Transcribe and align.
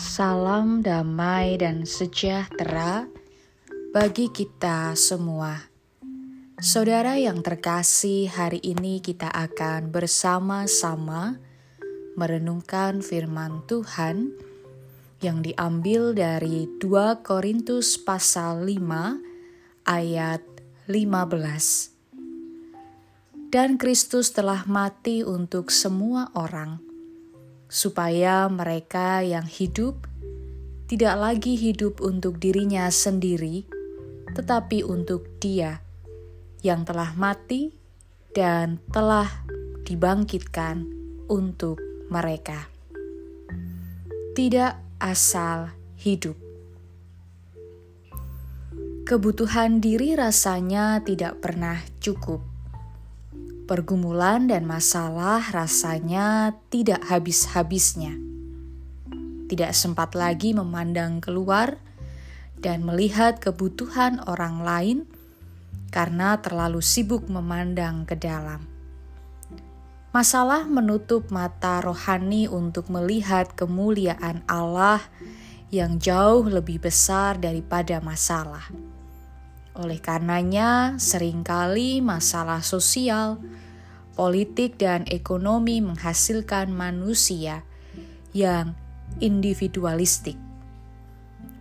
Salam 0.00 0.80
damai 0.80 1.60
dan 1.60 1.84
sejahtera 1.84 3.04
bagi 3.92 4.32
kita 4.32 4.96
semua. 4.96 5.68
Saudara 6.56 7.20
yang 7.20 7.44
terkasih, 7.44 8.32
hari 8.32 8.64
ini 8.64 9.04
kita 9.04 9.28
akan 9.28 9.92
bersama-sama 9.92 11.36
merenungkan 12.16 13.04
firman 13.04 13.60
Tuhan 13.68 14.32
yang 15.20 15.44
diambil 15.44 16.16
dari 16.16 16.64
2 16.80 17.20
Korintus 17.20 18.00
pasal 18.00 18.64
5 18.64 19.20
ayat 19.84 20.40
15. 20.88 23.52
Dan 23.52 23.76
Kristus 23.76 24.32
telah 24.32 24.64
mati 24.64 25.20
untuk 25.20 25.68
semua 25.68 26.32
orang 26.32 26.89
supaya 27.70 28.50
mereka 28.50 29.22
yang 29.22 29.46
hidup 29.46 30.10
tidak 30.90 31.14
lagi 31.22 31.54
hidup 31.54 32.02
untuk 32.02 32.42
dirinya 32.42 32.90
sendiri, 32.90 33.62
tetapi 34.34 34.82
untuk 34.82 35.38
Dia 35.38 35.78
yang 36.66 36.82
telah 36.82 37.14
mati 37.14 37.70
dan 38.34 38.82
telah 38.90 39.30
dibangkitkan 39.86 40.82
untuk 41.30 41.78
mereka. 42.10 42.66
Tidak 44.34 44.98
asal 44.98 45.70
hidup. 45.94 46.34
Kebutuhan 49.06 49.78
diri 49.78 50.18
rasanya 50.18 51.06
tidak 51.06 51.38
pernah 51.38 51.78
cukup 52.02 52.49
pergumulan 53.70 54.50
dan 54.50 54.66
masalah 54.66 55.38
rasanya 55.54 56.58
tidak 56.74 57.06
habis-habisnya. 57.06 58.18
Tidak 59.46 59.70
sempat 59.70 60.18
lagi 60.18 60.50
memandang 60.50 61.22
keluar 61.22 61.78
dan 62.58 62.82
melihat 62.82 63.38
kebutuhan 63.38 64.26
orang 64.26 64.66
lain 64.66 64.98
karena 65.94 66.42
terlalu 66.42 66.82
sibuk 66.82 67.30
memandang 67.30 68.02
ke 68.10 68.18
dalam. 68.18 68.66
Masalah 70.10 70.66
menutup 70.66 71.30
mata 71.30 71.78
rohani 71.78 72.50
untuk 72.50 72.90
melihat 72.90 73.54
kemuliaan 73.54 74.42
Allah 74.50 74.98
yang 75.70 76.02
jauh 76.02 76.42
lebih 76.42 76.82
besar 76.82 77.38
daripada 77.38 78.02
masalah. 78.02 78.66
Oleh 79.78 80.02
karenanya, 80.02 80.98
sering 80.98 81.46
kali 81.46 82.02
masalah 82.02 82.58
sosial, 82.66 83.38
politik, 84.20 84.76
dan 84.76 85.08
ekonomi 85.08 85.80
menghasilkan 85.80 86.68
manusia 86.68 87.64
yang 88.36 88.76
individualistik. 89.16 90.36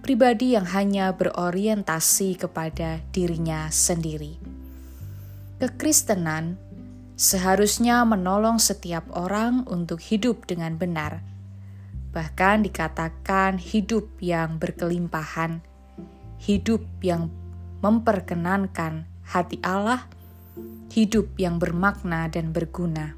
Pribadi 0.04 0.60
yang 0.60 0.68
hanya 0.68 1.16
berorientasi 1.16 2.36
kepada 2.36 3.00
dirinya 3.16 3.72
sendiri. 3.72 4.36
Kekristenan 5.64 6.60
seharusnya 7.16 8.04
menolong 8.04 8.60
setiap 8.60 9.08
orang 9.16 9.64
untuk 9.72 10.04
hidup 10.04 10.44
dengan 10.44 10.76
benar, 10.76 11.24
bahkan 12.12 12.60
dikatakan 12.60 13.56
hidup 13.56 14.20
yang 14.20 14.60
berkelimpahan, 14.60 15.64
hidup 16.44 16.84
yang 17.00 17.32
memperkenankan 17.80 19.08
hati 19.24 19.64
Allah 19.64 20.19
hidup 20.90 21.38
yang 21.38 21.62
bermakna 21.62 22.26
dan 22.34 22.50
berguna. 22.50 23.14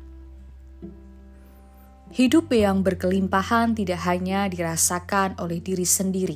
Hidup 2.11 2.52
yang 2.52 2.83
berkelimpahan 2.83 3.72
tidak 3.72 4.03
hanya 4.03 4.52
dirasakan 4.52 5.39
oleh 5.39 5.63
diri 5.63 5.88
sendiri, 5.88 6.35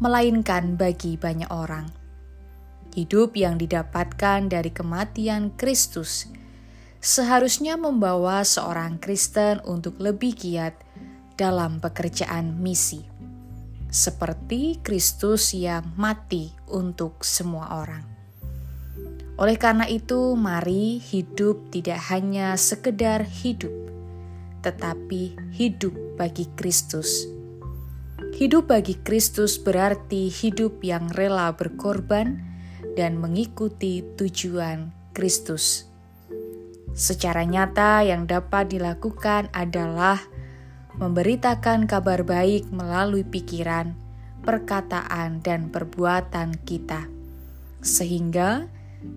melainkan 0.00 0.80
bagi 0.80 1.20
banyak 1.20 1.52
orang. 1.52 1.92
Hidup 2.96 3.36
yang 3.36 3.60
didapatkan 3.60 4.48
dari 4.48 4.72
kematian 4.72 5.52
Kristus 5.60 6.32
seharusnya 7.04 7.76
membawa 7.76 8.40
seorang 8.40 8.96
Kristen 8.96 9.60
untuk 9.68 10.00
lebih 10.00 10.32
giat 10.32 10.72
dalam 11.36 11.84
pekerjaan 11.84 12.56
misi, 12.56 13.04
seperti 13.92 14.80
Kristus 14.80 15.52
yang 15.52 15.92
mati 16.00 16.48
untuk 16.72 17.20
semua 17.20 17.84
orang. 17.84 18.17
Oleh 19.38 19.54
karena 19.54 19.86
itu, 19.86 20.34
mari 20.34 20.98
hidup 20.98 21.70
tidak 21.70 22.10
hanya 22.10 22.58
sekedar 22.58 23.22
hidup, 23.22 23.70
tetapi 24.66 25.38
hidup 25.54 25.94
bagi 26.18 26.50
Kristus. 26.58 27.30
Hidup 28.34 28.74
bagi 28.74 28.98
Kristus 28.98 29.54
berarti 29.54 30.26
hidup 30.26 30.82
yang 30.82 31.06
rela 31.14 31.54
berkorban 31.54 32.42
dan 32.98 33.22
mengikuti 33.22 34.02
tujuan 34.18 34.90
Kristus. 35.14 35.86
Secara 36.98 37.46
nyata, 37.46 38.02
yang 38.02 38.26
dapat 38.26 38.74
dilakukan 38.74 39.54
adalah 39.54 40.18
memberitakan 40.98 41.86
kabar 41.86 42.26
baik 42.26 42.74
melalui 42.74 43.22
pikiran, 43.22 43.94
perkataan, 44.42 45.38
dan 45.46 45.70
perbuatan 45.70 46.58
kita, 46.66 47.06
sehingga 47.78 48.66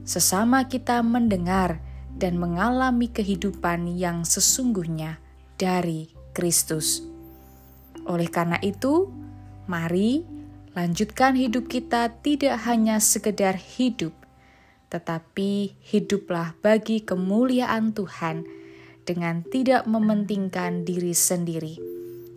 sesama 0.05 0.65
kita 0.67 1.01
mendengar 1.01 1.81
dan 2.15 2.37
mengalami 2.37 3.09
kehidupan 3.09 3.97
yang 3.97 4.27
sesungguhnya 4.27 5.17
dari 5.57 6.11
Kristus. 6.37 7.01
Oleh 8.05 8.29
karena 8.29 8.57
itu, 8.61 9.09
mari 9.65 10.25
lanjutkan 10.73 11.35
hidup 11.35 11.67
kita 11.67 12.09
tidak 12.23 12.61
hanya 12.65 12.97
sekedar 13.01 13.57
hidup, 13.57 14.13
tetapi 14.89 15.75
hiduplah 15.81 16.55
bagi 16.63 17.03
kemuliaan 17.03 17.91
Tuhan 17.91 18.45
dengan 19.05 19.43
tidak 19.45 19.85
mementingkan 19.89 20.85
diri 20.85 21.13
sendiri, 21.13 21.75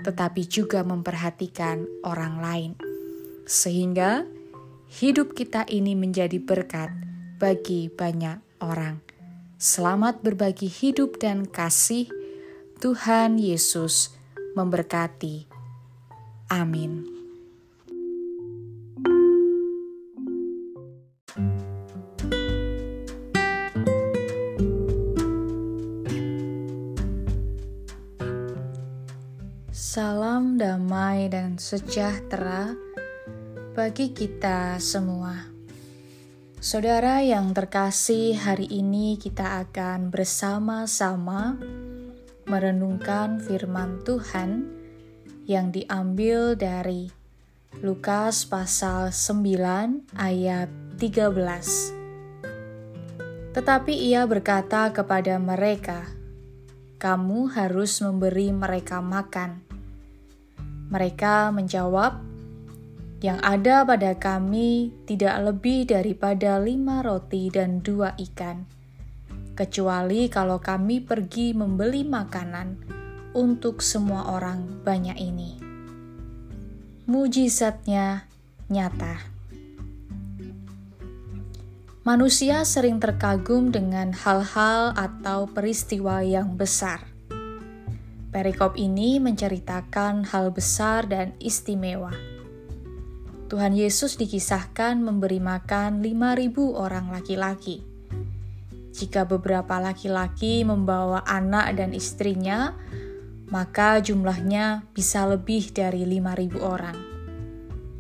tetapi 0.03 0.43
juga 0.49 0.83
memperhatikan 0.83 1.85
orang 2.03 2.35
lain, 2.41 2.73
sehingga 3.45 4.25
hidup 5.01 5.37
kita 5.37 5.65
ini 5.71 5.93
menjadi 5.97 6.41
berkat 6.41 7.04
bagi 7.45 7.93
banyak 7.93 8.41
orang. 8.65 9.05
Selamat 9.61 10.25
berbagi 10.25 10.65
hidup 10.65 11.21
dan 11.21 11.45
kasih. 11.45 12.09
Tuhan 12.81 13.37
Yesus 13.37 14.17
memberkati. 14.57 15.45
Amin. 16.49 17.05
Salam 29.69 30.57
damai 30.57 31.29
dan 31.29 31.61
sejahtera 31.61 32.73
bagi 33.77 34.17
kita 34.17 34.81
semua. 34.81 35.54
Saudara 36.65 37.21
yang 37.21 37.53
terkasih, 37.53 38.41
hari 38.41 38.65
ini 38.65 39.21
kita 39.21 39.69
akan 39.69 40.09
bersama-sama 40.09 41.61
merenungkan 42.49 43.37
firman 43.37 44.01
Tuhan 44.01 44.65
yang 45.45 45.69
diambil 45.69 46.57
dari 46.57 47.13
Lukas 47.85 48.49
pasal 48.49 49.13
9 49.13 50.09
ayat 50.17 50.73
13. 50.97 51.93
Tetapi 53.53 53.93
ia 53.93 54.25
berkata 54.25 54.89
kepada 54.89 55.37
mereka, 55.37 56.09
"Kamu 56.97 57.53
harus 57.53 58.01
memberi 58.01 58.57
mereka 58.57 59.05
makan." 59.05 59.61
Mereka 60.89 61.53
menjawab, 61.53 62.34
yang 63.25 63.41
ada 63.41 63.89
pada 63.89 64.13
kami 64.21 64.93
tidak 65.09 65.41
lebih 65.41 65.89
daripada 65.89 66.61
lima 66.61 67.01
roti 67.01 67.49
dan 67.49 67.81
dua 67.81 68.13
ikan, 68.21 68.69
kecuali 69.57 70.29
kalau 70.29 70.61
kami 70.61 71.01
pergi 71.01 71.57
membeli 71.57 72.05
makanan 72.05 72.85
untuk 73.33 73.81
semua 73.81 74.29
orang 74.29 74.85
banyak 74.85 75.17
ini. 75.17 75.57
Mujizatnya 77.09 78.29
nyata. 78.69 79.33
Manusia 82.05 82.69
sering 82.69 83.01
terkagum 83.01 83.73
dengan 83.73 84.13
hal-hal 84.13 84.93
atau 84.93 85.49
peristiwa 85.49 86.21
yang 86.21 86.61
besar. 86.61 87.09
Perikop 88.29 88.77
ini 88.77 89.17
menceritakan 89.17 90.29
hal 90.29 90.53
besar 90.53 91.09
dan 91.09 91.33
istimewa 91.41 92.34
Tuhan 93.45 93.77
Yesus 93.77 94.17
dikisahkan 94.17 94.97
memberi 95.05 95.37
makan 95.37 96.01
5.000 96.01 96.57
orang 96.73 97.13
laki-laki. 97.13 97.85
Jika 98.95 99.29
beberapa 99.29 99.77
laki-laki 99.77 100.65
membawa 100.65 101.21
anak 101.29 101.77
dan 101.77 101.93
istrinya, 101.93 102.73
maka 103.53 104.01
jumlahnya 104.01 104.89
bisa 104.97 105.29
lebih 105.29 105.77
dari 105.77 106.09
5.000 106.09 106.57
orang. 106.65 106.97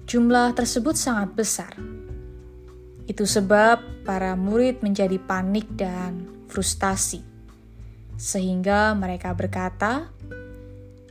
Jumlah 0.08 0.56
tersebut 0.56 0.96
sangat 0.96 1.36
besar. 1.36 1.76
Itu 3.04 3.28
sebab 3.28 4.06
para 4.08 4.32
murid 4.32 4.80
menjadi 4.80 5.20
panik 5.20 5.68
dan 5.76 6.24
frustasi, 6.48 7.20
sehingga 8.16 8.96
mereka 8.96 9.36
berkata, 9.36 10.08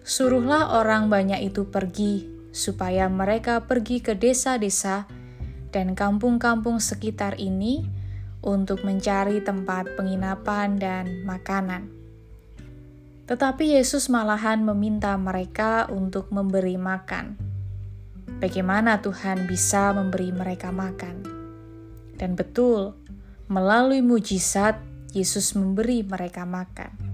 "Suruhlah 0.02 0.74
orang 0.82 1.14
banyak 1.14 1.54
itu 1.54 1.70
pergi, 1.70 2.33
supaya 2.54 3.10
mereka 3.10 3.66
pergi 3.66 4.00
ke 4.00 4.14
desa-desa 4.14 5.10
dan 5.74 5.98
kampung-kampung 5.98 6.78
sekitar 6.78 7.42
ini 7.42 7.84
untuk 8.46 8.86
mencari 8.86 9.42
tempat 9.42 9.98
penginapan 9.98 10.78
dan 10.78 11.26
makanan." 11.26 11.90
Tetapi 13.24 13.80
Yesus 13.80 14.12
malahan 14.12 14.62
meminta 14.62 15.16
mereka 15.16 15.88
untuk 15.90 16.30
memberi 16.30 16.76
makan. 16.76 17.40
Bagaimana 18.44 19.00
Tuhan 19.00 19.48
bisa 19.48 19.96
memberi 19.96 20.36
mereka 20.36 20.76
makan? 20.76 21.24
Dan 22.20 22.36
betul, 22.36 22.94
melalui 23.48 24.04
mujizat 24.04 24.76
Yesus 25.16 25.56
memberi 25.56 26.04
mereka 26.04 26.44
makan. 26.44 27.13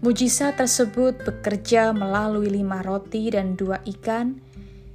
Mujizat 0.00 0.56
tersebut 0.56 1.12
bekerja 1.28 1.92
melalui 1.92 2.48
lima 2.48 2.80
roti 2.80 3.28
dan 3.28 3.52
dua 3.52 3.84
ikan 3.84 4.40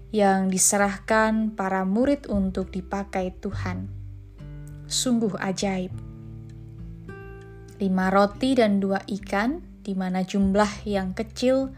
yang 0.10 0.50
diserahkan 0.50 1.54
para 1.54 1.86
murid 1.86 2.26
untuk 2.26 2.74
dipakai 2.74 3.30
Tuhan. 3.38 3.86
Sungguh 4.90 5.38
ajaib. 5.38 5.94
Lima 7.78 8.10
roti 8.10 8.58
dan 8.58 8.82
dua 8.82 8.98
ikan, 9.06 9.62
di 9.86 9.94
mana 9.94 10.26
jumlah 10.26 10.90
yang 10.90 11.14
kecil 11.14 11.70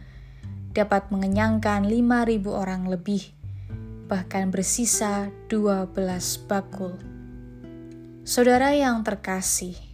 dapat 0.72 1.12
mengenyangkan 1.12 1.84
5.000 1.84 2.48
orang 2.48 2.88
lebih, 2.88 3.28
bahkan 4.08 4.54
bersisa 4.56 5.28
12 5.52 5.92
bakul. 6.48 6.96
Saudara 8.24 8.72
yang 8.72 9.02
terkasih, 9.02 9.87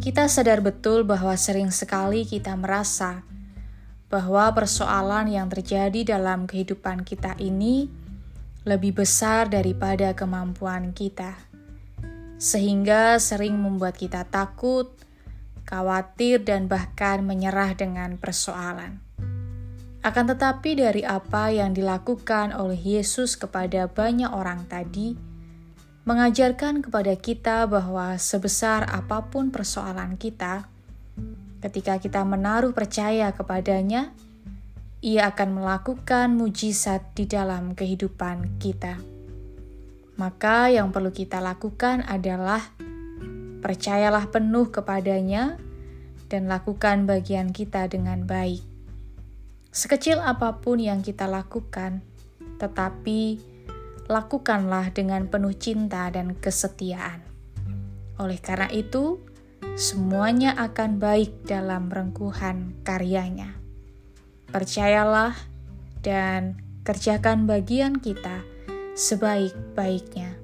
kita 0.00 0.30
sadar 0.30 0.64
betul 0.64 1.04
bahwa 1.04 1.36
sering 1.36 1.68
sekali 1.68 2.24
kita 2.24 2.56
merasa 2.56 3.26
bahwa 4.12 4.52
persoalan 4.52 5.32
yang 5.32 5.48
terjadi 5.48 6.16
dalam 6.16 6.44
kehidupan 6.44 7.00
kita 7.00 7.32
ini 7.40 7.88
lebih 8.68 9.02
besar 9.02 9.48
daripada 9.48 10.12
kemampuan 10.14 10.92
kita, 10.92 11.34
sehingga 12.36 13.16
sering 13.16 13.56
membuat 13.56 13.96
kita 13.96 14.28
takut, 14.28 14.92
khawatir, 15.64 16.44
dan 16.44 16.68
bahkan 16.68 17.24
menyerah 17.26 17.74
dengan 17.74 18.20
persoalan. 18.20 19.00
Akan 20.04 20.28
tetapi, 20.28 20.78
dari 20.78 21.02
apa 21.02 21.50
yang 21.50 21.74
dilakukan 21.74 22.52
oleh 22.54 22.78
Yesus 22.78 23.34
kepada 23.34 23.88
banyak 23.88 24.30
orang 24.30 24.68
tadi, 24.68 25.31
mengajarkan 26.02 26.82
kepada 26.82 27.14
kita 27.14 27.70
bahwa 27.70 28.18
sebesar 28.18 28.82
apa 28.90 29.30
pun 29.30 29.54
persoalan 29.54 30.18
kita, 30.18 30.66
ketika 31.62 32.02
kita 32.02 32.26
menaruh 32.26 32.74
percaya 32.74 33.30
kepadanya, 33.30 34.10
ia 35.02 35.30
akan 35.30 35.62
melakukan 35.62 36.34
mujizat 36.34 37.14
di 37.14 37.30
dalam 37.30 37.78
kehidupan 37.78 38.58
kita. 38.58 38.98
Maka, 40.18 40.70
yang 40.70 40.90
perlu 40.90 41.10
kita 41.10 41.38
lakukan 41.42 42.06
adalah 42.06 42.62
percayalah 43.62 44.26
penuh 44.30 44.70
kepadanya 44.74 45.58
dan 46.26 46.50
lakukan 46.50 47.06
bagian 47.06 47.54
kita 47.54 47.86
dengan 47.86 48.26
baik. 48.26 48.62
Sekecil 49.70 50.18
apa 50.18 50.58
pun 50.58 50.82
yang 50.82 51.00
kita 51.00 51.30
lakukan, 51.30 52.02
tetapi 52.58 53.51
lakukanlah 54.12 54.92
dengan 54.92 55.32
penuh 55.32 55.56
cinta 55.56 56.12
dan 56.12 56.36
kesetiaan. 56.36 57.24
Oleh 58.20 58.36
karena 58.36 58.68
itu, 58.68 59.24
semuanya 59.74 60.52
akan 60.60 61.00
baik 61.00 61.48
dalam 61.48 61.88
rengkuhan 61.88 62.76
karyanya. 62.84 63.56
Percayalah 64.52 65.32
dan 66.04 66.60
kerjakan 66.84 67.48
bagian 67.48 67.96
kita 67.96 68.44
sebaik-baiknya. 68.92 70.36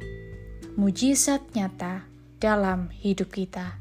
Mujizat 0.81 1.45
nyata 1.53 2.09
dalam 2.41 2.89
hidup 2.89 3.29
kita. 3.35 3.77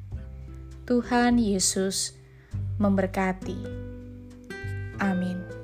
Tuhan 0.84 1.40
Yesus 1.40 2.18
memberkati. 2.82 3.60
Amin. 4.98 5.57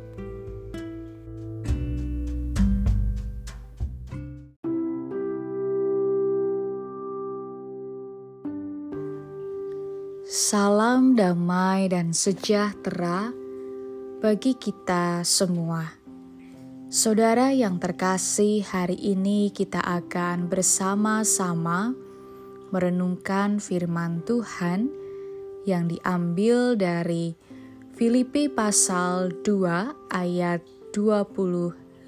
Salam 10.44 11.16
damai 11.16 11.88
dan 11.88 12.12
sejahtera 12.12 13.32
bagi 14.20 14.52
kita 14.60 15.24
semua. 15.24 15.88
Saudara 16.92 17.56
yang 17.56 17.80
terkasih, 17.80 18.60
hari 18.68 19.00
ini 19.00 19.56
kita 19.56 19.80
akan 19.80 20.52
bersama-sama 20.52 21.96
merenungkan 22.76 23.64
firman 23.64 24.20
Tuhan 24.28 24.92
yang 25.64 25.88
diambil 25.88 26.76
dari 26.76 27.40
Filipi 27.96 28.52
pasal 28.52 29.32
2 29.48 30.12
ayat 30.12 30.60
25. 30.92 32.04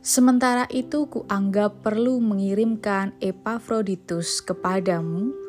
Sementara 0.00 0.64
itu 0.72 1.04
kuanggap 1.04 1.84
perlu 1.84 2.16
mengirimkan 2.24 3.12
Epafroditus 3.20 4.40
kepadamu, 4.40 5.47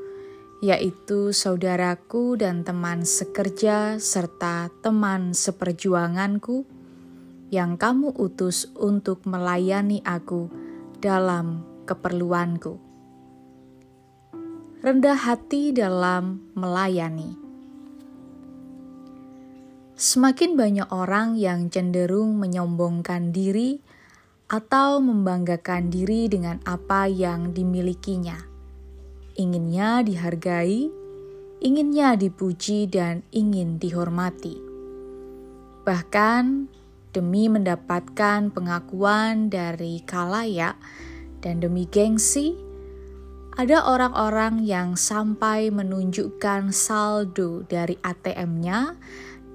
yaitu 0.60 1.32
saudaraku 1.32 2.36
dan 2.36 2.68
teman 2.68 3.08
sekerja 3.08 3.96
serta 3.96 4.68
teman 4.84 5.32
seperjuanganku 5.32 6.68
yang 7.48 7.80
kamu 7.80 8.12
utus 8.12 8.68
untuk 8.76 9.24
melayani 9.24 10.04
aku 10.04 10.52
dalam 11.00 11.64
keperluanku. 11.88 12.76
Rendah 14.80 15.20
hati 15.20 15.72
dalam 15.72 16.51
melayani. 16.56 17.36
Semakin 20.00 20.56
banyak 20.56 20.88
orang 20.96 21.36
yang 21.36 21.68
cenderung 21.68 22.39
menyombongkan 22.39 23.36
diri 23.36 23.84
atau 24.48 25.04
membanggakan 25.04 25.92
diri 25.92 26.32
dengan 26.32 26.63
apa 26.63 27.12
yang 27.12 27.51
dimilikinya 27.51 28.49
inginnya 29.39 30.03
dihargai, 30.03 30.91
inginnya 31.63 32.19
dipuji, 32.19 32.91
dan 32.91 33.24
ingin 33.31 33.79
dihormati. 33.79 34.60
Bahkan 35.88 36.67
demi 37.15 37.48
mendapatkan 37.48 38.51
pengakuan 38.51 39.48
dari 39.48 40.03
kalayak 40.03 40.75
dan 41.39 41.63
demi 41.63 41.88
gengsi, 41.88 42.60
ada 43.55 43.88
orang-orang 43.88 44.67
yang 44.67 45.00
sampai 45.00 45.72
menunjukkan 45.72 46.75
saldo 46.75 47.63
dari 47.63 47.96
ATM-nya 48.03 49.00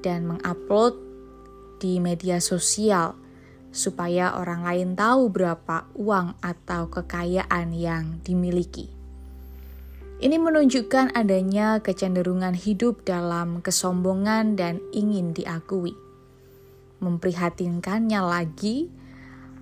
dan 0.00 0.24
mengupload 0.24 0.96
di 1.76 2.00
media 2.00 2.40
sosial 2.40 3.20
supaya 3.68 4.38
orang 4.38 4.64
lain 4.64 4.90
tahu 4.96 5.28
berapa 5.28 5.92
uang 5.98 6.40
atau 6.40 6.88
kekayaan 6.88 7.74
yang 7.76 8.22
dimiliki. 8.24 8.93
Ini 10.24 10.40
menunjukkan 10.40 11.12
adanya 11.12 11.84
kecenderungan 11.84 12.56
hidup 12.56 13.04
dalam 13.04 13.60
kesombongan 13.60 14.56
dan 14.56 14.80
ingin 14.88 15.36
diakui. 15.36 15.92
Memprihatinkannya 17.04 18.24
lagi, 18.24 18.88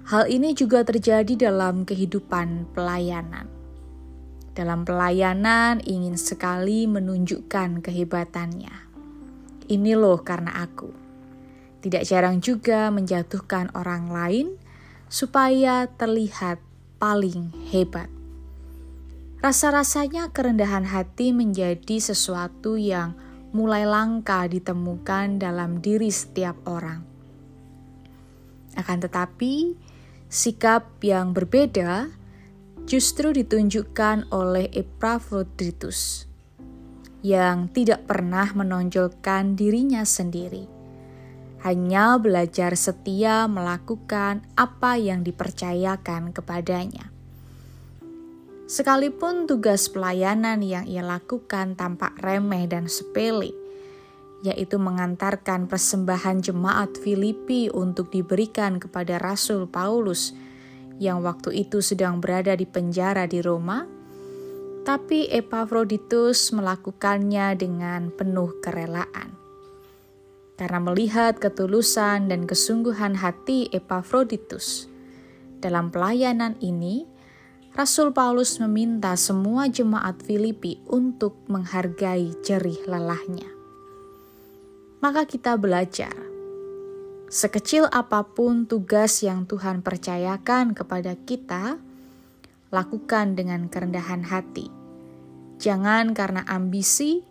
hal 0.07 0.31
ini 0.31 0.55
juga 0.55 0.87
terjadi 0.87 1.51
dalam 1.51 1.83
kehidupan 1.83 2.71
pelayanan. 2.79 3.51
Dalam 4.55 4.87
pelayanan 4.87 5.83
ingin 5.83 6.15
sekali 6.15 6.87
menunjukkan 6.87 7.83
kehebatannya. 7.83 8.87
Ini 9.67 9.99
loh 9.99 10.23
karena 10.23 10.63
aku. 10.63 10.95
Tidak 11.83 12.07
jarang 12.07 12.39
juga 12.39 12.87
menjatuhkan 12.95 13.75
orang 13.75 14.15
lain 14.15 14.47
supaya 15.11 15.91
terlihat 15.91 16.63
paling 17.03 17.51
hebat. 17.75 18.12
Rasa-rasanya 19.43 20.31
kerendahan 20.31 20.87
hati 20.87 21.35
menjadi 21.35 21.99
sesuatu 21.99 22.79
yang 22.79 23.19
mulai 23.51 23.83
langka 23.83 24.47
ditemukan 24.47 25.43
dalam 25.43 25.83
diri 25.83 26.15
setiap 26.15 26.63
orang. 26.71 27.03
Akan 28.79 29.03
tetapi, 29.03 29.75
sikap 30.31 31.03
yang 31.03 31.35
berbeda 31.35 32.07
justru 32.87 33.35
ditunjukkan 33.35 34.31
oleh 34.31 34.71
Epaphroditus. 34.71 36.31
yang 37.23 37.71
tidak 37.71 38.11
pernah 38.11 38.51
menonjolkan 38.51 39.55
dirinya 39.55 40.03
sendiri, 40.03 40.67
hanya 41.63 42.19
belajar 42.19 42.75
setia 42.75 43.47
melakukan 43.47 44.43
apa 44.59 44.99
yang 44.99 45.23
dipercayakan 45.23 46.35
kepadanya. 46.35 47.12
Sekalipun 48.71 49.51
tugas 49.51 49.91
pelayanan 49.91 50.63
yang 50.63 50.87
ia 50.87 51.03
lakukan 51.03 51.75
tampak 51.75 52.17
remeh 52.23 52.71
dan 52.71 52.87
sepele, 52.87 53.53
yaitu 54.43 54.79
mengantarkan 54.79 55.71
persembahan 55.71 56.43
jemaat 56.43 56.99
Filipi 56.99 57.71
untuk 57.71 58.11
diberikan 58.11 58.83
kepada 58.83 59.19
Rasul 59.23 59.71
Paulus 59.71 60.35
yang 61.03 61.23
waktu 61.27 61.67
itu 61.67 61.83
sedang 61.83 62.23
berada 62.23 62.55
di 62.55 62.67
penjara 62.67 63.27
di 63.27 63.43
Roma, 63.43 63.87
tapi 64.83 65.31
Epafroditus 65.31 66.51
melakukannya 66.51 67.55
dengan 67.55 68.11
penuh 68.11 68.59
kerelaan. 68.59 69.35
Karena 70.59 70.79
melihat 70.79 71.39
ketulusan 71.43 72.31
dan 72.31 72.47
kesungguhan 72.47 73.19
hati 73.19 73.67
Epafroditus 73.75 74.87
dalam 75.63 75.95
pelayanan 75.95 76.59
ini, 76.59 77.07
Rasul 77.73 78.13
Paulus 78.13 78.61
meminta 78.61 79.17
semua 79.17 79.69
jemaat 79.69 80.21
Filipi 80.21 80.81
untuk 80.89 81.41
menghargai 81.49 82.37
jerih 82.45 82.85
lelahnya 82.85 83.63
maka 85.03 85.27
kita 85.27 85.59
belajar. 85.59 86.15
Sekecil 87.27 87.91
apa 87.91 88.23
pun 88.23 88.71
tugas 88.71 89.19
yang 89.27 89.51
Tuhan 89.51 89.83
percayakan 89.83 90.79
kepada 90.79 91.19
kita, 91.19 91.77
lakukan 92.71 93.35
dengan 93.35 93.67
kerendahan 93.67 94.23
hati. 94.23 94.71
Jangan 95.59 96.15
karena 96.15 96.47
ambisi, 96.47 97.27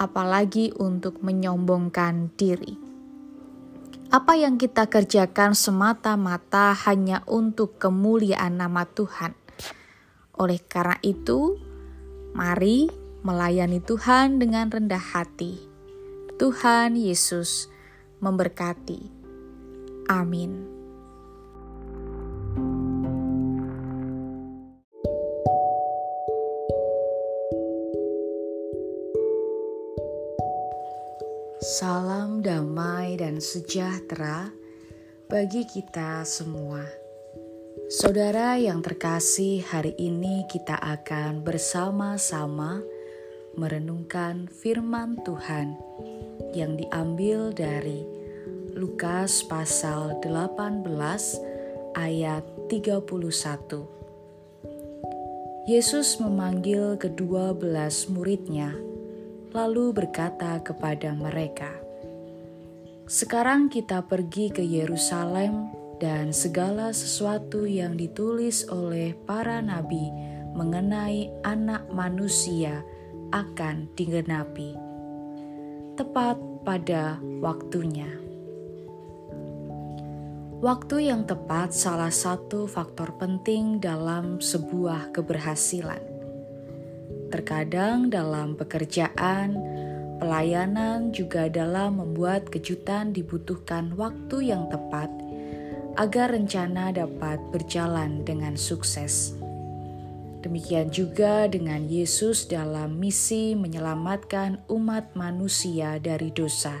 apalagi 0.00 0.72
untuk 0.80 1.20
menyombongkan 1.20 2.32
diri. 2.40 2.80
Apa 4.10 4.34
yang 4.34 4.58
kita 4.58 4.88
kerjakan 4.90 5.54
semata-mata 5.54 6.74
hanya 6.88 7.22
untuk 7.30 7.78
kemuliaan 7.78 8.58
nama 8.58 8.82
Tuhan. 8.88 9.39
Oleh 10.40 10.56
karena 10.64 10.96
itu, 11.04 11.60
mari 12.32 12.88
melayani 13.20 13.84
Tuhan 13.84 14.40
dengan 14.40 14.72
rendah 14.72 14.96
hati 15.12 15.70
Tuhan 16.40 16.96
Yesus 16.96 17.68
memberkati. 18.24 19.12
Amin. 20.08 20.64
Salam 31.60 32.40
damai 32.40 33.20
dan 33.20 33.36
sejahtera 33.44 34.48
bagi 35.28 35.68
kita 35.68 36.24
semua. 36.24 36.99
Saudara 37.90 38.54
yang 38.54 38.86
terkasih, 38.86 39.66
hari 39.66 39.98
ini 39.98 40.46
kita 40.46 40.78
akan 40.78 41.42
bersama-sama 41.42 42.86
merenungkan 43.58 44.46
firman 44.46 45.18
Tuhan 45.26 45.74
yang 46.54 46.78
diambil 46.78 47.50
dari 47.50 48.06
Lukas 48.78 49.42
pasal 49.42 50.22
18 50.22 50.86
ayat 51.98 52.46
31. 52.70 53.02
Yesus 55.66 56.22
memanggil 56.22 56.94
kedua 56.94 57.58
belas 57.58 58.06
muridnya, 58.06 58.70
lalu 59.50 59.90
berkata 59.90 60.62
kepada 60.62 61.10
mereka, 61.10 61.74
"Sekarang 63.10 63.66
kita 63.66 64.06
pergi 64.06 64.54
ke 64.54 64.62
Yerusalem, 64.62 65.79
dan 66.00 66.32
segala 66.32 66.96
sesuatu 66.96 67.68
yang 67.68 67.94
ditulis 67.94 68.64
oleh 68.72 69.12
para 69.28 69.60
nabi 69.60 70.08
mengenai 70.56 71.28
Anak 71.44 71.92
Manusia 71.92 72.80
akan 73.30 73.86
digenapi." 73.94 74.90
tepat 76.00 76.40
pada 76.64 77.20
waktunya. 77.44 78.08
Waktu 80.64 81.12
yang 81.12 81.28
tepat 81.28 81.76
salah 81.76 82.08
satu 82.08 82.64
faktor 82.64 83.20
penting 83.20 83.84
dalam 83.84 84.40
sebuah 84.40 85.12
keberhasilan. 85.12 86.00
Terkadang 87.28 88.08
dalam 88.08 88.56
pekerjaan, 88.56 89.60
pelayanan 90.24 91.12
juga 91.12 91.52
dalam 91.52 92.00
membuat 92.00 92.48
kejutan 92.48 93.12
dibutuhkan 93.12 93.92
waktu 93.92 94.56
yang 94.56 94.72
tepat 94.72 95.12
agar 95.98 96.34
rencana 96.34 96.94
dapat 96.94 97.40
berjalan 97.50 98.22
dengan 98.22 98.54
sukses. 98.54 99.34
Demikian 100.40 100.88
juga 100.88 101.44
dengan 101.50 101.84
Yesus 101.84 102.48
dalam 102.48 102.96
misi 102.96 103.52
menyelamatkan 103.52 104.64
umat 104.72 105.12
manusia 105.12 106.00
dari 106.00 106.32
dosa. 106.32 106.80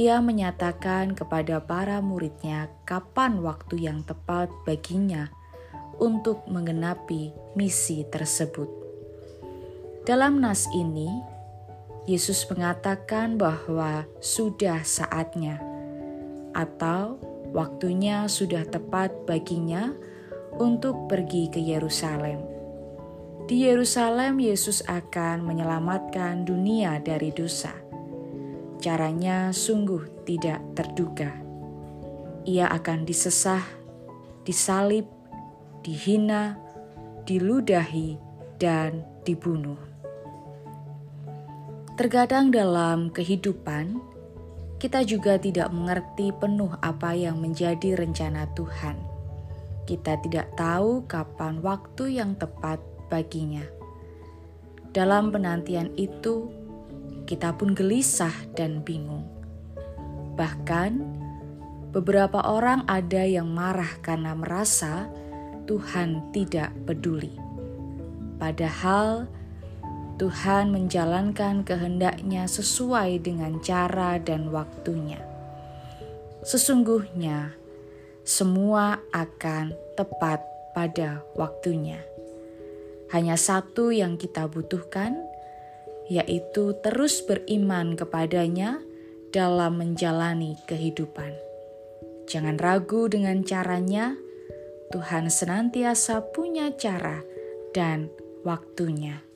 Ia 0.00 0.24
menyatakan 0.24 1.12
kepada 1.12 1.60
para 1.60 2.00
muridnya 2.00 2.72
kapan 2.88 3.44
waktu 3.44 3.84
yang 3.84 4.00
tepat 4.08 4.48
baginya 4.64 5.28
untuk 6.00 6.48
menggenapi 6.48 7.36
misi 7.52 8.00
tersebut. 8.08 8.66
Dalam 10.08 10.40
nas 10.40 10.64
ini, 10.72 11.06
Yesus 12.08 12.48
mengatakan 12.50 13.38
bahwa 13.38 14.08
sudah 14.18 14.82
saatnya, 14.82 15.62
atau 16.50 17.20
waktunya 17.52 18.26
sudah 18.26 18.64
tepat 18.66 19.12
baginya 19.28 19.92
untuk 20.56 21.08
pergi 21.08 21.48
ke 21.52 21.60
Yerusalem. 21.60 22.40
Di 23.48 23.68
Yerusalem, 23.68 24.40
Yesus 24.40 24.80
akan 24.88 25.44
menyelamatkan 25.44 26.48
dunia 26.48 26.96
dari 27.04 27.28
dosa. 27.34 27.74
Caranya 28.80 29.52
sungguh 29.52 30.24
tidak 30.24 30.62
terduga. 30.74 31.30
Ia 32.48 32.70
akan 32.72 33.06
disesah, 33.06 33.62
disalib, 34.42 35.06
dihina, 35.86 36.58
diludahi, 37.26 38.18
dan 38.58 39.02
dibunuh. 39.26 39.78
Terkadang 41.98 42.50
dalam 42.50 43.10
kehidupan, 43.10 44.11
kita 44.82 45.06
juga 45.06 45.38
tidak 45.38 45.70
mengerti 45.70 46.34
penuh 46.34 46.74
apa 46.82 47.14
yang 47.14 47.38
menjadi 47.38 47.94
rencana 47.94 48.50
Tuhan 48.58 49.12
kita 49.82 50.18
tidak 50.22 50.54
tahu 50.54 51.04
kapan 51.10 51.58
waktu 51.58 52.22
yang 52.22 52.38
tepat 52.38 52.78
baginya. 53.10 53.66
Dalam 54.94 55.34
penantian 55.34 55.90
itu, 55.98 56.52
kita 57.26 57.56
pun 57.56 57.74
gelisah 57.74 58.34
dan 58.54 58.84
bingung. 58.84 59.26
Bahkan, 60.38 60.90
beberapa 61.90 62.40
orang 62.44 62.86
ada 62.86 63.24
yang 63.26 63.50
marah 63.50 64.00
karena 64.04 64.36
merasa 64.36 65.10
Tuhan 65.66 66.30
tidak 66.30 66.70
peduli. 66.86 67.34
Padahal, 68.38 69.26
Tuhan 70.20 70.68
menjalankan 70.70 71.64
kehendaknya 71.64 72.44
sesuai 72.44 73.24
dengan 73.24 73.58
cara 73.64 74.20
dan 74.20 74.52
waktunya. 74.52 75.18
Sesungguhnya, 76.42 77.54
semua 78.22 79.00
akan 79.10 79.72
tepat 79.98 80.42
pada 80.76 81.24
waktunya. 81.34 82.02
Hanya 83.10 83.36
satu 83.36 83.92
yang 83.92 84.16
kita 84.16 84.48
butuhkan, 84.48 85.16
yaitu 86.08 86.76
terus 86.80 87.22
beriman 87.24 87.96
kepadanya 87.96 88.80
dalam 89.32 89.80
menjalani 89.80 90.60
kehidupan. 90.68 91.32
Jangan 92.28 92.56
ragu 92.60 93.08
dengan 93.08 93.44
caranya, 93.44 94.16
Tuhan 94.92 95.32
senantiasa 95.32 96.32
punya 96.36 96.72
cara 96.76 97.24
dan 97.72 98.12
waktunya. 98.44 99.31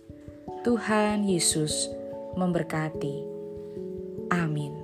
Tuhan 0.66 1.22
Yesus 1.22 1.86
memberkati. 2.34 3.22
Amin. 4.34 4.74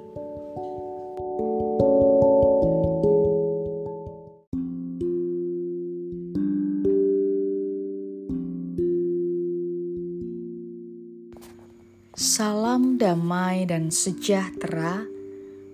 Salam 12.15 12.95
damai 12.95 13.67
dan 13.67 13.91
sejahtera 13.91 15.03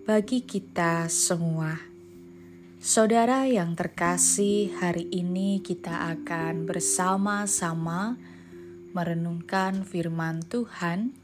bagi 0.09 0.41
kita 0.41 1.13
semua. 1.13 1.77
Saudara 2.81 3.45
yang 3.45 3.77
terkasih, 3.77 4.73
hari 4.81 5.05
ini 5.13 5.61
kita 5.61 6.17
akan 6.17 6.65
bersama-sama 6.65 8.17
merenungkan 8.99 9.87
firman 9.87 10.43
Tuhan 10.43 11.15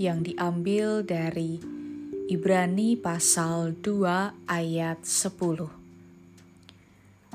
yang 0.00 0.24
diambil 0.24 1.04
dari 1.04 1.60
Ibrani 2.32 2.96
pasal 2.96 3.76
2 3.76 4.48
ayat 4.48 5.04
10. 5.04 5.68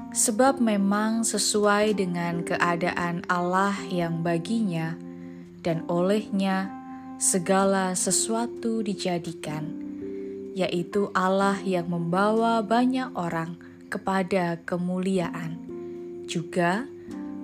Sebab 0.09 0.57
memang 0.57 1.21
sesuai 1.21 1.93
dengan 1.93 2.41
keadaan 2.41 3.21
Allah 3.29 3.77
yang 3.93 4.25
baginya 4.25 4.97
dan 5.61 5.85
olehnya 5.85 6.73
segala 7.21 7.93
sesuatu 7.93 8.81
dijadikan, 8.81 9.69
yaitu 10.57 11.13
Allah 11.13 11.61
yang 11.61 11.93
membawa 11.93 12.65
banyak 12.65 13.13
orang 13.13 13.53
kepada 13.85 14.57
kemuliaan, 14.65 15.61
juga 16.25 16.89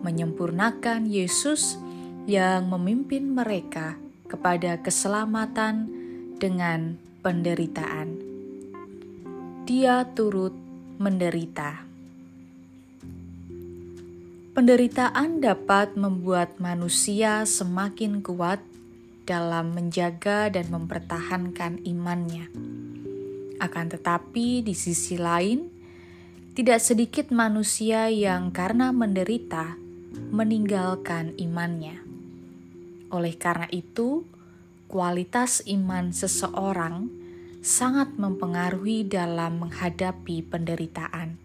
menyempurnakan 0.01 1.05
Yesus 1.05 1.84
yang 2.25 2.69
memimpin 2.69 3.33
mereka 3.33 3.97
kepada 4.25 4.81
keselamatan 4.81 5.85
dengan 6.41 6.97
penderitaan. 7.21 8.17
Dia 9.65 10.05
turut 10.13 10.53
menderita. 10.97 11.85
Penderitaan 14.55 15.43
dapat 15.43 15.99
membuat 15.99 16.57
manusia 16.63 17.43
semakin 17.43 18.23
kuat 18.23 18.63
dalam 19.27 19.73
menjaga 19.73 20.47
dan 20.47 20.69
mempertahankan 20.71 21.81
imannya. 21.83 22.47
Akan 23.59 23.91
tetapi, 23.91 24.63
di 24.63 24.71
sisi 24.77 25.19
lain, 25.19 25.67
tidak 26.55 26.79
sedikit 26.79 27.33
manusia 27.35 28.07
yang 28.07 28.53
karena 28.55 28.95
menderita 28.95 29.75
meninggalkan 30.31 31.35
imannya. 31.35 32.04
Oleh 33.15 33.39
karena 33.39 33.71
itu, 33.71 34.27
kualitas 34.91 35.63
iman 35.71 36.11
seseorang 36.11 37.07
sangat 37.63 38.11
mempengaruhi 38.19 39.07
dalam 39.07 39.63
menghadapi 39.63 40.43
penderitaan. 40.43 41.39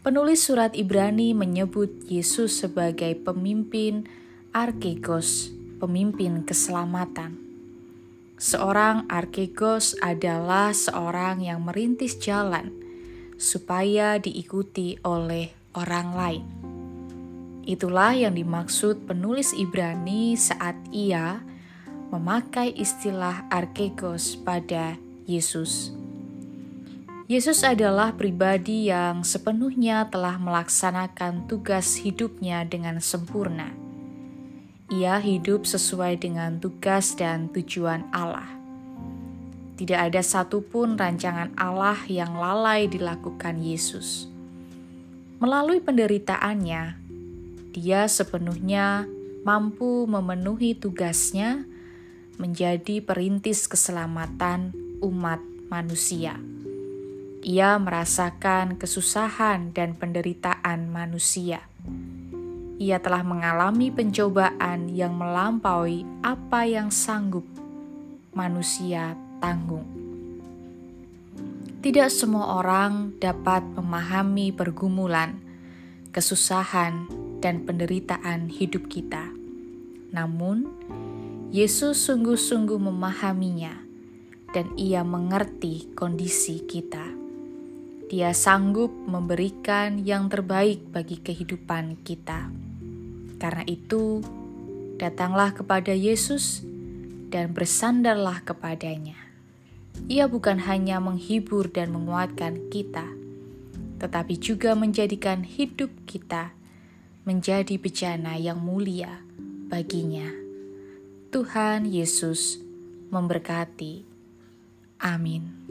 Penulis 0.00 0.48
surat 0.48 0.72
Ibrani 0.72 1.36
menyebut 1.36 2.08
Yesus 2.08 2.64
sebagai 2.64 3.12
pemimpin 3.20 4.08
arkegos, 4.56 5.52
pemimpin 5.76 6.40
keselamatan. 6.48 7.36
Seorang 8.40 9.04
arkegos 9.12 9.92
adalah 10.00 10.72
seorang 10.72 11.44
yang 11.44 11.68
merintis 11.68 12.16
jalan 12.16 12.72
supaya 13.36 14.16
diikuti 14.16 14.96
oleh 15.04 15.52
orang 15.76 16.08
lain. 16.16 16.75
Itulah 17.66 18.14
yang 18.14 18.38
dimaksud 18.38 19.10
penulis 19.10 19.50
Ibrani 19.50 20.38
saat 20.38 20.78
ia 20.94 21.42
memakai 22.14 22.70
istilah 22.70 23.42
arkegos 23.50 24.38
pada 24.38 24.94
Yesus. 25.26 25.90
Yesus 27.26 27.66
adalah 27.66 28.14
pribadi 28.14 28.86
yang 28.86 29.26
sepenuhnya 29.26 30.06
telah 30.06 30.38
melaksanakan 30.38 31.50
tugas 31.50 31.98
hidupnya 31.98 32.62
dengan 32.62 33.02
sempurna. 33.02 33.74
Ia 34.86 35.18
hidup 35.18 35.66
sesuai 35.66 36.22
dengan 36.22 36.62
tugas 36.62 37.18
dan 37.18 37.50
tujuan 37.50 38.06
Allah. 38.14 38.46
Tidak 39.74 39.98
ada 39.98 40.22
satupun 40.22 40.94
rancangan 40.94 41.50
Allah 41.58 41.98
yang 42.06 42.38
lalai 42.38 42.86
dilakukan 42.86 43.58
Yesus. 43.58 44.30
Melalui 45.42 45.82
penderitaannya, 45.82 47.05
Dia 47.76 48.08
sepenuhnya 48.08 49.04
mampu 49.44 50.08
memenuhi 50.08 50.72
tugasnya 50.72 51.68
menjadi 52.40 53.04
perintis 53.04 53.68
keselamatan 53.68 54.72
umat 55.04 55.44
manusia. 55.68 56.40
Ia 57.44 57.76
merasakan 57.76 58.80
kesusahan 58.80 59.76
dan 59.76 59.92
penderitaan 59.92 60.88
manusia. 60.88 61.68
Ia 62.80 62.96
telah 62.96 63.20
mengalami 63.20 63.92
pencobaan 63.92 64.88
yang 64.88 65.12
melampaui 65.12 66.08
apa 66.24 66.64
yang 66.64 66.88
sanggup 66.88 67.44
manusia 68.32 69.20
tanggung. 69.36 69.84
Tidak 71.84 72.08
semua 72.08 72.56
orang 72.56 73.20
dapat 73.20 73.60
memahami 73.76 74.48
pergumulan, 74.56 75.36
kesusahan, 76.10 77.25
dan 77.44 77.68
penderitaan 77.68 78.48
hidup 78.48 78.88
kita. 78.88 79.30
Namun, 80.10 80.66
Yesus 81.52 82.08
sungguh-sungguh 82.08 82.80
memahaminya, 82.80 83.86
dan 84.56 84.72
Ia 84.80 85.04
mengerti 85.04 85.92
kondisi 85.92 86.64
kita. 86.64 87.04
Dia 88.08 88.32
sanggup 88.32 88.88
memberikan 88.90 90.00
yang 90.00 90.32
terbaik 90.32 90.88
bagi 90.88 91.20
kehidupan 91.20 92.00
kita. 92.06 92.48
Karena 93.36 93.66
itu, 93.68 94.24
datanglah 94.96 95.52
kepada 95.52 95.92
Yesus 95.92 96.64
dan 97.28 97.52
bersandarlah 97.52 98.40
kepadanya. 98.46 99.18
Ia 100.08 100.24
bukan 100.24 100.64
hanya 100.64 101.04
menghibur 101.04 101.68
dan 101.68 101.92
menguatkan 101.92 102.72
kita, 102.72 103.04
tetapi 104.00 104.40
juga 104.40 104.72
menjadikan 104.72 105.44
hidup 105.44 105.92
kita 106.08 106.55
menjadi 107.26 107.74
bejana 107.74 108.38
yang 108.38 108.62
mulia 108.62 109.20
baginya. 109.66 110.30
Tuhan 111.34 111.90
Yesus 111.90 112.62
memberkati. 113.10 114.06
Amin. 115.02 115.66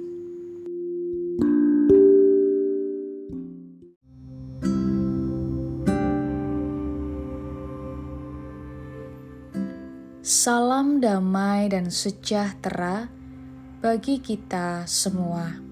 Salam 10.26 11.00
damai 11.02 11.72
dan 11.72 11.88
sejahtera 11.88 13.08
bagi 13.80 14.20
kita 14.20 14.84
semua. 14.90 15.65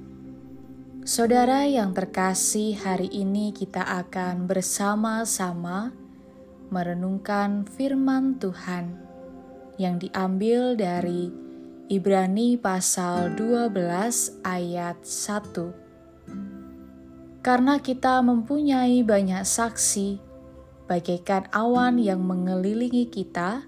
Saudara 1.04 1.68
yang 1.68 1.92
terkasih, 1.92 2.80
hari 2.80 3.12
ini 3.12 3.52
kita 3.52 3.84
akan 3.84 4.48
bersama-sama 4.48 5.92
merenungkan 6.72 7.68
firman 7.68 8.40
Tuhan 8.40 8.96
yang 9.76 10.00
diambil 10.00 10.80
dari 10.80 11.28
Ibrani 11.92 12.56
pasal 12.56 13.36
12 13.36 14.48
ayat 14.48 14.96
1. 15.04 17.44
Karena 17.44 17.84
kita 17.84 18.24
mempunyai 18.24 19.04
banyak 19.04 19.44
saksi, 19.44 20.24
bagaikan 20.88 21.52
awan 21.52 22.00
yang 22.00 22.24
mengelilingi 22.24 23.12
kita, 23.12 23.68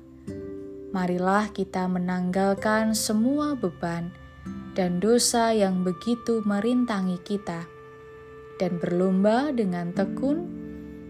marilah 0.96 1.52
kita 1.52 1.84
menanggalkan 1.92 2.96
semua 2.96 3.60
beban 3.60 4.24
dan 4.76 5.00
dosa 5.00 5.56
yang 5.56 5.82
begitu 5.88 6.44
merintangi 6.44 7.18
kita, 7.24 7.64
dan 8.60 8.78
berlomba 8.78 9.56
dengan 9.56 9.96
tekun 9.96 10.52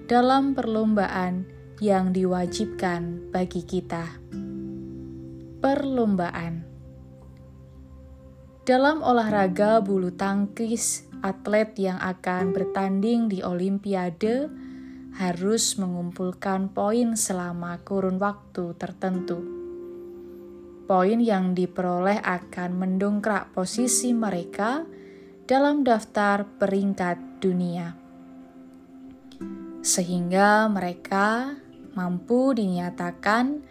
dalam 0.05 0.53
perlombaan 0.53 1.49
yang 1.81 2.13
diwajibkan 2.13 3.33
bagi 3.33 3.65
kita 3.65 4.21
perlombaan. 5.65 6.61
Dalam 8.69 9.01
olahraga 9.01 9.81
bulu 9.81 10.13
tangkis, 10.13 11.09
atlet 11.25 11.73
yang 11.81 11.97
akan 11.97 12.53
bertanding 12.53 13.33
di 13.33 13.41
Olimpiade 13.41 14.45
harus 15.17 15.73
mengumpulkan 15.81 16.69
poin 16.69 17.17
selama 17.17 17.81
kurun 17.81 18.21
waktu 18.21 18.77
tertentu. 18.77 19.54
Poin 20.85 21.17
yang 21.17 21.57
diperoleh 21.57 22.21
akan 22.21 22.77
mendongkrak 22.77 23.57
posisi 23.57 24.13
mereka 24.13 24.85
dalam 25.49 25.81
daftar 25.81 26.45
peringkat 26.61 27.41
dunia, 27.41 27.97
sehingga 29.81 30.69
mereka 30.69 31.57
mampu 31.97 32.53
dinyatakan 32.53 33.65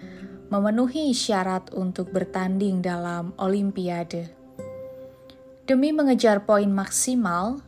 memenuhi 0.50 1.14
syarat 1.14 1.70
untuk 1.70 2.10
bertanding 2.10 2.82
dalam 2.82 3.30
Olimpiade. 3.38 4.34
Demi 5.70 5.94
mengejar 5.94 6.42
poin 6.42 6.70
maksimal, 6.70 7.62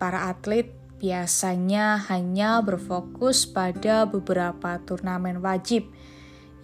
para 0.00 0.32
atlet 0.32 0.72
biasanya 1.00 2.00
hanya 2.08 2.64
berfokus 2.64 3.44
pada 3.44 4.08
beberapa 4.08 4.80
turnamen 4.88 5.44
wajib 5.44 5.88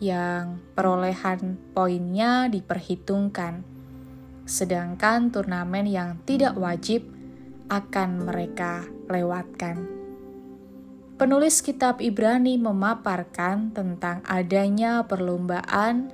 yang 0.03 0.61
perolehan 0.77 1.57
poinnya 1.73 2.53
diperhitungkan, 2.53 3.65
sedangkan 4.45 5.33
turnamen 5.33 5.89
yang 5.89 6.21
tidak 6.29 6.55
wajib 6.57 7.09
akan 7.73 8.29
mereka 8.29 8.85
lewatkan. 9.09 9.97
Penulis 11.17 11.65
kitab 11.65 12.05
Ibrani 12.05 12.61
memaparkan 12.61 13.73
tentang 13.73 14.21
adanya 14.29 15.09
perlombaan 15.09 16.13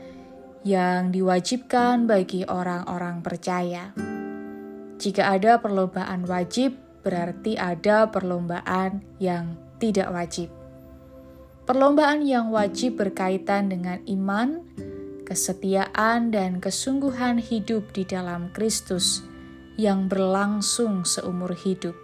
yang 0.63 1.11
diwajibkan 1.11 2.07
bagi 2.07 2.47
orang-orang 2.47 3.19
percaya. 3.19 3.91
Jika 5.03 5.35
ada 5.35 5.59
perlombaan 5.59 6.23
wajib, 6.31 6.79
berarti 7.03 7.59
ada 7.59 8.07
perlombaan 8.15 9.03
yang 9.19 9.59
tidak 9.83 10.15
wajib. 10.15 10.62
Perlombaan 11.63 12.27
yang 12.27 12.51
wajib 12.51 12.99
berkaitan 12.99 13.71
dengan 13.71 14.03
iman, 14.11 14.67
kesetiaan, 15.23 16.35
dan 16.35 16.59
kesungguhan 16.59 17.39
hidup 17.39 17.95
di 17.95 18.03
dalam 18.03 18.51
Kristus 18.51 19.23
yang 19.79 20.11
berlangsung 20.11 21.07
seumur 21.07 21.55
hidup. 21.55 21.95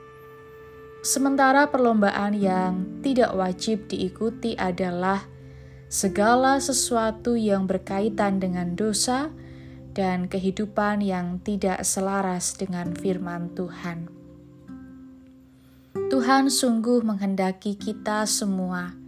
Sementara 1.02 1.66
perlombaan 1.66 2.38
yang 2.38 3.02
tidak 3.02 3.34
wajib 3.34 3.90
diikuti 3.90 4.54
adalah 4.54 5.26
segala 5.90 6.62
sesuatu 6.62 7.34
yang 7.34 7.66
berkaitan 7.66 8.38
dengan 8.38 8.78
dosa 8.78 9.34
dan 9.90 10.30
kehidupan 10.30 11.02
yang 11.02 11.42
tidak 11.42 11.82
selaras 11.82 12.54
dengan 12.54 12.94
firman 12.94 13.50
Tuhan. 13.58 14.06
Tuhan 16.14 16.46
sungguh 16.46 17.02
menghendaki 17.02 17.74
kita 17.74 18.22
semua 18.22 19.07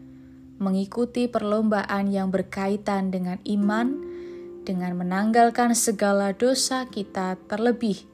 mengikuti 0.60 1.26
perlombaan 1.26 2.12
yang 2.12 2.28
berkaitan 2.28 3.08
dengan 3.08 3.40
iman, 3.48 3.96
dengan 4.62 4.94
menanggalkan 4.94 5.72
segala 5.72 6.36
dosa 6.36 6.84
kita, 6.86 7.40
terlebih 7.48 8.04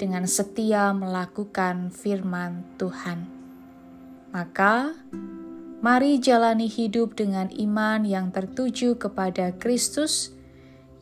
dengan 0.00 0.24
setia 0.24 0.90
melakukan 0.96 1.92
firman 1.92 2.64
Tuhan. 2.80 3.28
Maka, 4.34 4.96
Mari 5.84 6.16
jalani 6.16 6.64
hidup 6.64 7.12
dengan 7.12 7.52
iman 7.52 8.08
yang 8.08 8.32
tertuju 8.32 8.96
kepada 8.96 9.52
Kristus 9.52 10.32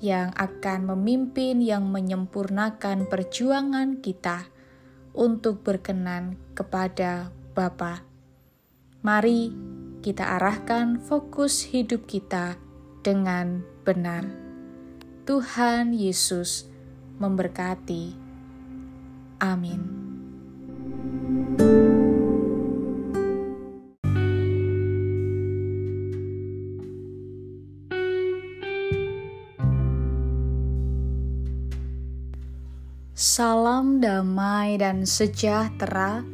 yang 0.02 0.34
akan 0.34 0.90
memimpin 0.90 1.62
yang 1.62 1.86
menyempurnakan 1.86 3.06
perjuangan 3.06 4.02
kita 4.02 4.50
untuk 5.14 5.62
berkenan 5.62 6.34
kepada 6.58 7.30
Bapa. 7.54 8.02
Mari 9.06 9.54
kita 10.02 10.36
arahkan 10.36 10.98
fokus 10.98 11.62
hidup 11.70 12.10
kita 12.10 12.58
dengan 13.06 13.62
benar. 13.86 14.26
Tuhan 15.22 15.94
Yesus 15.94 16.66
memberkati. 17.22 18.18
Amin. 19.38 20.02
Salam 33.14 34.02
damai 34.02 34.82
dan 34.82 35.06
sejahtera 35.06 36.26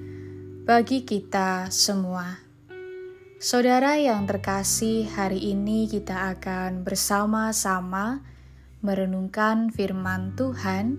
bagi 0.64 1.04
kita 1.04 1.68
semua. 1.68 2.47
Saudara 3.38 3.94
yang 3.94 4.26
terkasih, 4.26 5.06
hari 5.14 5.54
ini 5.54 5.86
kita 5.86 6.34
akan 6.34 6.82
bersama-sama 6.82 8.18
merenungkan 8.82 9.70
firman 9.70 10.34
Tuhan 10.34 10.98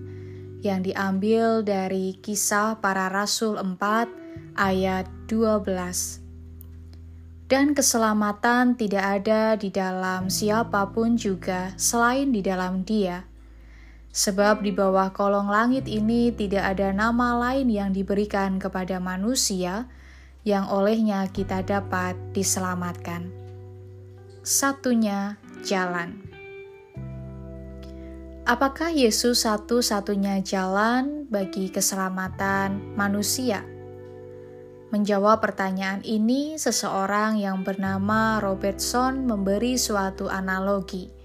yang 0.64 0.80
diambil 0.80 1.60
dari 1.60 2.16
kisah 2.16 2.80
para 2.80 3.12
rasul 3.12 3.60
4 3.60 4.56
ayat 4.56 5.04
12. 5.28 6.24
Dan 7.44 7.76
keselamatan 7.76 8.72
tidak 8.72 9.20
ada 9.20 9.60
di 9.60 9.68
dalam 9.68 10.32
siapa 10.32 10.88
pun 10.96 11.20
juga 11.20 11.76
selain 11.76 12.32
di 12.32 12.40
dalam 12.40 12.88
dia 12.88 13.28
Sebab 14.10 14.66
di 14.66 14.74
bawah 14.74 15.14
kolong 15.14 15.46
langit 15.46 15.86
ini 15.86 16.34
tidak 16.34 16.74
ada 16.74 16.90
nama 16.90 17.38
lain 17.38 17.70
yang 17.70 17.94
diberikan 17.94 18.58
kepada 18.58 18.98
manusia 18.98 19.86
yang 20.46 20.68
olehnya 20.68 21.28
kita 21.28 21.60
dapat 21.60 22.16
diselamatkan. 22.32 23.28
Satunya 24.40 25.36
jalan. 25.62 26.20
Apakah 28.48 28.90
Yesus 28.90 29.46
satu-satunya 29.46 30.42
jalan 30.42 31.28
bagi 31.30 31.70
keselamatan 31.70 32.96
manusia? 32.98 33.62
Menjawab 34.90 35.38
pertanyaan 35.38 36.02
ini, 36.02 36.58
seseorang 36.58 37.38
yang 37.38 37.62
bernama 37.62 38.42
Robertson 38.42 39.22
memberi 39.22 39.78
suatu 39.78 40.26
analogi 40.26 41.20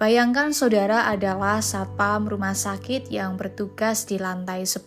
Bayangkan 0.00 0.56
saudara 0.56 1.12
adalah 1.12 1.60
satpam 1.60 2.24
rumah 2.24 2.56
sakit 2.56 3.12
yang 3.12 3.36
bertugas 3.36 4.08
di 4.08 4.16
lantai 4.16 4.64
10. 4.64 4.80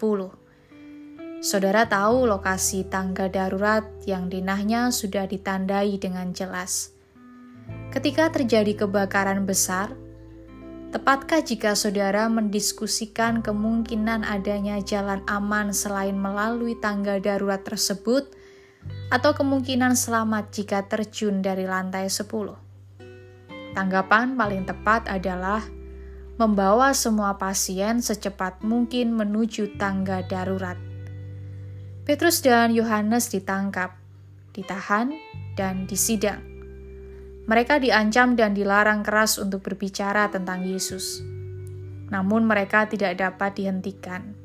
Saudara 1.44 1.84
tahu 1.84 2.24
lokasi 2.24 2.88
tangga 2.88 3.28
darurat 3.28 3.84
yang 4.08 4.32
dinahnya 4.32 4.96
sudah 4.96 5.28
ditandai 5.28 6.00
dengan 6.00 6.32
jelas. 6.32 6.96
Ketika 7.92 8.32
terjadi 8.32 8.88
kebakaran 8.88 9.44
besar, 9.44 9.92
tepatkah 10.96 11.44
jika 11.44 11.76
saudara 11.76 12.32
mendiskusikan 12.32 13.44
kemungkinan 13.44 14.24
adanya 14.24 14.80
jalan 14.80 15.20
aman 15.28 15.76
selain 15.76 16.16
melalui 16.16 16.80
tangga 16.80 17.20
darurat 17.20 17.60
tersebut, 17.60 18.24
atau 19.12 19.36
kemungkinan 19.36 20.00
selamat 20.00 20.48
jika 20.56 20.88
terjun 20.88 21.44
dari 21.44 21.68
lantai 21.68 22.08
10? 22.08 22.24
Tanggapan 23.76 24.40
paling 24.40 24.64
tepat 24.64 25.12
adalah 25.12 25.60
membawa 26.40 26.96
semua 26.96 27.36
pasien 27.36 28.00
secepat 28.00 28.64
mungkin 28.64 29.12
menuju 29.12 29.76
tangga 29.76 30.24
darurat. 30.24 30.93
Petrus 32.04 32.44
dan 32.44 32.76
Yohanes 32.76 33.32
ditangkap, 33.32 33.96
ditahan, 34.52 35.16
dan 35.56 35.88
disidang. 35.88 36.44
Mereka 37.48 37.80
diancam 37.80 38.36
dan 38.36 38.52
dilarang 38.52 39.08
keras 39.08 39.40
untuk 39.40 39.64
berbicara 39.64 40.28
tentang 40.28 40.68
Yesus. 40.68 41.24
Namun 42.12 42.44
mereka 42.44 42.92
tidak 42.92 43.24
dapat 43.24 43.56
dihentikan. 43.56 44.36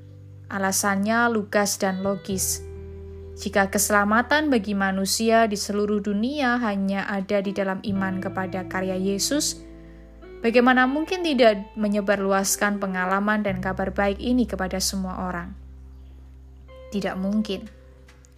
Alasannya 0.47 1.27
lugas 1.35 1.83
dan 1.83 2.07
logis. 2.07 2.63
Jika 3.35 3.75
keselamatan 3.75 4.55
bagi 4.55 4.79
manusia 4.79 5.51
di 5.51 5.59
seluruh 5.59 5.99
dunia 5.99 6.63
hanya 6.63 7.11
ada 7.11 7.43
di 7.43 7.51
dalam 7.51 7.83
iman 7.83 8.23
kepada 8.23 8.71
karya 8.71 8.95
Yesus, 8.95 9.59
bagaimana 10.47 10.87
mungkin 10.87 11.27
tidak 11.27 11.75
menyebarluaskan 11.75 12.79
pengalaman 12.79 13.43
dan 13.43 13.59
kabar 13.59 13.91
baik 13.91 14.23
ini 14.23 14.47
kepada 14.47 14.79
semua 14.79 15.27
orang? 15.27 15.58
Tidak 16.89 17.17
mungkin. 17.21 17.69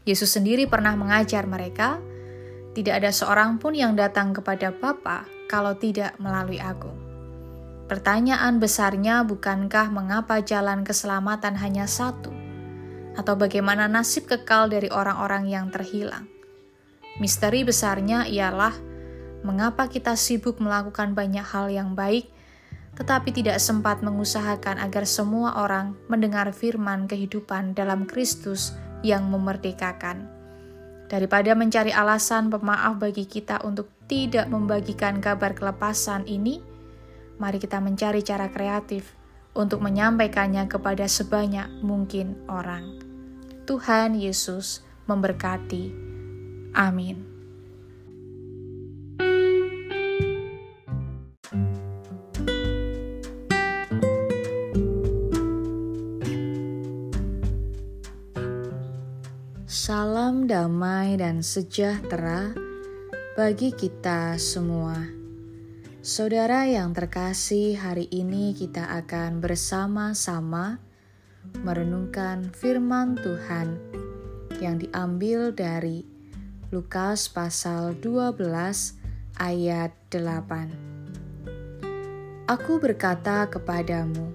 Yesus 0.04 0.32
sendiri 0.34 0.66
pernah 0.66 0.96
mengajar 0.98 1.46
mereka, 1.46 2.02
tidak 2.74 3.04
ada 3.04 3.10
seorang 3.10 3.58
pun 3.62 3.74
yang 3.74 3.94
datang 3.94 4.34
kepada 4.34 4.74
Bapa 4.74 5.26
kalau 5.46 5.74
tidak 5.76 6.14
melalui 6.18 6.62
aku. 6.62 6.90
Pertanyaan 7.90 8.62
besarnya 8.62 9.26
bukankah 9.26 9.90
mengapa 9.90 10.38
jalan 10.42 10.86
keselamatan 10.86 11.58
hanya 11.58 11.90
satu? 11.90 12.40
atau 13.18 13.34
bagaimana 13.34 13.90
nasib 13.90 14.30
kekal 14.30 14.70
dari 14.70 14.88
orang-orang 14.92 15.50
yang 15.50 15.66
terhilang. 15.68 16.30
Misteri 17.18 17.66
besarnya 17.66 18.24
ialah 18.24 18.72
mengapa 19.42 19.90
kita 19.90 20.14
sibuk 20.14 20.60
melakukan 20.62 21.16
banyak 21.16 21.44
hal 21.44 21.68
yang 21.72 21.92
baik, 21.92 22.30
tetapi 22.98 23.32
tidak 23.32 23.58
sempat 23.62 24.02
mengusahakan 24.04 24.80
agar 24.82 25.04
semua 25.08 25.60
orang 25.62 25.96
mendengar 26.10 26.50
firman 26.50 27.06
kehidupan 27.06 27.72
dalam 27.72 28.04
Kristus 28.04 28.74
yang 29.00 29.28
memerdekakan. 29.30 30.28
Daripada 31.10 31.58
mencari 31.58 31.90
alasan 31.90 32.54
pemaaf 32.54 33.02
bagi 33.02 33.26
kita 33.26 33.66
untuk 33.66 33.90
tidak 34.06 34.46
membagikan 34.46 35.18
kabar 35.18 35.58
kelepasan 35.58 36.22
ini, 36.30 36.62
mari 37.42 37.58
kita 37.58 37.82
mencari 37.82 38.22
cara 38.22 38.46
kreatif 38.46 39.18
untuk 39.54 39.82
menyampaikannya 39.82 40.70
kepada 40.70 41.10
sebanyak 41.10 41.66
mungkin 41.82 42.38
orang. 42.46 43.02
Tuhan 43.66 44.14
Yesus 44.14 44.86
memberkati. 45.10 45.90
Amin. 46.78 47.29
Salam 59.80 60.44
damai 60.44 61.16
dan 61.16 61.40
sejahtera 61.40 62.52
bagi 63.32 63.72
kita 63.72 64.36
semua. 64.36 65.08
Saudara 66.04 66.68
yang 66.68 66.92
terkasih, 66.92 67.80
hari 67.80 68.04
ini 68.12 68.52
kita 68.52 68.92
akan 69.00 69.40
bersama-sama 69.40 70.84
merenungkan 71.64 72.52
firman 72.52 73.16
Tuhan 73.24 73.80
yang 74.60 74.76
diambil 74.76 75.48
dari 75.48 76.04
Lukas 76.68 77.32
pasal 77.32 77.96
12 78.04 78.36
ayat 79.40 79.96
8. 80.12 82.52
Aku 82.52 82.84
berkata 82.84 83.48
kepadamu, 83.48 84.28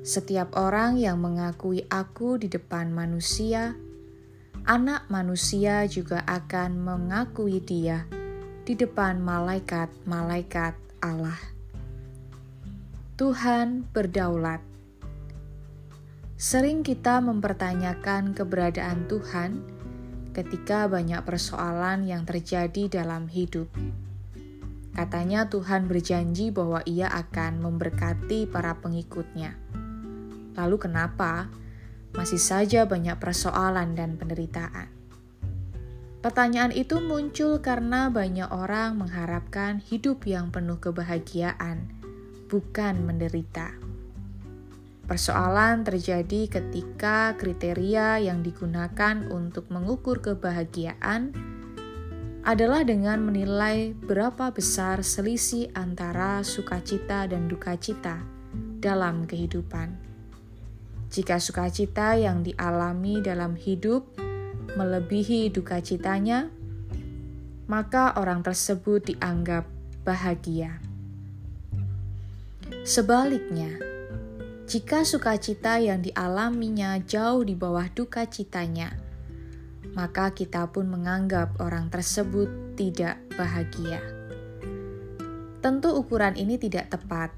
setiap 0.00 0.56
orang 0.56 0.96
yang 0.96 1.20
mengakui 1.20 1.84
Aku 1.92 2.40
di 2.40 2.48
depan 2.48 2.88
manusia, 2.96 3.76
Anak 4.68 5.08
Manusia 5.08 5.88
juga 5.88 6.20
akan 6.28 6.76
mengakui 6.76 7.56
Dia 7.56 8.04
di 8.68 8.76
depan 8.76 9.16
malaikat-malaikat 9.16 10.76
Allah. 11.00 11.40
Tuhan 13.16 13.88
berdaulat. 13.88 14.60
Sering 16.36 16.84
kita 16.84 17.24
mempertanyakan 17.24 18.36
keberadaan 18.36 19.08
Tuhan 19.08 19.64
ketika 20.36 20.84
banyak 20.84 21.24
persoalan 21.24 22.04
yang 22.04 22.28
terjadi 22.28 22.92
dalam 22.92 23.24
hidup. 23.24 23.72
Katanya 24.92 25.48
Tuhan 25.48 25.88
berjanji 25.88 26.52
bahwa 26.52 26.84
ia 26.84 27.08
akan 27.08 27.64
memberkati 27.64 28.44
para 28.44 28.76
pengikutnya. 28.76 29.56
Lalu 30.60 30.76
kenapa 30.76 31.48
masih 32.16 32.40
saja 32.40 32.88
banyak 32.88 33.16
persoalan 33.20 33.96
dan 33.96 34.20
penderitaan? 34.20 34.88
Pertanyaan 36.18 36.74
itu 36.74 36.98
muncul 36.98 37.62
karena 37.62 38.10
banyak 38.10 38.50
orang 38.50 38.98
mengharapkan 38.98 39.78
hidup 39.78 40.26
yang 40.26 40.50
penuh 40.50 40.82
kebahagiaan, 40.82 41.86
bukan 42.50 43.06
menderita. 43.06 43.70
Persoalan 45.08 45.88
terjadi 45.88 46.52
ketika 46.52 47.32
kriteria 47.38 48.20
yang 48.20 48.44
digunakan 48.44 49.24
untuk 49.30 49.72
mengukur 49.72 50.20
kebahagiaan 50.20 51.32
adalah 52.44 52.84
dengan 52.84 53.24
menilai 53.24 53.96
berapa 53.96 54.52
besar 54.52 55.00
selisih 55.00 55.72
antara 55.72 56.44
sukacita 56.44 57.24
dan 57.24 57.48
dukacita 57.48 58.20
dalam 58.84 59.24
kehidupan. 59.24 60.07
Jika 61.08 61.40
sukacita 61.40 62.20
yang 62.20 62.44
dialami 62.44 63.24
dalam 63.24 63.56
hidup 63.56 64.04
melebihi 64.76 65.48
dukacitanya, 65.48 66.52
maka 67.64 68.12
orang 68.20 68.44
tersebut 68.44 69.16
dianggap 69.16 69.64
bahagia. 70.04 70.80
Sebaliknya, 72.84 73.72
jika 74.68 75.00
sukacita 75.00 75.80
yang 75.80 76.04
dialaminya 76.04 77.00
jauh 77.00 77.40
di 77.40 77.56
bawah 77.56 77.88
dukacitanya, 77.88 78.92
maka 79.96 80.36
kita 80.36 80.68
pun 80.68 80.92
menganggap 80.92 81.56
orang 81.64 81.88
tersebut 81.88 82.76
tidak 82.76 83.16
bahagia. 83.32 84.00
Tentu, 85.64 85.96
ukuran 85.96 86.36
ini 86.36 86.60
tidak 86.60 86.92
tepat, 86.92 87.32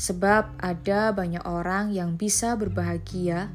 sebab 0.00 0.56
ada 0.56 1.12
banyak 1.12 1.44
orang 1.44 1.92
yang 1.92 2.16
bisa 2.16 2.56
berbahagia 2.56 3.52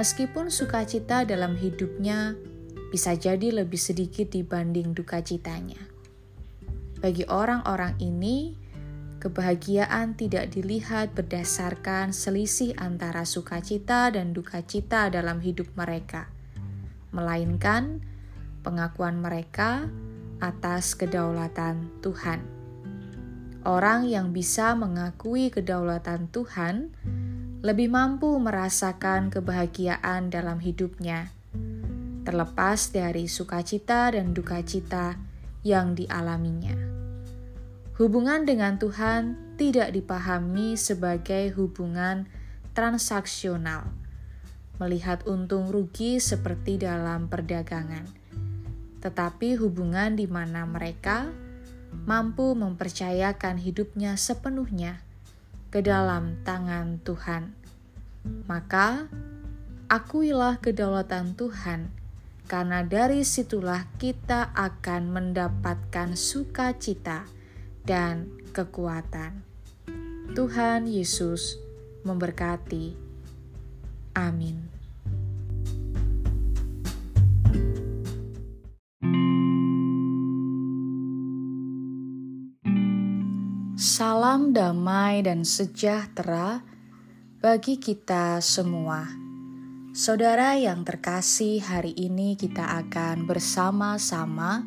meskipun 0.00 0.48
sukacita 0.48 1.28
dalam 1.28 1.60
hidupnya 1.60 2.32
bisa 2.88 3.12
jadi 3.12 3.52
lebih 3.52 3.76
sedikit 3.76 4.32
dibanding 4.32 4.96
dukacitanya. 4.96 5.78
Bagi 7.04 7.28
orang-orang 7.28 8.00
ini, 8.00 8.56
kebahagiaan 9.20 10.16
tidak 10.16 10.56
dilihat 10.56 11.12
berdasarkan 11.12 12.16
selisih 12.16 12.72
antara 12.80 13.28
sukacita 13.28 14.08
dan 14.08 14.32
dukacita 14.32 15.12
dalam 15.12 15.44
hidup 15.44 15.68
mereka 15.76 16.32
melainkan 17.10 18.02
pengakuan 18.62 19.18
mereka 19.18 19.90
atas 20.38 20.94
kedaulatan 20.94 21.90
Tuhan. 22.00 22.59
Orang 23.60 24.08
yang 24.08 24.32
bisa 24.32 24.72
mengakui 24.72 25.52
kedaulatan 25.52 26.32
Tuhan 26.32 26.96
lebih 27.60 27.92
mampu 27.92 28.40
merasakan 28.40 29.28
kebahagiaan 29.28 30.32
dalam 30.32 30.64
hidupnya, 30.64 31.28
terlepas 32.24 32.88
dari 32.88 33.28
sukacita 33.28 34.16
dan 34.16 34.32
dukacita 34.32 35.20
yang 35.60 35.92
dialaminya. 35.92 36.72
Hubungan 38.00 38.48
dengan 38.48 38.80
Tuhan 38.80 39.56
tidak 39.60 39.92
dipahami 39.92 40.80
sebagai 40.80 41.52
hubungan 41.52 42.24
transaksional 42.72 43.92
melihat 44.80 45.20
untung 45.28 45.68
rugi 45.68 46.16
seperti 46.16 46.80
dalam 46.80 47.28
perdagangan, 47.28 48.08
tetapi 49.04 49.60
hubungan 49.60 50.16
di 50.16 50.24
mana 50.24 50.64
mereka 50.64 51.28
mampu 51.92 52.54
mempercayakan 52.54 53.58
hidupnya 53.58 54.14
sepenuhnya 54.14 55.02
ke 55.70 55.82
dalam 55.82 56.38
tangan 56.42 56.98
Tuhan. 57.02 57.54
Maka, 58.46 59.06
akuilah 59.86 60.58
kedaulatan 60.58 61.34
Tuhan, 61.38 61.90
karena 62.50 62.82
dari 62.82 63.22
situlah 63.22 63.86
kita 63.98 64.50
akan 64.54 65.14
mendapatkan 65.14 66.18
sukacita 66.18 67.26
dan 67.86 68.30
kekuatan. 68.50 69.46
Tuhan 70.34 70.86
Yesus 70.86 71.58
memberkati. 72.06 72.94
Amin. 74.14 74.69
Salam 83.80 84.52
damai 84.52 85.24
dan 85.24 85.40
sejahtera 85.40 86.60
bagi 87.40 87.80
kita 87.80 88.36
semua. 88.44 89.08
Saudara 89.96 90.52
yang 90.52 90.84
terkasih, 90.84 91.64
hari 91.64 91.96
ini 91.96 92.36
kita 92.36 92.60
akan 92.60 93.24
bersama-sama 93.24 94.60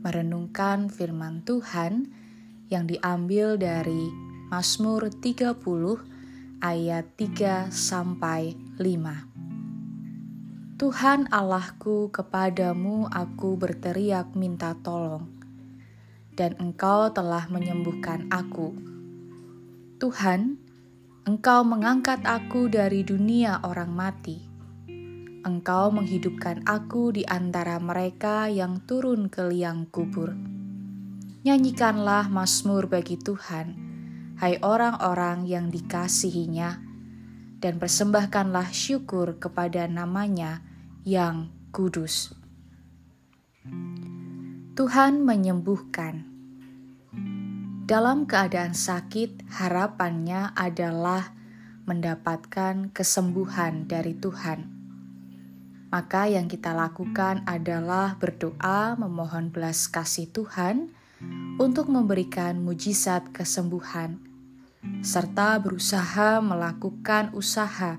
merenungkan 0.00 0.88
firman 0.88 1.44
Tuhan 1.44 2.08
yang 2.72 2.88
diambil 2.88 3.60
dari 3.60 4.08
Mazmur 4.48 5.12
30 5.12 5.60
ayat 6.64 7.12
3 7.20 7.68
sampai 7.68 8.56
5. 8.80 10.80
Tuhan 10.80 11.28
Allahku, 11.28 12.08
kepadamu 12.08 13.04
aku 13.12 13.60
berteriak 13.60 14.32
minta 14.32 14.72
tolong, 14.80 15.39
dan 16.40 16.56
Engkau 16.56 17.12
telah 17.12 17.44
menyembuhkan 17.52 18.32
aku. 18.32 18.72
Tuhan, 20.00 20.56
Engkau 21.28 21.60
mengangkat 21.68 22.24
aku 22.24 22.72
dari 22.72 23.04
dunia 23.04 23.60
orang 23.60 23.92
mati. 23.92 24.40
Engkau 25.44 25.92
menghidupkan 25.92 26.64
aku 26.64 27.12
di 27.12 27.28
antara 27.28 27.76
mereka 27.76 28.48
yang 28.48 28.80
turun 28.88 29.28
ke 29.28 29.44
liang 29.52 29.84
kubur. 29.92 30.32
Nyanyikanlah 31.44 32.32
Mazmur 32.32 32.88
bagi 32.88 33.20
Tuhan 33.20 33.90
hai 34.40 34.56
orang-orang 34.64 35.44
yang 35.44 35.68
dikasihinya, 35.68 36.80
dan 37.60 37.76
persembahkanlah 37.76 38.72
syukur 38.72 39.36
kepada 39.36 39.84
namanya 39.84 40.64
yang 41.04 41.52
kudus. 41.76 42.32
Tuhan 44.80 45.20
menyembuhkan. 45.28 46.29
Dalam 47.90 48.22
keadaan 48.22 48.70
sakit, 48.70 49.50
harapannya 49.50 50.54
adalah 50.54 51.34
mendapatkan 51.90 52.94
kesembuhan 52.94 53.90
dari 53.90 54.14
Tuhan. 54.14 54.70
Maka 55.90 56.30
yang 56.30 56.46
kita 56.46 56.70
lakukan 56.70 57.42
adalah 57.50 58.14
berdoa 58.14 58.94
memohon 58.94 59.50
belas 59.50 59.90
kasih 59.90 60.30
Tuhan 60.30 60.94
untuk 61.58 61.90
memberikan 61.90 62.62
mujizat 62.62 63.34
kesembuhan 63.34 64.22
serta 65.02 65.58
berusaha 65.58 66.38
melakukan 66.38 67.34
usaha 67.34 67.98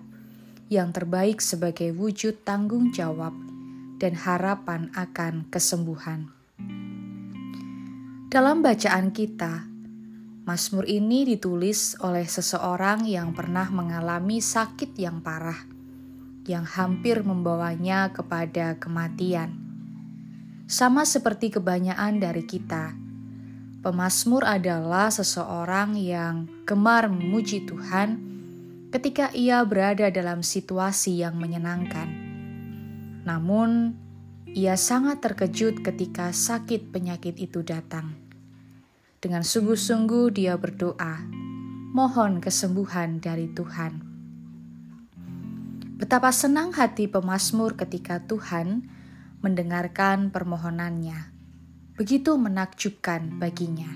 yang 0.72 0.96
terbaik 0.96 1.44
sebagai 1.44 1.92
wujud 1.92 2.48
tanggung 2.48 2.96
jawab 2.96 3.36
dan 4.00 4.16
harapan 4.16 4.88
akan 4.96 5.52
kesembuhan. 5.52 6.32
Dalam 8.32 8.64
bacaan 8.64 9.12
kita, 9.12 9.71
Mazmur 10.42 10.90
ini 10.90 11.22
ditulis 11.22 11.94
oleh 12.02 12.26
seseorang 12.26 13.06
yang 13.06 13.38
pernah 13.38 13.70
mengalami 13.70 14.42
sakit 14.42 14.98
yang 14.98 15.22
parah, 15.22 15.70
yang 16.50 16.66
hampir 16.66 17.22
membawanya 17.22 18.10
kepada 18.10 18.82
kematian. 18.82 19.54
Sama 20.66 21.06
seperti 21.06 21.54
kebanyakan 21.54 22.18
dari 22.18 22.42
kita, 22.48 22.98
Pemasmur 23.82 24.46
adalah 24.46 25.10
seseorang 25.10 25.98
yang 25.98 26.46
gemar 26.70 27.10
memuji 27.10 27.66
Tuhan 27.66 28.22
ketika 28.94 29.34
ia 29.34 29.66
berada 29.66 30.14
dalam 30.14 30.46
situasi 30.46 31.18
yang 31.18 31.42
menyenangkan. 31.42 32.06
Namun, 33.26 33.98
ia 34.54 34.78
sangat 34.78 35.26
terkejut 35.26 35.82
ketika 35.82 36.30
sakit 36.30 36.94
penyakit 36.94 37.42
itu 37.42 37.66
datang. 37.66 38.31
Dengan 39.22 39.46
sungguh-sungguh 39.46 40.34
dia 40.34 40.58
berdoa, 40.58 41.22
mohon 41.94 42.42
kesembuhan 42.42 43.22
dari 43.22 43.54
Tuhan. 43.54 44.02
Betapa 46.02 46.34
senang 46.34 46.74
hati 46.74 47.06
pemazmur 47.06 47.78
ketika 47.78 48.26
Tuhan 48.26 48.90
mendengarkan 49.46 50.34
permohonannya. 50.34 51.30
Begitu 51.94 52.34
menakjubkan 52.34 53.38
baginya. 53.38 53.94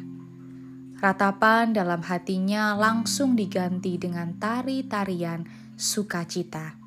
Ratapan 1.02 1.74
dalam 1.74 2.06
hatinya 2.06 2.78
langsung 2.78 3.34
diganti 3.34 3.98
dengan 3.98 4.38
tari-tarian 4.38 5.42
sukacita. 5.74 6.78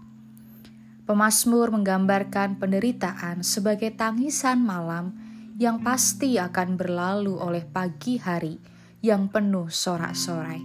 Pemazmur 1.10 1.74
menggambarkan 1.74 2.62
penderitaan 2.62 3.42
sebagai 3.42 3.90
tangisan 3.98 4.62
malam 4.62 5.27
yang 5.58 5.82
pasti 5.82 6.38
akan 6.38 6.78
berlalu 6.78 7.34
oleh 7.34 7.66
pagi 7.66 8.14
hari 8.14 8.62
yang 9.02 9.26
penuh 9.26 9.66
sorak-sorai. 9.66 10.62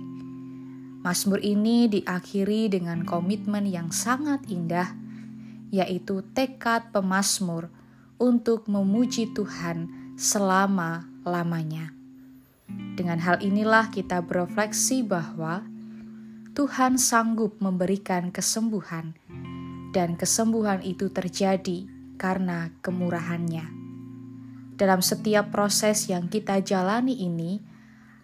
Mazmur 1.01 1.41
ini 1.41 1.89
diakhiri 1.89 2.69
dengan 2.69 3.01
komitmen 3.01 3.65
yang 3.65 3.89
sangat 3.89 4.45
indah, 4.45 4.93
yaitu 5.73 6.21
tekad 6.37 6.93
pemazmur 6.93 7.73
untuk 8.21 8.69
memuji 8.69 9.33
Tuhan 9.33 9.89
selama-lamanya. 10.13 11.89
Dengan 12.93 13.17
hal 13.17 13.41
inilah 13.41 13.89
kita 13.89 14.21
berefleksi 14.21 15.01
bahwa 15.01 15.65
Tuhan 16.53 17.01
sanggup 17.01 17.57
memberikan 17.57 18.29
kesembuhan, 18.29 19.17
dan 19.89 20.13
kesembuhan 20.13 20.85
itu 20.85 21.09
terjadi 21.09 21.89
karena 22.21 22.69
kemurahannya 22.85 23.82
dalam 24.73 25.05
setiap 25.05 25.53
proses 25.53 26.09
yang 26.09 26.27
kita 26.29 26.61
jalani 26.65 27.13
ini 27.13 27.61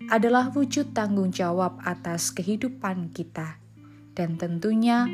adalah 0.09 0.49
wujud 0.49 0.95
tanggung 0.95 1.29
jawab 1.29 1.77
atas 1.85 2.31
kehidupan 2.31 3.11
kita, 3.13 3.59
dan 4.15 4.39
tentunya 4.39 5.05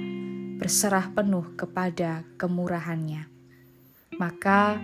berserah 0.56 1.12
penuh 1.12 1.58
kepada 1.60 2.24
kemurahannya. 2.39 3.28
Maka, 4.15 4.80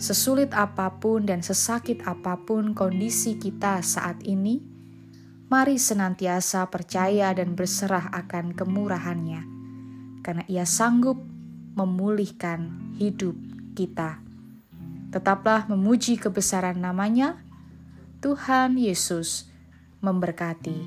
sesulit 0.00 0.56
apa 0.56 0.96
pun 0.96 1.28
dan 1.28 1.44
sesakit 1.44 2.00
apa 2.08 2.40
pun 2.40 2.72
kondisi 2.72 3.36
kita 3.36 3.84
saat 3.84 4.24
ini, 4.24 4.64
mari 5.52 5.76
senantiasa 5.76 6.64
percaya 6.72 7.34
dan 7.36 7.52
berserah 7.52 8.08
akan 8.14 8.56
kemurahannya, 8.56 9.42
karena 10.24 10.44
Ia 10.48 10.64
sanggup 10.64 11.20
memulihkan 11.76 12.94
hidup 12.96 13.36
kita. 13.76 14.29
Tetaplah 15.10 15.66
memuji 15.66 16.14
kebesaran 16.14 16.78
namanya. 16.78 17.42
Tuhan 18.22 18.78
Yesus 18.78 19.50
memberkati. 19.98 20.78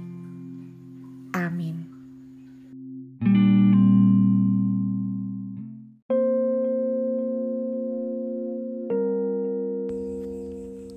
Amin. 1.35 1.91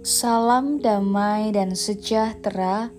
Salam 0.07 0.79
damai 0.79 1.51
dan 1.51 1.75
sejahtera 1.75 2.95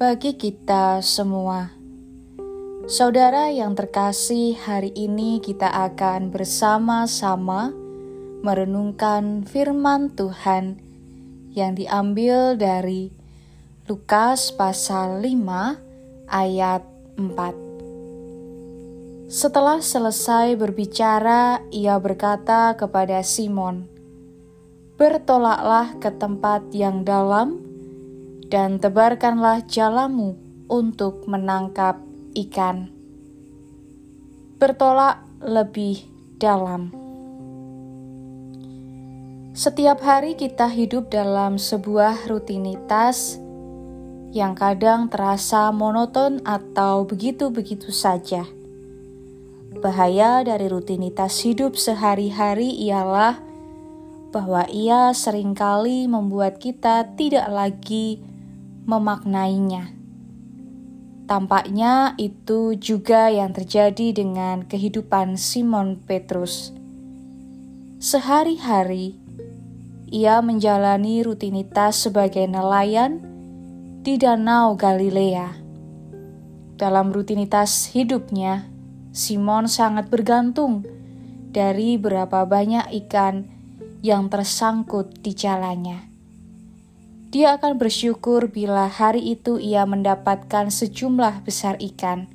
bagi 0.00 0.40
kita 0.40 1.04
semua. 1.04 1.68
Saudara 2.88 3.52
yang 3.52 3.76
terkasih, 3.76 4.56
hari 4.56 4.88
ini 4.96 5.36
kita 5.44 5.68
akan 5.68 6.32
bersama-sama 6.32 7.83
merenungkan 8.44 9.48
firman 9.48 10.12
Tuhan 10.12 10.76
yang 11.56 11.72
diambil 11.72 12.60
dari 12.60 13.08
Lukas 13.88 14.52
pasal 14.52 15.24
5 15.24 16.28
ayat 16.28 16.84
4. 17.16 19.32
Setelah 19.32 19.80
selesai 19.80 20.60
berbicara, 20.60 21.64
ia 21.72 21.96
berkata 21.96 22.76
kepada 22.76 23.24
Simon, 23.24 23.88
"Bertolaklah 25.00 25.96
ke 25.96 26.12
tempat 26.12 26.68
yang 26.76 27.00
dalam 27.00 27.64
dan 28.52 28.76
tebarkanlah 28.76 29.64
jalamu 29.64 30.36
untuk 30.68 31.24
menangkap 31.24 31.96
ikan." 32.36 32.92
Bertolak 34.60 35.24
lebih 35.40 36.04
dalam. 36.36 37.03
Setiap 39.54 40.02
hari 40.02 40.34
kita 40.34 40.66
hidup 40.66 41.14
dalam 41.14 41.62
sebuah 41.62 42.26
rutinitas 42.26 43.38
yang 44.34 44.58
kadang 44.58 45.06
terasa 45.06 45.70
monoton 45.70 46.42
atau 46.42 47.06
begitu-begitu 47.06 47.94
saja. 47.94 48.50
Bahaya 49.78 50.42
dari 50.42 50.66
rutinitas 50.66 51.38
hidup 51.46 51.78
sehari-hari 51.78 52.66
ialah 52.82 53.38
bahwa 54.34 54.66
ia 54.74 55.14
sering 55.14 55.54
kali 55.54 56.10
membuat 56.10 56.58
kita 56.58 57.14
tidak 57.14 57.46
lagi 57.46 58.18
memaknainya. 58.90 59.94
Tampaknya 61.30 62.18
itu 62.18 62.74
juga 62.74 63.30
yang 63.30 63.54
terjadi 63.54 64.18
dengan 64.18 64.66
kehidupan 64.66 65.38
Simon 65.38 66.02
Petrus. 66.02 66.74
Sehari-hari, 68.02 69.23
ia 70.14 70.38
menjalani 70.38 71.26
rutinitas 71.26 72.06
sebagai 72.06 72.46
nelayan 72.46 73.18
di 74.06 74.14
Danau 74.14 74.78
Galilea. 74.78 75.58
Dalam 76.78 77.10
rutinitas 77.10 77.90
hidupnya, 77.90 78.70
Simon 79.10 79.66
sangat 79.66 80.06
bergantung 80.06 80.86
dari 81.50 81.98
berapa 81.98 82.46
banyak 82.46 82.94
ikan 83.02 83.50
yang 84.06 84.30
tersangkut 84.30 85.18
di 85.18 85.34
jalannya. 85.34 86.06
Dia 87.34 87.58
akan 87.58 87.74
bersyukur 87.74 88.54
bila 88.54 88.86
hari 88.86 89.34
itu 89.34 89.58
ia 89.58 89.82
mendapatkan 89.82 90.70
sejumlah 90.70 91.42
besar 91.42 91.74
ikan, 91.82 92.30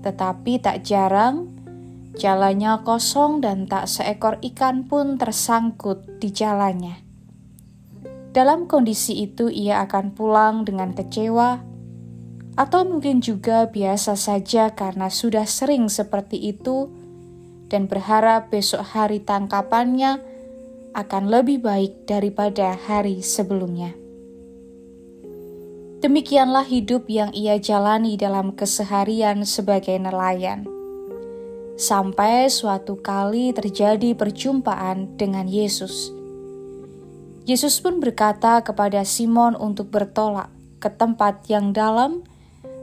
tetapi 0.00 0.64
tak 0.64 0.80
jarang 0.80 1.55
Jalannya 2.16 2.80
kosong 2.80 3.44
dan 3.44 3.68
tak 3.68 3.92
seekor 3.92 4.40
ikan 4.40 4.88
pun 4.88 5.20
tersangkut 5.20 6.16
di 6.16 6.32
jalannya. 6.32 6.96
Dalam 8.32 8.64
kondisi 8.64 9.20
itu, 9.20 9.52
ia 9.52 9.84
akan 9.84 10.16
pulang 10.16 10.64
dengan 10.64 10.96
kecewa, 10.96 11.60
atau 12.56 12.88
mungkin 12.88 13.20
juga 13.20 13.68
biasa 13.68 14.16
saja 14.16 14.72
karena 14.72 15.12
sudah 15.12 15.44
sering 15.44 15.92
seperti 15.92 16.56
itu, 16.56 16.88
dan 17.68 17.84
berharap 17.84 18.48
besok 18.48 18.80
hari 18.96 19.20
tangkapannya 19.20 20.16
akan 20.96 21.28
lebih 21.28 21.60
baik 21.60 22.08
daripada 22.08 22.80
hari 22.88 23.20
sebelumnya. 23.20 23.92
Demikianlah 26.00 26.64
hidup 26.64 27.12
yang 27.12 27.28
ia 27.36 27.60
jalani 27.60 28.16
dalam 28.16 28.56
keseharian 28.56 29.44
sebagai 29.44 30.00
nelayan 30.00 30.75
sampai 31.76 32.48
suatu 32.48 32.96
kali 33.04 33.52
terjadi 33.52 34.16
perjumpaan 34.16 35.20
dengan 35.20 35.44
Yesus. 35.44 36.08
Yesus 37.46 37.78
pun 37.78 38.02
berkata 38.02 38.64
kepada 38.64 39.06
Simon 39.06 39.54
untuk 39.54 39.92
bertolak 39.92 40.50
ke 40.82 40.90
tempat 40.90 41.46
yang 41.46 41.70
dalam 41.70 42.26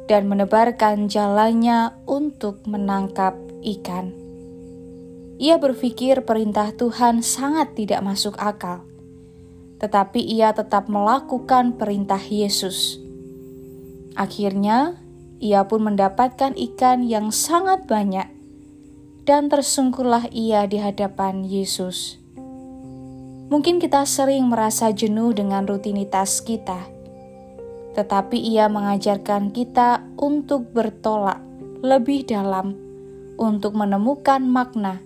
dan 0.08 0.30
menebarkan 0.30 1.10
jalannya 1.10 1.92
untuk 2.08 2.64
menangkap 2.70 3.36
ikan. 3.66 4.14
Ia 5.42 5.60
berpikir 5.60 6.24
perintah 6.24 6.72
Tuhan 6.72 7.26
sangat 7.26 7.76
tidak 7.76 8.06
masuk 8.06 8.38
akal, 8.40 8.86
tetapi 9.82 10.22
ia 10.22 10.56
tetap 10.56 10.88
melakukan 10.88 11.76
perintah 11.76 12.22
Yesus. 12.22 13.02
Akhirnya, 14.16 15.02
ia 15.44 15.66
pun 15.68 15.84
mendapatkan 15.84 16.56
ikan 16.56 17.04
yang 17.04 17.34
sangat 17.34 17.84
banyak 17.90 18.33
dan 19.24 19.48
tersungkurlah 19.48 20.28
ia 20.36 20.68
di 20.68 20.80
hadapan 20.84 21.48
Yesus. 21.48 22.20
Mungkin 23.48 23.80
kita 23.80 24.04
sering 24.04 24.52
merasa 24.52 24.92
jenuh 24.92 25.32
dengan 25.32 25.64
rutinitas 25.64 26.44
kita, 26.44 26.84
tetapi 27.96 28.36
ia 28.36 28.68
mengajarkan 28.68 29.56
kita 29.56 30.04
untuk 30.20 30.76
bertolak 30.76 31.40
lebih 31.84 32.28
dalam 32.28 32.76
untuk 33.40 33.76
menemukan 33.76 34.44
makna 34.44 35.00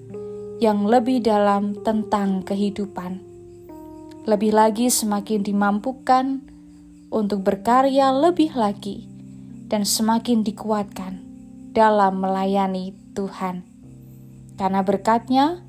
yang 0.57 0.89
lebih 0.89 1.21
dalam 1.21 1.77
tentang 1.85 2.41
kehidupan. 2.41 3.21
Lebih 4.27 4.51
lagi 4.51 4.89
semakin 4.89 5.45
dimampukan 5.45 6.41
untuk 7.13 7.45
berkarya 7.45 8.11
lebih 8.11 8.51
lagi 8.57 9.07
dan 9.69 9.87
semakin 9.87 10.43
dikuatkan 10.43 11.23
dalam 11.71 12.19
melayani 12.19 12.91
Tuhan 13.15 13.76
karena 14.57 14.81
berkatnya 14.81 15.61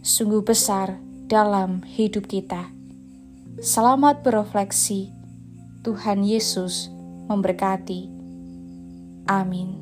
sungguh 0.00 0.46
besar 0.46 0.96
dalam 1.26 1.82
hidup 1.84 2.30
kita. 2.30 2.70
Selamat 3.58 4.22
berefleksi. 4.22 5.10
Tuhan 5.82 6.22
Yesus 6.22 6.88
memberkati. 7.26 8.06
Amin. 9.26 9.74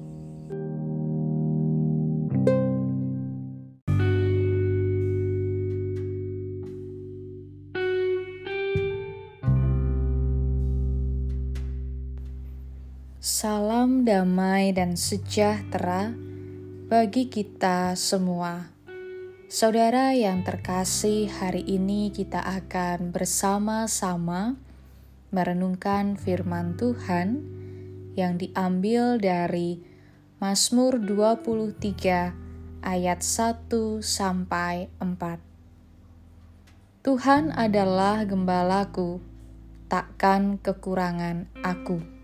Salam 13.20 14.08
damai 14.08 14.72
dan 14.72 14.96
sejahtera 14.96 16.25
bagi 16.86 17.26
kita 17.26 17.98
semua. 17.98 18.70
Saudara 19.50 20.14
yang 20.14 20.46
terkasih, 20.46 21.26
hari 21.26 21.66
ini 21.66 22.14
kita 22.14 22.38
akan 22.38 23.10
bersama-sama 23.10 24.54
merenungkan 25.34 26.14
firman 26.14 26.78
Tuhan 26.78 27.42
yang 28.14 28.38
diambil 28.38 29.18
dari 29.18 29.82
Mazmur 30.38 31.02
23 31.02 32.86
ayat 32.86 33.18
1 33.18 33.66
sampai 33.98 34.86
4. 35.02 35.42
Tuhan 37.02 37.50
adalah 37.50 38.22
gembalaku, 38.22 39.18
takkan 39.90 40.62
kekurangan 40.62 41.50
aku. 41.66 42.15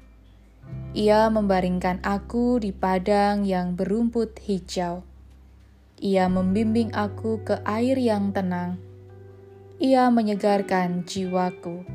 Ia 0.92 1.32
membaringkan 1.32 2.04
aku 2.04 2.60
di 2.60 2.70
padang 2.70 3.48
yang 3.48 3.74
berumput 3.74 4.36
hijau 4.44 5.12
ia 6.02 6.26
membimbing 6.26 6.90
aku 6.98 7.46
ke 7.46 7.62
air 7.62 7.94
yang 7.94 8.34
tenang. 8.34 8.74
Ia 9.78 10.10
menyegarkan 10.10 11.06
jiwaku. 11.06 11.86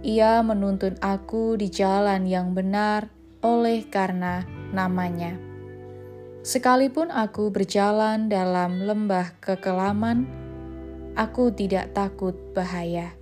Ia 0.00 0.40
menuntun 0.40 0.96
aku 1.04 1.60
di 1.60 1.68
jalan 1.68 2.24
yang 2.24 2.56
benar 2.56 3.12
oleh 3.44 3.84
karena 3.84 4.48
namanya. 4.72 5.36
Sekalipun 6.40 7.12
aku 7.12 7.52
berjalan 7.52 8.32
dalam 8.32 8.80
lembah 8.80 9.36
kekelaman, 9.44 10.24
aku 11.12 11.52
tidak 11.52 11.92
takut 11.92 12.34
bahaya, 12.56 13.12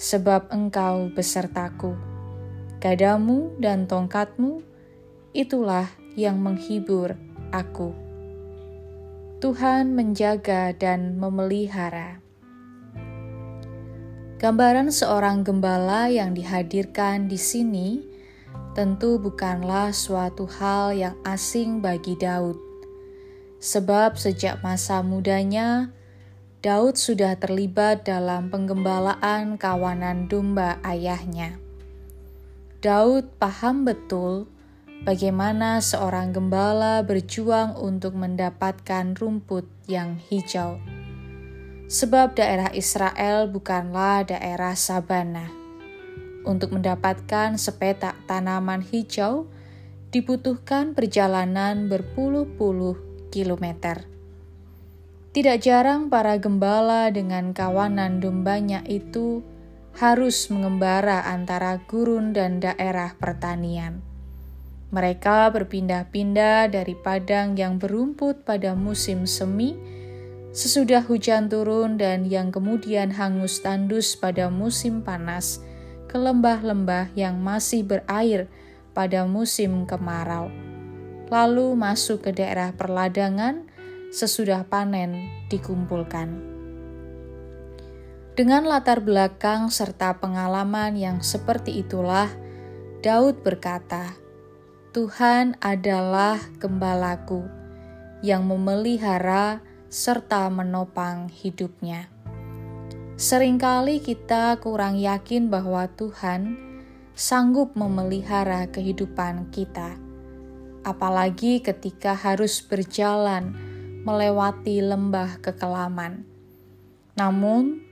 sebab 0.00 0.48
engkau 0.48 1.12
besertaku. 1.12 2.09
Gadamu 2.80 3.60
dan 3.60 3.84
tongkatmu, 3.84 4.64
itulah 5.36 5.84
yang 6.16 6.40
menghibur 6.40 7.12
aku. 7.52 7.92
Tuhan 9.44 9.92
menjaga 9.92 10.72
dan 10.72 11.20
memelihara. 11.20 12.24
Gambaran 14.40 14.88
seorang 14.88 15.44
gembala 15.44 16.08
yang 16.08 16.32
dihadirkan 16.32 17.28
di 17.28 17.36
sini 17.36 18.00
tentu 18.72 19.20
bukanlah 19.20 19.92
suatu 19.92 20.48
hal 20.48 20.96
yang 20.96 21.16
asing 21.28 21.84
bagi 21.84 22.16
Daud, 22.16 22.56
sebab 23.60 24.16
sejak 24.16 24.64
masa 24.64 25.04
mudanya 25.04 25.92
Daud 26.64 26.96
sudah 26.96 27.36
terlibat 27.36 28.08
dalam 28.08 28.48
penggembalaan 28.48 29.60
kawanan 29.60 30.32
domba 30.32 30.80
ayahnya. 30.80 31.69
Daud 32.80 33.36
paham 33.36 33.84
betul 33.84 34.48
bagaimana 35.04 35.84
seorang 35.84 36.32
gembala 36.32 37.04
berjuang 37.04 37.76
untuk 37.76 38.16
mendapatkan 38.16 39.12
rumput 39.20 39.68
yang 39.84 40.16
hijau. 40.16 40.80
Sebab 41.92 42.40
daerah 42.40 42.72
Israel 42.72 43.52
bukanlah 43.52 44.24
daerah 44.32 44.72
sabana. 44.72 45.52
Untuk 46.48 46.72
mendapatkan 46.72 47.60
sepetak 47.60 48.16
tanaman 48.24 48.80
hijau, 48.80 49.44
dibutuhkan 50.08 50.96
perjalanan 50.96 51.84
berpuluh-puluh 51.84 53.28
kilometer. 53.28 54.08
Tidak 55.36 55.60
jarang 55.60 56.08
para 56.08 56.40
gembala 56.40 57.12
dengan 57.12 57.52
kawanan 57.52 58.24
dombanya 58.24 58.80
itu 58.88 59.44
harus 59.98 60.50
mengembara 60.52 61.24
antara 61.26 61.82
gurun 61.88 62.30
dan 62.36 62.62
daerah 62.62 63.16
pertanian 63.18 64.04
mereka 64.90 65.46
berpindah-pindah 65.54 66.66
dari 66.66 66.98
padang 66.98 67.54
yang 67.54 67.78
berumput 67.78 68.42
pada 68.42 68.74
musim 68.74 69.22
semi, 69.22 69.78
sesudah 70.50 71.06
hujan 71.06 71.46
turun 71.46 71.94
dan 71.94 72.26
yang 72.26 72.50
kemudian 72.50 73.14
hangus 73.14 73.62
tandus 73.62 74.18
pada 74.18 74.50
musim 74.50 75.06
panas, 75.06 75.62
ke 76.10 76.18
lembah-lembah 76.18 77.14
yang 77.14 77.38
masih 77.38 77.86
berair 77.86 78.50
pada 78.90 79.22
musim 79.30 79.86
kemarau. 79.86 80.50
Lalu 81.30 81.78
masuk 81.78 82.26
ke 82.26 82.34
daerah 82.34 82.74
perladangan 82.74 83.70
sesudah 84.10 84.66
panen 84.66 85.30
dikumpulkan. 85.46 86.49
Dengan 88.40 88.64
latar 88.64 89.04
belakang 89.04 89.68
serta 89.68 90.16
pengalaman 90.16 90.96
yang 90.96 91.20
seperti 91.20 91.84
itulah, 91.84 92.32
Daud 93.04 93.44
berkata, 93.44 94.16
Tuhan 94.96 95.60
adalah 95.60 96.40
gembalaku 96.56 97.44
yang 98.24 98.48
memelihara 98.48 99.60
serta 99.92 100.48
menopang 100.48 101.28
hidupnya. 101.28 102.08
Seringkali 103.20 104.00
kita 104.00 104.56
kurang 104.56 104.96
yakin 104.96 105.52
bahwa 105.52 105.84
Tuhan 105.92 106.56
sanggup 107.12 107.76
memelihara 107.76 108.72
kehidupan 108.72 109.52
kita, 109.52 110.00
apalagi 110.80 111.60
ketika 111.60 112.16
harus 112.16 112.64
berjalan 112.64 113.52
melewati 114.00 114.80
lembah 114.80 115.44
kekelaman. 115.44 116.24
Namun, 117.20 117.89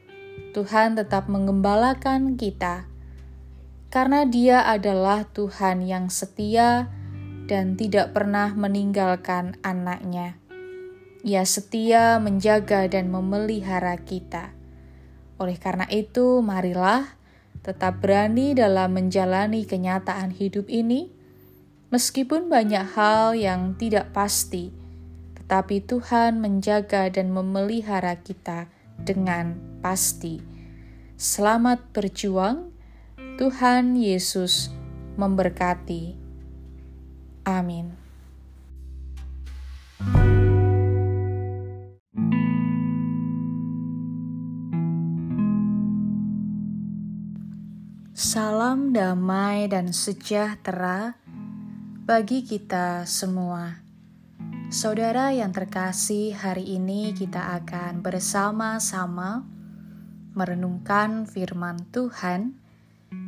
Tuhan 0.55 0.99
tetap 0.99 1.27
menggembalakan 1.27 2.39
kita 2.39 2.89
karena 3.89 4.29
Dia 4.29 4.69
adalah 4.69 5.25
Tuhan 5.33 5.85
yang 5.85 6.13
setia 6.13 6.93
dan 7.49 7.75
tidak 7.81 8.13
pernah 8.13 8.53
meninggalkan 8.53 9.57
anaknya. 9.65 10.37
Ia 11.25 11.43
setia 11.49 12.21
menjaga 12.21 12.87
dan 12.87 13.09
memelihara 13.09 13.97
kita. 13.99 14.53
Oleh 15.41 15.57
karena 15.57 15.89
itu, 15.89 16.45
marilah 16.45 17.17
tetap 17.65 18.05
berani 18.05 18.55
dalam 18.55 18.95
menjalani 18.95 19.65
kenyataan 19.67 20.31
hidup 20.37 20.69
ini, 20.71 21.11
meskipun 21.91 22.47
banyak 22.47 22.85
hal 22.95 23.35
yang 23.35 23.75
tidak 23.75 24.13
pasti, 24.15 24.71
tetapi 25.41 25.83
Tuhan 25.83 26.39
menjaga 26.39 27.09
dan 27.09 27.33
memelihara 27.33 28.21
kita 28.21 28.71
dengan 29.03 29.55
pasti. 29.81 30.43
Selamat 31.19 31.83
berjuang 31.91 32.71
Tuhan 33.39 33.99
Yesus 33.99 34.71
memberkati. 35.19 36.15
Amin. 37.47 38.09
Salam 48.19 48.91
damai 48.91 49.71
dan 49.71 49.95
sejahtera 49.95 51.15
bagi 52.03 52.43
kita 52.43 53.07
semua. 53.07 53.88
Saudara 54.69 55.33
yang 55.33 55.49
terkasih, 55.49 56.37
hari 56.37 56.77
ini 56.77 57.17
kita 57.17 57.57
akan 57.57 58.05
bersama-sama 58.05 59.41
merenungkan 60.37 61.25
firman 61.25 61.89
Tuhan 61.89 62.53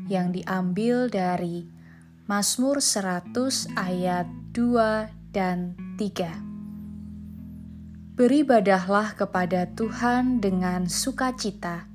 yang 0.05 0.36
diambil 0.36 1.09
dari 1.09 1.64
Mazmur 2.28 2.84
100 2.84 3.72
ayat 3.72 4.28
2 4.53 5.32
dan 5.32 5.80
3. 5.97 8.20
Beribadahlah 8.20 9.16
kepada 9.16 9.64
Tuhan 9.72 10.45
dengan 10.45 10.93
sukacita. 10.93 11.88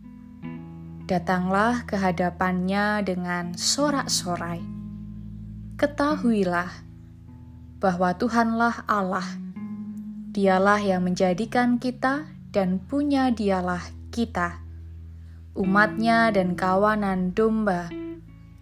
Datanglah 1.05 1.85
ke 1.85 2.01
hadapannya 2.01 3.05
dengan 3.05 3.53
sorak-sorai. 3.53 4.65
Ketahuilah 5.77 6.84
bahwa 7.79 8.15
Tuhanlah 8.15 8.85
Allah. 8.87 9.27
Dialah 10.35 10.83
yang 10.83 11.07
menjadikan 11.07 11.79
kita 11.79 12.27
dan 12.51 12.83
punya 12.83 13.31
dialah 13.31 13.83
kita 14.11 14.65
umatnya 15.55 16.35
dan 16.35 16.59
kawanan 16.59 17.31
domba 17.31 17.87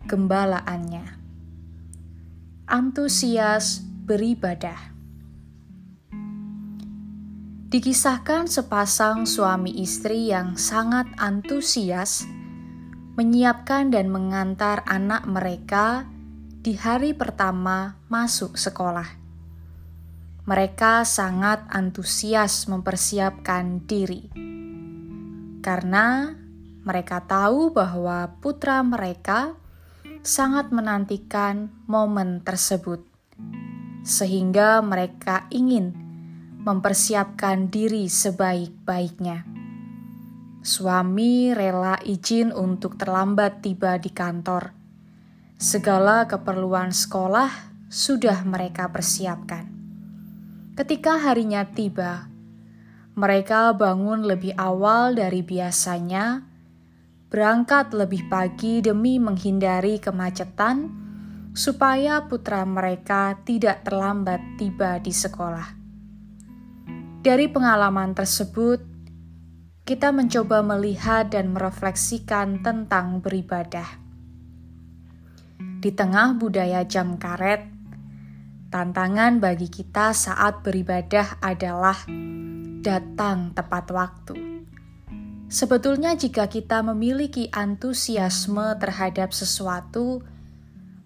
gembalaannya. 0.05 1.17
Antusias 2.69 3.81
beribadah. 3.81 4.93
Dikisahkan 7.73 8.45
sepasang 8.45 9.25
suami 9.25 9.81
istri 9.81 10.29
yang 10.29 10.53
sangat 10.53 11.09
antusias 11.17 12.29
menyiapkan 13.17 13.89
dan 13.89 14.13
mengantar 14.13 14.85
anak 14.85 15.25
mereka 15.25 16.05
di 16.63 16.79
hari 16.79 17.11
pertama 17.11 17.99
masuk 18.07 18.55
sekolah. 18.55 19.19
Mereka 20.47 21.03
sangat 21.03 21.67
antusias 21.67 22.71
mempersiapkan 22.71 23.83
diri 23.83 24.31
karena 25.59 26.31
mereka 26.87 27.19
tahu 27.19 27.75
bahwa 27.75 28.39
putra 28.39 28.79
mereka 28.79 29.59
sangat 30.23 30.71
menantikan 30.71 31.67
momen 31.83 32.39
tersebut, 32.39 33.03
sehingga 34.07 34.79
mereka 34.79 35.51
ingin 35.51 35.91
mempersiapkan 36.63 37.67
diri 37.67 38.07
sebaik-baiknya. 38.07 39.43
Suami 40.63 41.51
rela 41.51 41.99
izin 42.07 42.55
untuk 42.55 42.95
terlambat 42.95 43.59
tiba 43.59 43.99
di 43.99 44.15
kantor. 44.15 44.82
Segala 45.63 46.27
keperluan 46.27 46.91
sekolah 46.91 47.47
sudah 47.87 48.43
mereka 48.43 48.91
persiapkan. 48.91 49.63
Ketika 50.75 51.23
harinya 51.23 51.63
tiba, 51.63 52.27
mereka 53.15 53.71
bangun 53.71 54.27
lebih 54.27 54.59
awal 54.59 55.15
dari 55.15 55.39
biasanya, 55.39 56.43
berangkat 57.31 57.95
lebih 57.95 58.27
pagi 58.27 58.83
demi 58.83 59.23
menghindari 59.23 60.03
kemacetan, 60.03 60.91
supaya 61.55 62.27
putra 62.27 62.67
mereka 62.67 63.39
tidak 63.47 63.87
terlambat 63.87 64.43
tiba 64.59 64.99
di 64.99 65.15
sekolah. 65.15 65.79
Dari 67.23 67.47
pengalaman 67.47 68.11
tersebut, 68.11 68.83
kita 69.87 70.11
mencoba 70.11 70.59
melihat 70.59 71.31
dan 71.31 71.55
merefleksikan 71.55 72.59
tentang 72.59 73.23
beribadah. 73.23 74.02
Di 75.83 75.91
tengah 75.91 76.39
budaya 76.39 76.87
jam 76.87 77.19
karet, 77.19 77.67
tantangan 78.71 79.43
bagi 79.43 79.67
kita 79.67 80.15
saat 80.15 80.63
beribadah 80.63 81.43
adalah 81.43 82.07
datang 82.79 83.51
tepat 83.51 83.91
waktu. 83.91 84.63
Sebetulnya, 85.51 86.15
jika 86.15 86.47
kita 86.47 86.79
memiliki 86.87 87.51
antusiasme 87.51 88.79
terhadap 88.79 89.35
sesuatu, 89.35 90.23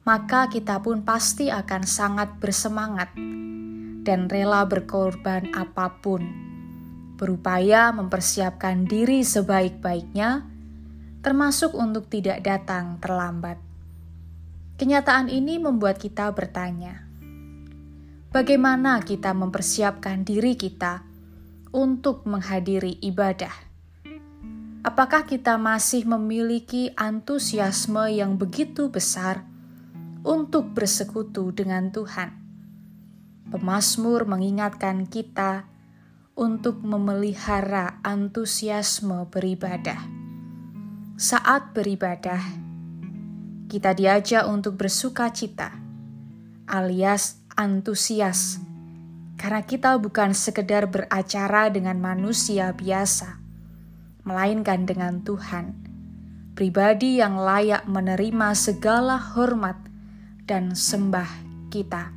maka 0.05 0.45
kita 0.45 0.77
pun 0.77 1.01
pasti 1.01 1.49
akan 1.49 1.81
sangat 1.81 2.37
bersemangat 2.37 3.09
dan 4.05 4.29
rela 4.29 4.61
berkorban 4.69 5.57
apa 5.57 5.99
pun 6.05 6.21
berupaya 7.17 7.89
mempersiapkan 7.97 8.85
diri 8.85 9.25
sebaik-baiknya, 9.25 10.45
termasuk 11.25 11.73
untuk 11.73 12.13
tidak 12.13 12.45
datang 12.45 13.01
terlambat. 13.01 13.66
Kenyataan 14.77 15.25
ini 15.33 15.57
membuat 15.57 15.97
kita 15.97 16.29
bertanya, 16.37 17.01
bagaimana 18.29 19.01
kita 19.01 19.33
mempersiapkan 19.33 20.21
diri 20.21 20.53
kita 20.53 21.01
untuk 21.73 22.29
menghadiri 22.29 23.01
ibadah? 23.01 23.49
Apakah 24.85 25.25
kita 25.25 25.57
masih 25.57 26.05
memiliki 26.05 26.93
antusiasme 26.93 28.21
yang 28.21 28.37
begitu 28.37 28.93
besar 28.93 29.49
untuk 30.21 30.77
bersekutu 30.77 31.49
dengan 31.49 31.89
Tuhan? 31.89 32.37
Pemasmur 33.49 34.29
mengingatkan 34.29 35.09
kita 35.09 35.65
untuk 36.37 36.85
memelihara 36.85 37.97
antusiasme 38.05 39.25
beribadah. 39.33 40.05
Saat 41.17 41.73
beribadah, 41.73 42.66
kita 43.67 43.91
diajak 43.91 44.47
untuk 44.47 44.79
bersuka 44.79 45.27
cita, 45.27 45.75
alias 46.71 47.43
antusias, 47.59 48.63
karena 49.35 49.59
kita 49.59 49.99
bukan 49.99 50.31
sekedar 50.31 50.87
beracara 50.87 51.67
dengan 51.67 51.99
manusia 51.99 52.71
biasa, 52.71 53.43
melainkan 54.23 54.87
dengan 54.87 55.19
Tuhan, 55.19 55.75
pribadi 56.55 57.19
yang 57.19 57.35
layak 57.35 57.83
menerima 57.91 58.55
segala 58.55 59.19
hormat 59.19 59.75
dan 60.47 60.71
sembah 60.71 61.27
kita. 61.67 62.15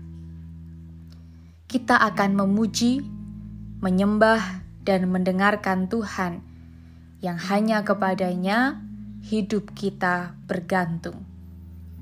Kita 1.67 1.99
akan 1.99 2.31
memuji 2.47 3.03
menyembah 3.83 4.63
dan 4.87 5.11
mendengarkan 5.11 5.91
Tuhan 5.91 6.47
yang 7.19 7.43
hanya 7.51 7.83
kepadanya 7.83 8.79
hidup 9.27 9.75
kita 9.75 10.39
bergantung. 10.47 11.30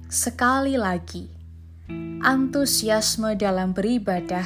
Sekali 0.09 0.81
lagi, 0.81 1.29
antusiasme 2.25 3.37
dalam 3.37 3.77
beribadah 3.77 4.45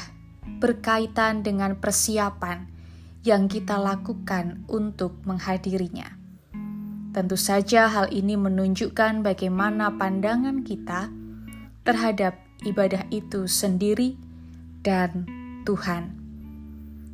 berkaitan 0.59 1.47
dengan 1.47 1.79
persiapan 1.79 2.67
yang 3.23 3.47
kita 3.47 3.79
lakukan 3.79 4.67
untuk 4.67 5.23
menghadirinya. 5.23 6.19
Tentu 7.15 7.39
saja, 7.39 7.87
hal 7.87 8.11
ini 8.11 8.35
menunjukkan 8.35 9.23
bagaimana 9.23 9.95
pandangan 9.95 10.67
kita 10.67 11.09
terhadap 11.87 12.43
ibadah 12.67 13.07
itu 13.15 13.47
sendiri 13.47 14.19
dan 14.83 15.31
Tuhan 15.63 16.23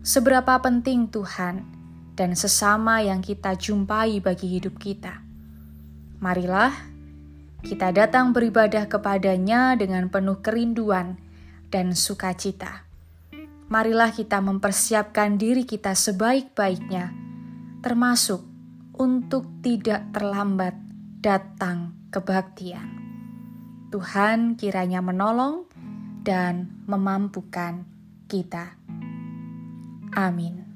seberapa 0.08 0.56
penting 0.64 1.12
Tuhan 1.12 1.68
dan 2.16 2.32
sesama 2.32 3.04
yang 3.04 3.20
kita 3.20 3.52
jumpai 3.60 4.24
bagi 4.24 4.56
hidup 4.56 4.80
kita. 4.80 5.20
Marilah 6.24 6.72
kita 7.62 7.90
datang 7.90 8.30
beribadah 8.30 8.86
kepadanya 8.86 9.74
dengan 9.74 10.06
penuh 10.06 10.38
kerinduan 10.38 11.18
dan 11.74 11.92
sukacita. 11.96 12.86
Marilah 13.68 14.14
kita 14.14 14.40
mempersiapkan 14.40 15.36
diri 15.36 15.68
kita 15.68 15.92
sebaik-baiknya, 15.92 17.12
termasuk 17.84 18.40
untuk 18.96 19.44
tidak 19.60 20.08
terlambat 20.14 20.72
datang 21.20 21.92
kebaktian. 22.08 22.88
Tuhan 23.92 24.56
kiranya 24.56 25.04
menolong 25.04 25.68
dan 26.24 26.84
memampukan 26.88 27.84
kita. 28.28 28.76
Amin. 30.16 30.67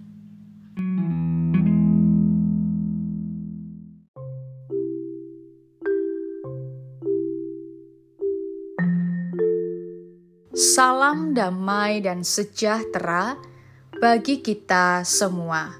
Salam 10.52 11.32
damai 11.32 12.04
dan 12.04 12.20
sejahtera 12.20 13.40
bagi 13.96 14.44
kita 14.44 15.00
semua. 15.00 15.72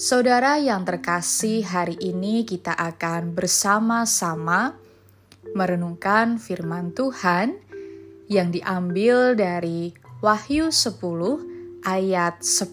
Saudara 0.00 0.56
yang 0.56 0.80
terkasih, 0.88 1.60
hari 1.60 2.00
ini 2.00 2.48
kita 2.48 2.72
akan 2.72 3.36
bersama-sama 3.36 4.80
merenungkan 5.52 6.40
firman 6.40 6.96
Tuhan 6.96 7.60
yang 8.32 8.48
diambil 8.48 9.36
dari 9.36 9.92
Wahyu 10.24 10.72
10 10.72 11.84
ayat 11.84 12.40
10. 12.40 12.72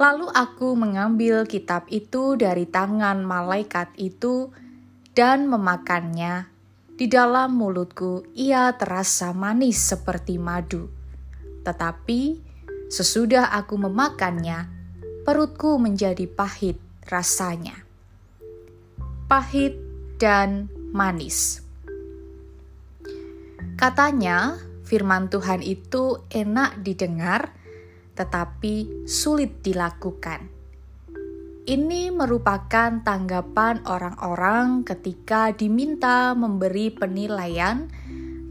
Lalu 0.00 0.26
aku 0.32 0.68
mengambil 0.80 1.44
kitab 1.44 1.84
itu 1.92 2.40
dari 2.40 2.64
tangan 2.64 3.20
malaikat 3.20 3.92
itu 4.00 4.48
dan 5.12 5.44
memakannya. 5.44 6.49
Di 7.00 7.08
dalam 7.08 7.56
mulutku 7.56 8.28
ia 8.36 8.76
terasa 8.76 9.32
manis 9.32 9.80
seperti 9.80 10.36
madu. 10.36 10.92
Tetapi 11.64 12.20
sesudah 12.92 13.56
aku 13.56 13.80
memakannya, 13.80 14.68
perutku 15.24 15.80
menjadi 15.80 16.28
pahit 16.28 16.76
rasanya. 17.08 17.88
Pahit 19.32 19.80
dan 20.20 20.68
manis. 20.92 21.64
Katanya, 23.80 24.60
firman 24.84 25.32
Tuhan 25.32 25.64
itu 25.64 26.20
enak 26.28 26.84
didengar, 26.84 27.56
tetapi 28.12 29.08
sulit 29.08 29.64
dilakukan. 29.64 30.49
Ini 31.70 32.10
merupakan 32.10 32.98
tanggapan 32.98 33.86
orang-orang 33.86 34.82
ketika 34.82 35.54
diminta 35.54 36.34
memberi 36.34 36.90
penilaian 36.90 37.86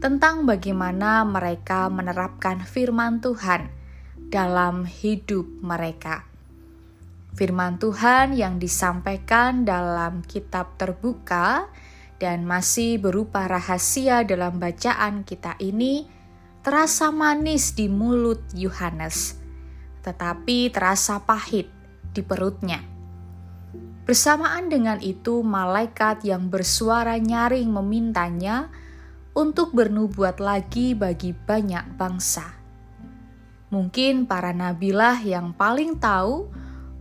tentang 0.00 0.48
bagaimana 0.48 1.28
mereka 1.28 1.92
menerapkan 1.92 2.64
firman 2.64 3.20
Tuhan 3.20 3.68
dalam 4.32 4.88
hidup 4.88 5.44
mereka. 5.60 6.24
Firman 7.36 7.76
Tuhan 7.76 8.32
yang 8.32 8.56
disampaikan 8.56 9.68
dalam 9.68 10.24
kitab 10.24 10.80
terbuka 10.80 11.68
dan 12.16 12.48
masih 12.48 12.96
berupa 13.04 13.44
rahasia 13.44 14.24
dalam 14.24 14.56
bacaan 14.56 15.28
kita 15.28 15.60
ini 15.60 16.08
terasa 16.64 17.12
manis 17.12 17.76
di 17.76 17.84
mulut 17.84 18.40
Yohanes, 18.56 19.36
tetapi 20.08 20.72
terasa 20.72 21.20
pahit 21.20 21.68
di 22.16 22.24
perutnya. 22.24 22.99
Bersamaan 24.08 24.72
dengan 24.72 24.98
itu, 24.98 25.44
malaikat 25.44 26.24
yang 26.24 26.48
bersuara 26.48 27.20
nyaring 27.20 27.68
memintanya 27.68 28.72
untuk 29.36 29.70
bernubuat 29.76 30.42
lagi 30.42 30.96
bagi 30.96 31.30
banyak 31.32 31.94
bangsa. 31.94 32.60
Mungkin 33.70 34.26
para 34.26 34.50
nabilah 34.50 35.22
yang 35.22 35.54
paling 35.54 36.02
tahu 36.02 36.50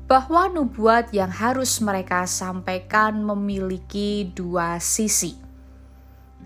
bahwa 0.06 0.50
nubuat 0.50 1.14
yang 1.14 1.30
harus 1.30 1.82
mereka 1.82 2.26
sampaikan 2.30 3.22
memiliki 3.22 4.30
dua 4.30 4.78
sisi. 4.82 5.38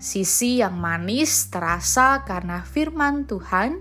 Sisi 0.00 0.60
yang 0.60 0.76
manis 0.76 1.48
terasa 1.48 2.24
karena 2.28 2.64
firman 2.64 3.24
Tuhan 3.24 3.80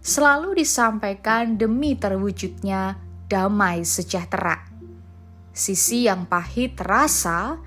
selalu 0.00 0.64
disampaikan 0.64 1.60
demi 1.60 1.96
terwujudnya 1.96 2.96
damai 3.28 3.84
sejahtera. 3.84 4.69
Sisi 5.60 6.08
yang 6.08 6.24
pahit 6.24 6.72
terasa 6.72 7.60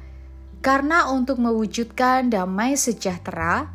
karena 0.66 1.14
untuk 1.14 1.38
mewujudkan 1.38 2.26
damai 2.26 2.74
sejahtera, 2.74 3.70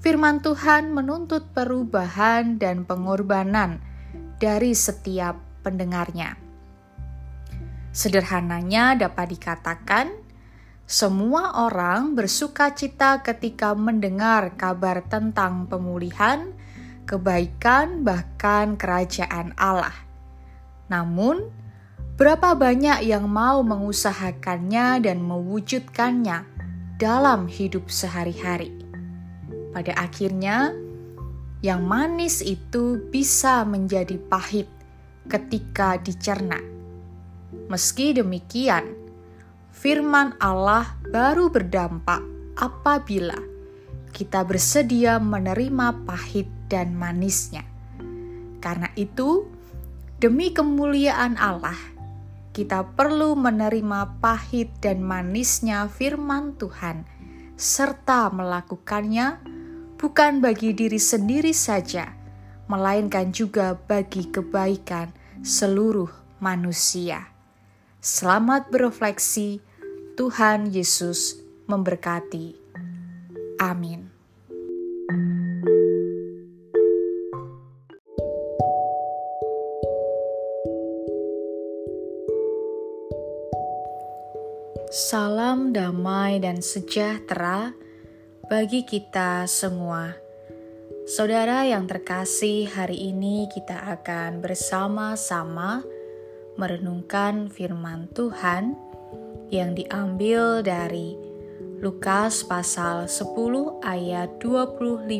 firman 0.00 0.40
Tuhan 0.40 0.96
menuntut 0.96 1.52
perubahan 1.52 2.56
dan 2.56 2.88
pengorbanan 2.88 3.84
dari 4.40 4.72
setiap 4.72 5.36
pendengarnya. 5.60 6.40
Sederhananya 7.92 8.96
dapat 8.96 9.36
dikatakan, 9.36 10.08
semua 10.88 11.68
orang 11.68 12.16
bersuka 12.16 12.72
cita 12.72 13.20
ketika 13.20 13.76
mendengar 13.76 14.56
kabar 14.56 15.04
tentang 15.04 15.68
pemulihan, 15.68 16.48
kebaikan, 17.04 18.08
bahkan 18.08 18.80
kerajaan 18.80 19.52
Allah. 19.60 19.92
Namun, 20.88 21.63
berapa 22.14 22.54
banyak 22.54 23.10
yang 23.10 23.26
mau 23.26 23.66
mengusahakannya 23.66 25.02
dan 25.02 25.18
mewujudkannya 25.22 26.46
dalam 26.98 27.50
hidup 27.50 27.90
sehari-hari? 27.90 28.70
Pada 29.74 29.90
akhirnya, 29.98 30.70
yang 31.64 31.82
manis 31.82 32.38
itu 32.44 33.02
bisa 33.10 33.66
menjadi 33.66 34.14
pahit 34.30 34.70
ketika 35.26 35.98
dicerna. 35.98 36.60
Meski 37.66 38.14
demikian, 38.14 38.94
firman 39.74 40.38
Allah 40.38 40.94
baru 41.10 41.50
berdampak 41.50 42.22
apabila 42.54 43.40
kita 44.14 44.46
bersedia 44.46 45.18
menerima 45.18 46.06
pahit 46.06 46.46
dan 46.70 46.94
manisnya. 46.94 47.66
Karena 48.62 48.86
itu, 48.94 49.50
demi 50.22 50.54
kemuliaan 50.54 51.34
Allah, 51.34 51.93
kita 52.54 52.94
perlu 52.94 53.34
menerima 53.34 54.22
pahit 54.22 54.70
dan 54.78 55.02
manisnya 55.02 55.90
firman 55.90 56.54
Tuhan 56.54 57.02
serta 57.58 58.30
melakukannya 58.30 59.42
bukan 59.98 60.38
bagi 60.38 60.70
diri 60.70 61.02
sendiri 61.02 61.50
saja, 61.50 62.14
melainkan 62.70 63.34
juga 63.34 63.74
bagi 63.74 64.30
kebaikan 64.30 65.10
seluruh 65.42 66.10
manusia. 66.38 67.34
Selamat 67.98 68.70
berefleksi, 68.70 69.58
Tuhan 70.14 70.70
Yesus 70.70 71.42
memberkati. 71.66 72.54
Amin. 73.58 74.13
Salam 84.94 85.74
damai 85.74 86.38
dan 86.38 86.62
sejahtera 86.62 87.74
bagi 88.46 88.86
kita 88.86 89.42
semua. 89.50 90.14
Saudara 91.10 91.66
yang 91.66 91.90
terkasih, 91.90 92.70
hari 92.70 93.10
ini 93.10 93.50
kita 93.50 93.74
akan 93.74 94.38
bersama-sama 94.38 95.82
merenungkan 96.54 97.50
firman 97.50 98.06
Tuhan 98.14 98.78
yang 99.50 99.74
diambil 99.74 100.62
dari 100.62 101.18
Lukas 101.82 102.46
pasal 102.46 103.10
10 103.10 103.34
ayat 103.82 104.38
25 104.38 105.10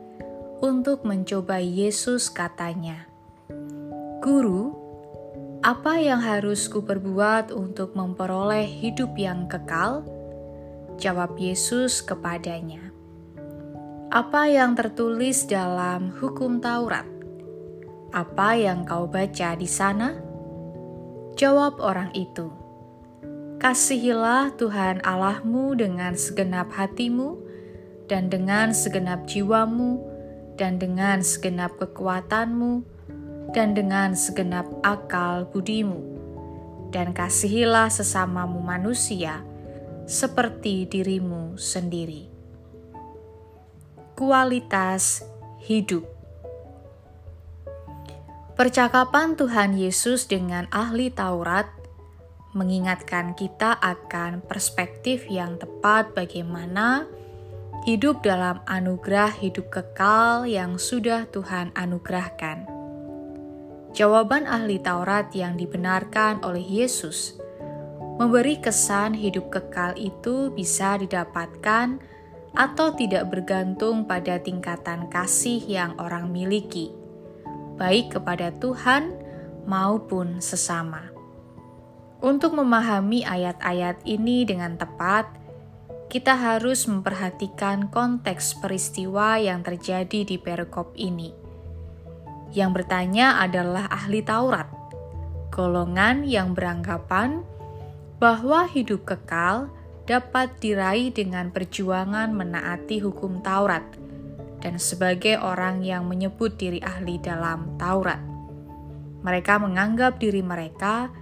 untuk 0.61 1.09
mencoba 1.09 1.57
Yesus 1.57 2.29
katanya, 2.29 3.09
Guru, 4.21 4.77
apa 5.65 5.97
yang 5.97 6.21
harus 6.21 6.69
kuperbuat 6.69 7.53
untuk 7.53 7.97
memperoleh 7.97 8.69
hidup 8.69 9.17
yang 9.17 9.49
kekal? 9.49 10.05
Jawab 11.01 11.41
Yesus 11.41 12.05
kepadanya. 12.05 12.93
Apa 14.13 14.49
yang 14.49 14.77
tertulis 14.77 15.49
dalam 15.49 16.13
hukum 16.17 16.61
Taurat? 16.61 17.09
Apa 18.13 18.57
yang 18.61 18.85
kau 18.85 19.09
baca 19.09 19.57
di 19.57 19.69
sana? 19.69 20.17
Jawab 21.41 21.81
orang 21.81 22.13
itu. 22.13 22.53
Kasihilah 23.61 24.57
Tuhan 24.57 25.01
Allahmu 25.05 25.77
dengan 25.77 26.17
segenap 26.17 26.73
hatimu, 26.73 27.37
dan 28.11 28.27
dengan 28.27 28.75
segenap 28.75 29.31
jiwamu, 29.31 30.10
dan 30.61 30.77
dengan 30.77 31.25
segenap 31.25 31.81
kekuatanmu, 31.81 32.85
dan 33.57 33.73
dengan 33.73 34.13
segenap 34.13 34.69
akal 34.85 35.49
budimu, 35.49 36.05
dan 36.93 37.17
kasihilah 37.17 37.89
sesamamu 37.89 38.61
manusia 38.61 39.41
seperti 40.05 40.85
dirimu 40.85 41.57
sendiri. 41.57 42.29
Kualitas 44.13 45.25
hidup 45.65 46.05
Percakapan 48.53 49.41
Tuhan 49.41 49.73
Yesus 49.73 50.29
dengan 50.29 50.69
ahli 50.69 51.09
Taurat 51.09 51.65
mengingatkan 52.53 53.33
kita 53.33 53.81
akan 53.81 54.45
perspektif 54.45 55.25
yang 55.33 55.57
tepat 55.57 56.13
bagaimana 56.13 57.09
hidup 57.89 58.21
dalam 58.21 58.61
anugerah 58.69 59.33
hidup 59.41 59.73
kekal 59.73 60.45
yang 60.45 60.77
sudah 60.77 61.25
Tuhan 61.33 61.73
anugerahkan. 61.73 62.69
Jawaban 63.97 64.45
ahli 64.45 64.79
Taurat 64.79 65.33
yang 65.33 65.57
dibenarkan 65.57 66.45
oleh 66.47 66.63
Yesus 66.63 67.41
memberi 68.21 68.61
kesan 68.61 69.17
hidup 69.17 69.49
kekal 69.49 69.97
itu 69.97 70.53
bisa 70.53 71.01
didapatkan 71.01 71.97
atau 72.53 72.93
tidak 72.93 73.33
bergantung 73.33 74.05
pada 74.05 74.37
tingkatan 74.37 75.09
kasih 75.09 75.65
yang 75.65 75.97
orang 75.97 76.29
miliki, 76.29 76.93
baik 77.81 78.13
kepada 78.13 78.53
Tuhan 78.61 79.17
maupun 79.65 80.45
sesama. 80.45 81.09
Untuk 82.21 82.53
memahami 82.53 83.25
ayat-ayat 83.25 84.05
ini 84.05 84.45
dengan 84.45 84.77
tepat, 84.77 85.40
kita 86.11 86.35
harus 86.35 86.91
memperhatikan 86.91 87.87
konteks 87.89 88.59
peristiwa 88.59 89.39
yang 89.39 89.63
terjadi 89.63 90.27
di 90.27 90.37
perikop 90.37 90.93
ini 90.99 91.41
yang 92.51 92.75
bertanya 92.75 93.39
adalah 93.39 93.87
ahli 93.87 94.27
Taurat, 94.27 94.67
golongan 95.55 96.27
yang 96.27 96.51
beranggapan 96.51 97.47
bahwa 98.19 98.67
hidup 98.67 99.07
kekal 99.07 99.71
dapat 100.05 100.51
diraih 100.59 101.15
dengan 101.15 101.55
perjuangan 101.55 102.35
menaati 102.35 102.99
hukum 103.07 103.39
Taurat, 103.39 103.87
dan 104.59 104.83
sebagai 104.83 105.39
orang 105.39 105.87
yang 105.87 106.11
menyebut 106.11 106.59
diri 106.59 106.83
ahli 106.83 107.23
dalam 107.23 107.79
Taurat. 107.79 108.19
Mereka 109.23 109.63
menganggap 109.63 110.19
diri 110.19 110.43
mereka 110.43 111.13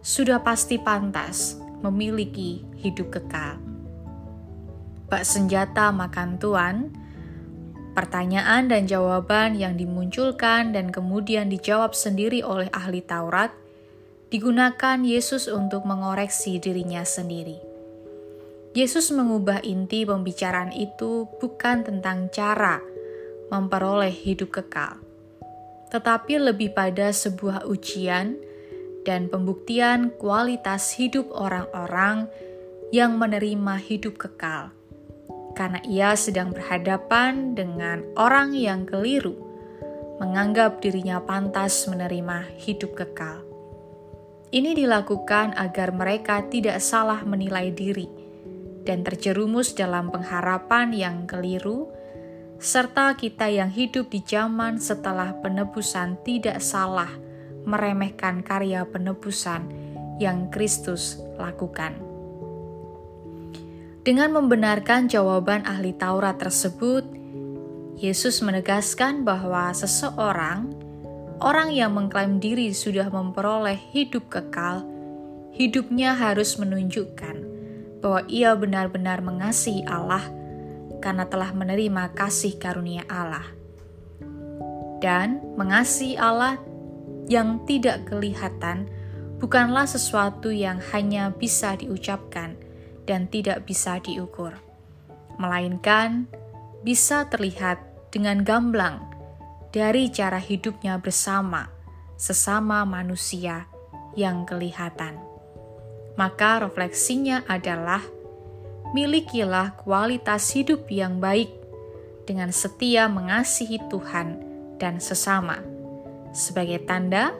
sudah 0.00 0.40
pasti 0.40 0.80
pantas 0.80 1.60
memiliki 1.84 2.64
hidup 2.80 3.12
kekal. 3.12 3.67
Bak 5.08 5.24
senjata 5.24 5.88
makan 5.88 6.36
tuan 6.36 6.92
Pertanyaan 7.98 8.70
dan 8.70 8.86
jawaban 8.86 9.58
yang 9.58 9.74
dimunculkan 9.74 10.70
dan 10.70 10.94
kemudian 10.94 11.50
dijawab 11.50 11.98
sendiri 11.98 12.46
oleh 12.46 12.70
ahli 12.70 13.02
Taurat 13.02 13.50
digunakan 14.30 15.02
Yesus 15.02 15.50
untuk 15.50 15.82
mengoreksi 15.82 16.62
dirinya 16.62 17.02
sendiri. 17.02 17.58
Yesus 18.76 19.10
mengubah 19.10 19.66
inti 19.66 20.06
pembicaraan 20.06 20.70
itu 20.70 21.26
bukan 21.42 21.82
tentang 21.82 22.30
cara 22.30 22.78
memperoleh 23.50 24.14
hidup 24.14 24.62
kekal, 24.62 25.02
tetapi 25.90 26.38
lebih 26.38 26.70
pada 26.70 27.10
sebuah 27.10 27.66
ujian 27.66 28.38
dan 29.02 29.26
pembuktian 29.26 30.14
kualitas 30.22 30.94
hidup 30.94 31.34
orang-orang 31.34 32.30
yang 32.94 33.18
menerima 33.18 33.74
hidup 33.82 34.14
kekal 34.20 34.77
karena 35.58 35.82
ia 35.82 36.14
sedang 36.14 36.54
berhadapan 36.54 37.58
dengan 37.58 38.06
orang 38.14 38.54
yang 38.54 38.86
keliru, 38.86 39.34
menganggap 40.22 40.78
dirinya 40.78 41.18
pantas 41.18 41.90
menerima 41.90 42.46
hidup 42.62 42.94
kekal. 42.94 43.42
Ini 44.54 44.78
dilakukan 44.78 45.58
agar 45.58 45.90
mereka 45.90 46.46
tidak 46.46 46.78
salah 46.78 47.26
menilai 47.26 47.74
diri 47.74 48.06
dan 48.86 49.02
terjerumus 49.02 49.74
dalam 49.74 50.14
pengharapan 50.14 50.94
yang 50.94 51.26
keliru, 51.26 51.90
serta 52.62 53.18
kita 53.18 53.50
yang 53.50 53.68
hidup 53.68 54.08
di 54.14 54.22
zaman 54.22 54.78
setelah 54.78 55.34
penebusan 55.42 56.22
tidak 56.22 56.62
salah 56.62 57.10
meremehkan 57.68 58.40
karya 58.40 58.88
penebusan 58.88 59.68
yang 60.22 60.48
Kristus 60.48 61.20
lakukan. 61.36 62.07
Dengan 64.08 64.32
membenarkan 64.32 65.04
jawaban 65.04 65.68
ahli 65.68 65.92
Taurat 65.92 66.40
tersebut, 66.40 67.04
Yesus 68.00 68.40
menegaskan 68.40 69.20
bahwa 69.20 69.68
seseorang, 69.76 70.72
orang 71.44 71.68
yang 71.76 71.92
mengklaim 71.92 72.40
diri 72.40 72.72
sudah 72.72 73.12
memperoleh 73.12 73.76
hidup 73.92 74.32
kekal, 74.32 74.80
hidupnya 75.52 76.16
harus 76.16 76.56
menunjukkan 76.56 77.36
bahwa 78.00 78.24
ia 78.32 78.56
benar-benar 78.56 79.20
mengasihi 79.20 79.84
Allah 79.84 80.24
karena 81.04 81.28
telah 81.28 81.52
menerima 81.52 82.16
kasih 82.16 82.56
karunia 82.56 83.04
Allah. 83.12 83.44
Dan 85.04 85.36
mengasihi 85.60 86.16
Allah 86.16 86.56
yang 87.28 87.60
tidak 87.68 88.08
kelihatan 88.08 88.88
bukanlah 89.36 89.84
sesuatu 89.84 90.48
yang 90.48 90.80
hanya 90.96 91.28
bisa 91.28 91.76
diucapkan 91.76 92.67
dan 93.08 93.24
tidak 93.32 93.64
bisa 93.64 93.96
diukur, 94.04 94.52
melainkan 95.40 96.28
bisa 96.84 97.24
terlihat 97.32 97.80
dengan 98.12 98.44
gamblang 98.44 99.00
dari 99.72 100.12
cara 100.12 100.36
hidupnya 100.36 101.00
bersama 101.00 101.72
sesama 102.20 102.84
manusia 102.84 103.64
yang 104.12 104.44
kelihatan. 104.44 105.16
Maka 106.20 106.60
refleksinya 106.66 107.46
adalah 107.48 108.02
milikilah 108.92 109.78
kualitas 109.80 110.50
hidup 110.52 110.90
yang 110.92 111.22
baik 111.22 111.48
dengan 112.28 112.52
setia 112.52 113.08
mengasihi 113.08 113.80
Tuhan 113.88 114.36
dan 114.76 115.00
sesama, 115.00 115.62
sebagai 116.34 116.84
tanda 116.84 117.32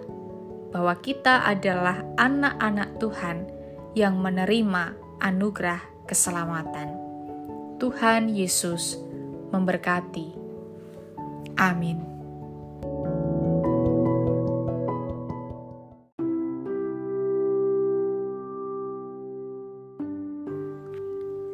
bahwa 0.70 0.94
kita 1.00 1.44
adalah 1.44 2.00
anak-anak 2.16 2.96
Tuhan 3.02 3.36
yang 3.96 4.20
menerima 4.20 5.07
anugerah 5.20 5.82
keselamatan. 6.06 6.94
Tuhan 7.78 8.32
Yesus 8.32 8.98
memberkati. 9.54 10.34
Amin. 11.58 12.18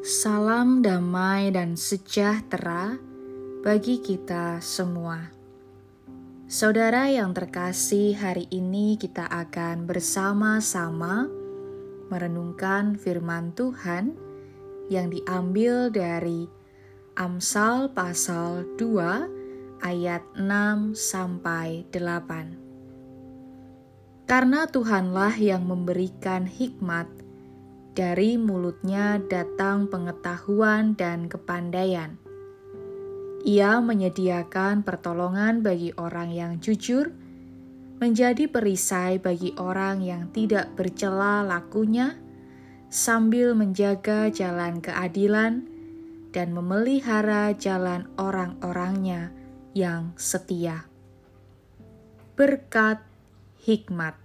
Salam 0.04 0.84
damai 0.84 1.48
dan 1.52 1.80
sejahtera 1.80 2.96
bagi 3.64 4.00
kita 4.04 4.60
semua. 4.60 5.32
Saudara 6.44 7.08
yang 7.08 7.32
terkasih, 7.32 8.12
hari 8.12 8.44
ini 8.52 9.00
kita 9.00 9.24
akan 9.24 9.88
bersama-sama 9.88 11.43
merenungkan 12.08 12.96
firman 12.98 13.52
Tuhan 13.56 14.16
yang 14.92 15.08
diambil 15.12 15.88
dari 15.88 16.48
Amsal 17.14 17.94
pasal 17.94 18.66
2 18.76 19.84
ayat 19.84 20.24
6 20.34 20.98
sampai 20.98 21.86
8. 21.94 22.64
Karena 24.24 24.64
Tuhanlah 24.64 25.36
yang 25.36 25.68
memberikan 25.68 26.48
hikmat 26.48 27.06
dari 27.94 28.34
mulutnya 28.34 29.22
datang 29.22 29.86
pengetahuan 29.86 30.98
dan 30.98 31.30
kepandaian. 31.30 32.18
Ia 33.44 33.78
menyediakan 33.78 34.82
pertolongan 34.82 35.60
bagi 35.60 35.92
orang 36.00 36.32
yang 36.32 36.52
jujur, 36.58 37.12
menjadi 38.04 38.44
perisai 38.52 39.16
bagi 39.16 39.56
orang 39.56 40.04
yang 40.04 40.28
tidak 40.28 40.76
bercela 40.76 41.40
lakunya, 41.40 42.20
sambil 42.92 43.56
menjaga 43.56 44.28
jalan 44.28 44.84
keadilan 44.84 45.64
dan 46.36 46.52
memelihara 46.52 47.56
jalan 47.56 48.04
orang-orangnya 48.20 49.32
yang 49.72 50.12
setia. 50.20 50.84
Berkat 52.36 53.00
hikmat 53.64 54.20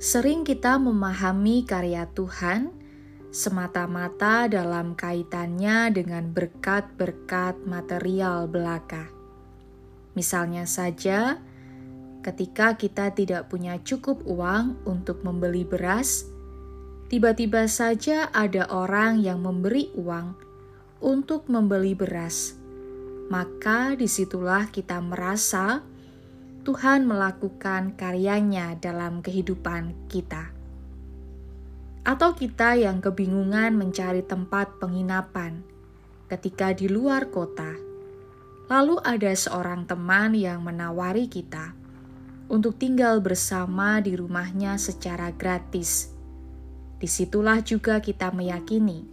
Sering 0.00 0.48
kita 0.48 0.80
memahami 0.80 1.68
karya 1.68 2.08
Tuhan 2.16 2.72
semata-mata 3.28 4.48
dalam 4.48 4.96
kaitannya 4.96 5.92
dengan 5.92 6.32
berkat-berkat 6.32 7.60
material 7.68 8.48
belaka. 8.48 9.15
Misalnya 10.16 10.64
saja, 10.64 11.38
ketika 12.24 12.74
kita 12.74 13.12
tidak 13.12 13.52
punya 13.52 13.76
cukup 13.84 14.24
uang 14.24 14.80
untuk 14.88 15.20
membeli 15.22 15.62
beras, 15.62 16.24
tiba-tiba 17.12 17.68
saja 17.68 18.32
ada 18.32 18.66
orang 18.72 19.20
yang 19.20 19.44
memberi 19.44 19.92
uang 19.94 20.34
untuk 21.04 21.46
membeli 21.52 21.92
beras. 21.92 22.56
Maka 23.28 23.92
di 23.94 24.08
situlah 24.08 24.72
kita 24.72 24.98
merasa 25.04 25.84
Tuhan 26.66 27.06
melakukan 27.06 27.94
karyanya 27.94 28.74
dalam 28.80 29.22
kehidupan 29.22 30.10
kita. 30.10 30.50
Atau 32.02 32.34
kita 32.34 32.74
yang 32.74 32.98
kebingungan 32.98 33.76
mencari 33.78 34.24
tempat 34.26 34.82
penginapan 34.82 35.62
ketika 36.26 36.74
di 36.74 36.90
luar 36.90 37.30
kota, 37.30 37.85
lalu 38.66 38.98
ada 39.06 39.30
seorang 39.30 39.86
teman 39.86 40.34
yang 40.34 40.62
menawari 40.62 41.30
kita 41.30 41.74
untuk 42.46 42.78
tinggal 42.78 43.18
bersama 43.22 43.98
di 44.02 44.14
rumahnya 44.18 44.78
secara 44.78 45.30
gratis. 45.34 46.10
Di 46.96 47.06
situlah 47.06 47.62
juga 47.62 48.02
kita 48.02 48.30
meyakini 48.34 49.06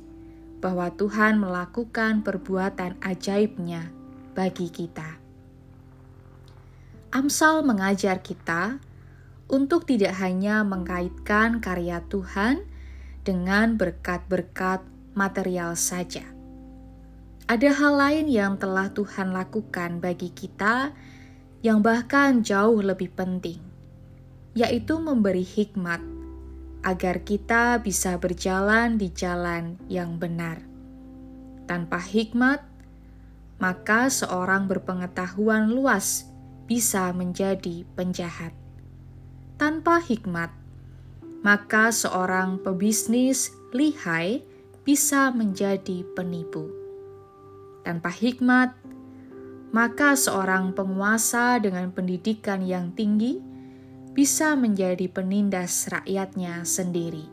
bahwa 0.64 0.88
Tuhan 0.96 1.44
melakukan 1.44 2.24
perbuatan 2.24 2.98
ajaibnya 3.04 3.92
bagi 4.32 4.72
kita. 4.72 5.20
Amsal 7.14 7.62
mengajar 7.62 8.26
kita 8.26 8.82
untuk 9.52 9.86
tidak 9.86 10.18
hanya 10.18 10.66
mengkaitkan 10.66 11.62
karya 11.62 12.02
Tuhan 12.10 12.66
dengan 13.22 13.78
berkat-berkat 13.78 14.82
material 15.14 15.78
saja. 15.78 16.26
Ada 17.44 17.76
hal 17.76 17.94
lain 18.00 18.28
yang 18.32 18.56
telah 18.56 18.88
Tuhan 18.96 19.36
lakukan 19.36 20.00
bagi 20.00 20.32
kita 20.32 20.96
yang 21.60 21.84
bahkan 21.84 22.40
jauh 22.40 22.80
lebih 22.80 23.12
penting, 23.12 23.60
yaitu 24.56 24.96
memberi 24.96 25.44
hikmat 25.44 26.00
agar 26.88 27.20
kita 27.28 27.84
bisa 27.84 28.16
berjalan 28.16 28.96
di 28.96 29.12
jalan 29.12 29.76
yang 29.92 30.16
benar. 30.16 30.64
Tanpa 31.68 32.00
hikmat, 32.00 32.64
maka 33.60 34.08
seorang 34.08 34.72
berpengetahuan 34.72 35.68
luas 35.68 36.28
bisa 36.64 37.12
menjadi 37.12 37.84
penjahat. 38.00 38.56
Tanpa 39.60 40.00
hikmat, 40.00 40.52
maka 41.44 41.92
seorang 41.92 42.60
pebisnis 42.64 43.52
lihai 43.76 44.48
bisa 44.88 45.28
menjadi 45.36 46.08
penipu. 46.16 46.83
Tanpa 47.84 48.10
hikmat, 48.10 48.72
maka 49.76 50.16
seorang 50.16 50.72
penguasa 50.72 51.60
dengan 51.60 51.92
pendidikan 51.92 52.64
yang 52.64 52.96
tinggi 52.96 53.42
bisa 54.14 54.54
menjadi 54.54 55.10
penindas 55.10 55.90
rakyatnya 55.90 56.64
sendiri. 56.64 57.26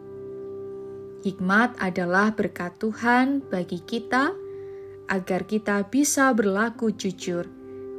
Hikmat 1.20 1.76
adalah 1.76 2.32
berkat 2.32 2.80
Tuhan 2.80 3.44
bagi 3.52 3.84
kita 3.84 4.32
agar 5.12 5.44
kita 5.44 5.84
bisa 5.92 6.32
berlaku 6.32 6.96
jujur 6.96 7.44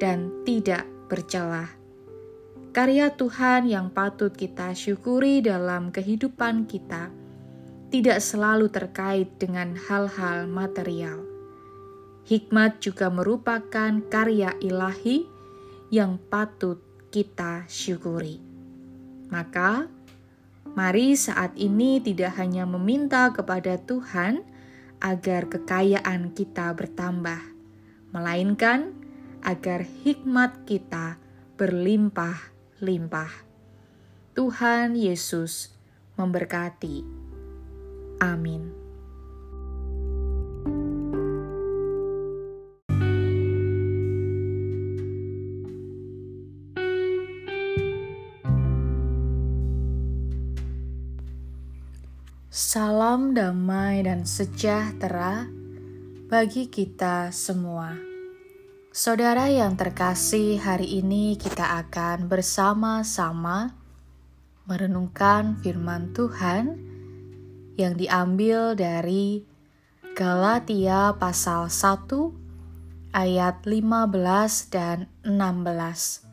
dan 0.01 0.33
tidak 0.41 0.89
bercelah. 1.05 1.69
Karya 2.73 3.13
Tuhan 3.13 3.69
yang 3.69 3.93
patut 3.93 4.33
kita 4.33 4.73
syukuri 4.73 5.45
dalam 5.45 5.93
kehidupan 5.93 6.65
kita 6.65 7.13
tidak 7.91 8.23
selalu 8.23 8.71
terkait 8.71 9.27
dengan 9.37 9.75
hal-hal 9.75 10.47
material. 10.47 11.30
Hikmat 12.25 12.79
juga 12.79 13.09
merupakan 13.09 13.91
karya 14.07 14.53
ilahi 14.61 15.25
yang 15.91 16.21
patut 16.29 16.79
kita 17.11 17.67
syukuri. 17.67 18.39
Maka, 19.27 19.91
mari 20.77 21.17
saat 21.19 21.55
ini 21.59 21.99
tidak 21.99 22.39
hanya 22.39 22.63
meminta 22.63 23.31
kepada 23.35 23.75
Tuhan 23.81 24.43
agar 25.01 25.49
kekayaan 25.49 26.31
kita 26.31 26.71
bertambah, 26.77 27.41
melainkan 28.13 28.93
agar 29.41 29.83
hikmat 30.05 30.63
kita 30.69 31.17
berlimpah-limpah. 31.57 33.33
Tuhan 34.31 34.95
Yesus 34.95 35.75
memberkati. 36.15 37.03
Amin. 38.21 38.80
Salam 52.51 53.31
damai 53.31 54.03
dan 54.03 54.27
sejahtera 54.27 55.47
bagi 56.27 56.67
kita 56.67 57.31
semua. 57.31 57.95
Saudara 58.91 59.47
yang 59.47 59.79
terkasih, 59.79 60.59
hari 60.59 60.99
ini 60.99 61.39
kita 61.39 61.79
akan 61.79 62.27
bersama-sama 62.27 63.71
merenungkan 64.67 65.63
firman 65.63 66.11
Tuhan 66.11 66.75
yang 67.79 67.95
diambil 67.95 68.75
dari 68.75 69.47
Galatia 70.11 71.15
pasal 71.15 71.71
1 71.71 73.15
ayat 73.15 73.63
15 73.63 74.75
dan 74.75 75.07
16. 75.23 76.27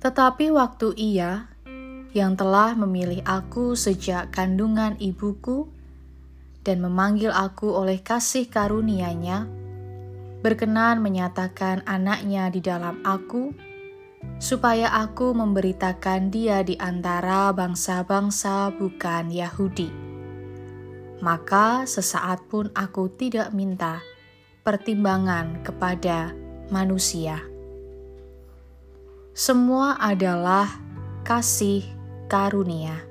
Tetapi 0.00 0.48
waktu 0.48 0.96
ia 0.96 1.49
yang 2.10 2.34
telah 2.34 2.74
memilih 2.74 3.22
aku 3.22 3.78
sejak 3.78 4.34
kandungan 4.34 4.98
ibuku 4.98 5.70
dan 6.66 6.82
memanggil 6.82 7.30
aku 7.30 7.70
oleh 7.70 8.02
kasih 8.02 8.50
karunia-Nya, 8.50 9.46
berkenan 10.42 11.00
menyatakan 11.00 11.86
anaknya 11.86 12.50
di 12.50 12.60
dalam 12.60 13.00
aku, 13.06 13.54
supaya 14.36 14.92
aku 15.00 15.32
memberitakan 15.32 16.28
dia 16.28 16.60
di 16.60 16.76
antara 16.76 17.54
bangsa-bangsa 17.54 18.74
bukan 18.76 19.32
Yahudi. 19.32 19.88
Maka 21.20 21.84
sesaat 21.84 22.48
pun 22.48 22.72
aku 22.72 23.12
tidak 23.12 23.52
minta 23.52 24.00
pertimbangan 24.64 25.60
kepada 25.64 26.32
manusia. 26.72 27.40
Semua 29.36 29.96
adalah 30.00 30.68
kasih 31.24 31.99
karunia. 32.30 33.02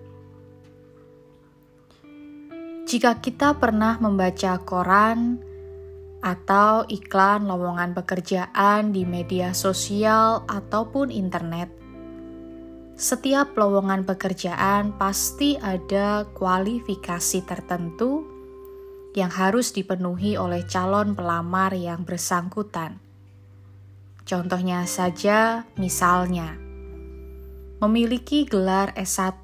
Jika 2.88 3.20
kita 3.20 3.60
pernah 3.60 4.00
membaca 4.00 4.56
koran 4.64 5.44
atau 6.24 6.88
iklan 6.88 7.44
lowongan 7.44 7.92
pekerjaan 7.92 8.96
di 8.96 9.04
media 9.04 9.52
sosial 9.52 10.48
ataupun 10.48 11.12
internet, 11.12 11.68
setiap 12.96 13.54
lowongan 13.60 14.08
pekerjaan 14.08 14.96
pasti 14.96 15.60
ada 15.60 16.24
kualifikasi 16.32 17.44
tertentu 17.44 18.24
yang 19.20 19.30
harus 19.36 19.76
dipenuhi 19.76 20.40
oleh 20.40 20.64
calon 20.64 21.12
pelamar 21.12 21.76
yang 21.76 22.08
bersangkutan. 22.08 23.04
Contohnya 24.24 24.88
saja, 24.88 25.68
misalnya 25.76 26.69
memiliki 27.80 28.44
gelar 28.44 28.92
S1, 29.00 29.40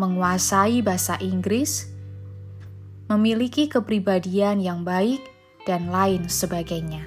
menguasai 0.00 0.80
bahasa 0.80 1.20
Inggris, 1.20 1.92
memiliki 3.12 3.68
kepribadian 3.68 4.64
yang 4.64 4.80
baik, 4.80 5.20
dan 5.68 5.92
lain 5.92 6.24
sebagainya. 6.32 7.04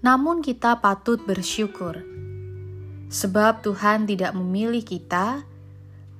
Namun, 0.00 0.40
kita 0.40 0.80
patut 0.80 1.20
bersyukur 1.28 2.00
sebab 3.12 3.60
Tuhan 3.60 4.08
tidak 4.08 4.32
memilih 4.32 4.80
kita 4.80 5.44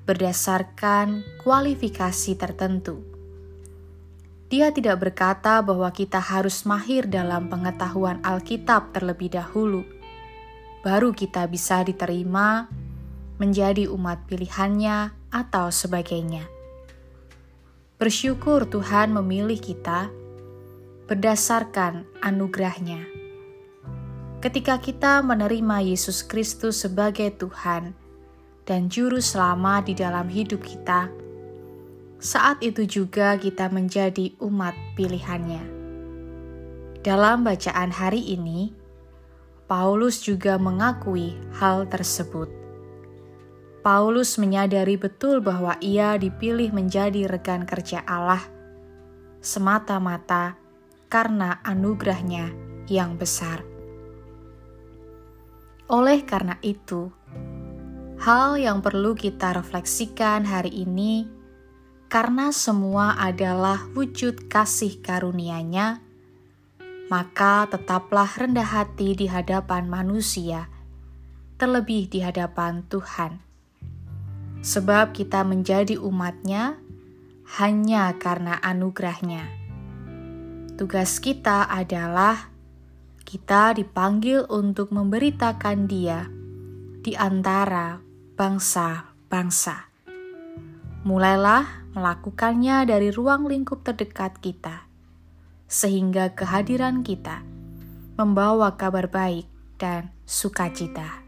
berdasarkan 0.04 1.24
kualifikasi 1.40 2.32
tertentu. 2.36 3.00
Dia 4.52 4.70
tidak 4.76 5.08
berkata 5.08 5.64
bahwa 5.64 5.88
kita 5.88 6.20
harus 6.20 6.68
mahir 6.68 7.08
dalam 7.08 7.48
pengetahuan 7.48 8.20
Alkitab 8.20 8.92
terlebih 8.92 9.32
dahulu 9.32 10.03
baru 10.84 11.16
kita 11.16 11.48
bisa 11.48 11.80
diterima 11.80 12.68
menjadi 13.40 13.88
umat 13.88 14.28
pilihannya 14.28 15.16
atau 15.32 15.72
sebagainya. 15.72 16.44
Bersyukur 17.96 18.68
Tuhan 18.68 19.16
memilih 19.16 19.56
kita 19.56 20.12
berdasarkan 21.08 22.04
anugerahnya. 22.20 23.00
Ketika 24.44 24.76
kita 24.76 25.24
menerima 25.24 25.88
Yesus 25.88 26.20
Kristus 26.20 26.84
sebagai 26.84 27.32
Tuhan 27.32 27.96
dan 28.68 28.92
Juru 28.92 29.24
Selamat 29.24 29.88
di 29.88 29.96
dalam 29.96 30.28
hidup 30.28 30.60
kita, 30.60 31.08
saat 32.20 32.60
itu 32.60 32.84
juga 32.84 33.40
kita 33.40 33.72
menjadi 33.72 34.36
umat 34.36 34.76
pilihannya. 35.00 35.64
Dalam 37.00 37.40
bacaan 37.40 37.88
hari 37.88 38.36
ini, 38.36 38.83
Paulus 39.64 40.20
juga 40.20 40.60
mengakui 40.60 41.40
hal 41.56 41.88
tersebut. 41.88 42.52
Paulus 43.80 44.36
menyadari 44.36 45.00
betul 45.00 45.40
bahwa 45.40 45.76
ia 45.80 46.16
dipilih 46.20 46.72
menjadi 46.72 47.28
rekan 47.28 47.64
kerja 47.64 48.04
Allah 48.04 48.44
semata-mata 49.44 50.56
karena 51.12 51.60
anugerahnya 51.60 52.48
yang 52.88 53.20
besar. 53.20 53.60
Oleh 55.92 56.24
karena 56.24 56.56
itu, 56.64 57.12
hal 58.24 58.56
yang 58.56 58.80
perlu 58.80 59.12
kita 59.12 59.52
refleksikan 59.52 60.48
hari 60.48 60.72
ini 60.84 61.28
karena 62.08 62.52
semua 62.56 63.20
adalah 63.20 63.84
wujud 63.92 64.48
kasih 64.48 65.04
karunia-Nya 65.04 66.00
maka 67.12 67.68
tetaplah 67.68 68.28
rendah 68.32 68.64
hati 68.64 69.12
di 69.12 69.26
hadapan 69.28 69.84
manusia, 69.84 70.72
terlebih 71.60 72.08
di 72.08 72.24
hadapan 72.24 72.80
Tuhan. 72.88 73.44
Sebab 74.64 75.12
kita 75.12 75.44
menjadi 75.44 76.00
umatnya 76.00 76.80
hanya 77.60 78.16
karena 78.16 78.56
anugerahnya. 78.64 79.44
Tugas 80.80 81.20
kita 81.20 81.68
adalah 81.68 82.48
kita 83.28 83.76
dipanggil 83.76 84.48
untuk 84.48 84.88
memberitakan 84.88 85.84
dia 85.84 86.24
di 87.04 87.12
antara 87.12 88.00
bangsa-bangsa. 88.34 89.92
Mulailah 91.04 91.92
melakukannya 91.92 92.88
dari 92.88 93.12
ruang 93.12 93.44
lingkup 93.44 93.84
terdekat 93.84 94.40
kita 94.40 94.93
sehingga 95.74 96.30
kehadiran 96.38 97.02
kita 97.02 97.42
membawa 98.14 98.78
kabar 98.78 99.10
baik 99.10 99.50
dan 99.74 100.14
sukacita. 100.22 101.26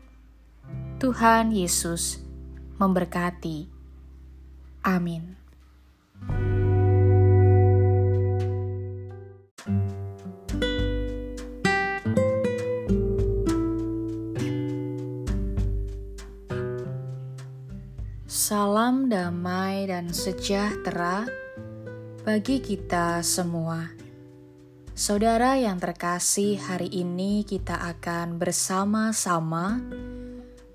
Tuhan 1.02 1.50
Yesus 1.50 2.22
memberkati. 2.78 3.66
Amin. 4.86 5.34
Salam 18.30 19.10
damai 19.10 19.90
dan 19.90 20.14
sejahtera 20.14 21.26
bagi 22.22 22.62
kita 22.62 23.26
semua. 23.26 23.95
Saudara 24.96 25.60
yang 25.60 25.76
terkasih, 25.76 26.56
hari 26.56 26.88
ini 26.88 27.44
kita 27.44 27.76
akan 27.76 28.40
bersama-sama 28.40 29.76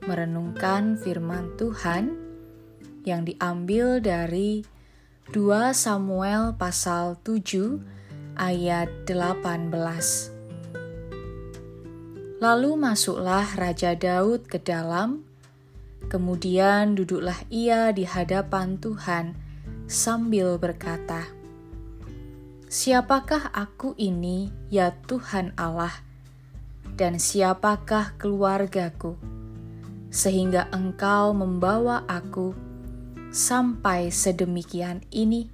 merenungkan 0.06 0.94
firman 0.94 1.58
Tuhan 1.58 2.14
yang 3.02 3.26
diambil 3.26 3.98
dari 3.98 4.62
2 5.34 5.74
Samuel 5.74 6.54
pasal 6.54 7.18
7 7.26 7.82
ayat 8.38 9.10
18. 9.10 9.74
Lalu 12.38 12.72
masuklah 12.78 13.50
Raja 13.58 13.98
Daud 13.98 14.46
ke 14.46 14.62
dalam, 14.62 15.26
kemudian 16.14 16.94
duduklah 16.94 17.42
ia 17.50 17.90
di 17.90 18.06
hadapan 18.06 18.78
Tuhan 18.78 19.34
sambil 19.90 20.62
berkata, 20.62 21.41
Siapakah 22.72 23.52
aku 23.52 24.00
ini, 24.00 24.48
ya 24.72 24.96
Tuhan 25.04 25.52
Allah, 25.60 25.92
dan 26.96 27.20
siapakah 27.20 28.16
keluargaku, 28.16 29.20
sehingga 30.08 30.72
Engkau 30.72 31.36
membawa 31.36 32.08
aku 32.08 32.56
sampai 33.28 34.08
sedemikian 34.08 35.04
ini? 35.12 35.52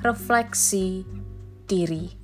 Refleksi 0.00 1.04
diri. 1.68 2.16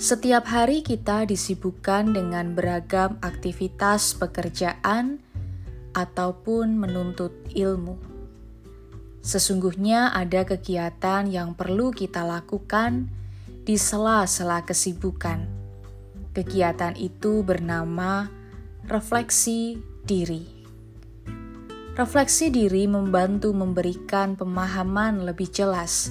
Setiap 0.00 0.48
hari 0.48 0.80
kita 0.80 1.28
disibukkan 1.28 2.16
dengan 2.16 2.56
beragam 2.56 3.20
aktivitas 3.20 4.16
pekerjaan 4.16 5.20
ataupun 5.92 6.80
menuntut 6.80 7.36
ilmu. 7.52 8.11
Sesungguhnya 9.22 10.10
ada 10.10 10.42
kegiatan 10.42 11.30
yang 11.30 11.54
perlu 11.54 11.94
kita 11.94 12.26
lakukan 12.26 13.06
di 13.62 13.78
sela-sela 13.78 14.66
kesibukan. 14.66 15.46
Kegiatan 16.34 16.98
itu 16.98 17.46
bernama 17.46 18.26
refleksi 18.90 19.78
diri. 20.02 20.42
Refleksi 21.94 22.50
diri 22.50 22.90
membantu 22.90 23.54
memberikan 23.54 24.34
pemahaman 24.34 25.22
lebih 25.22 25.54
jelas 25.54 26.10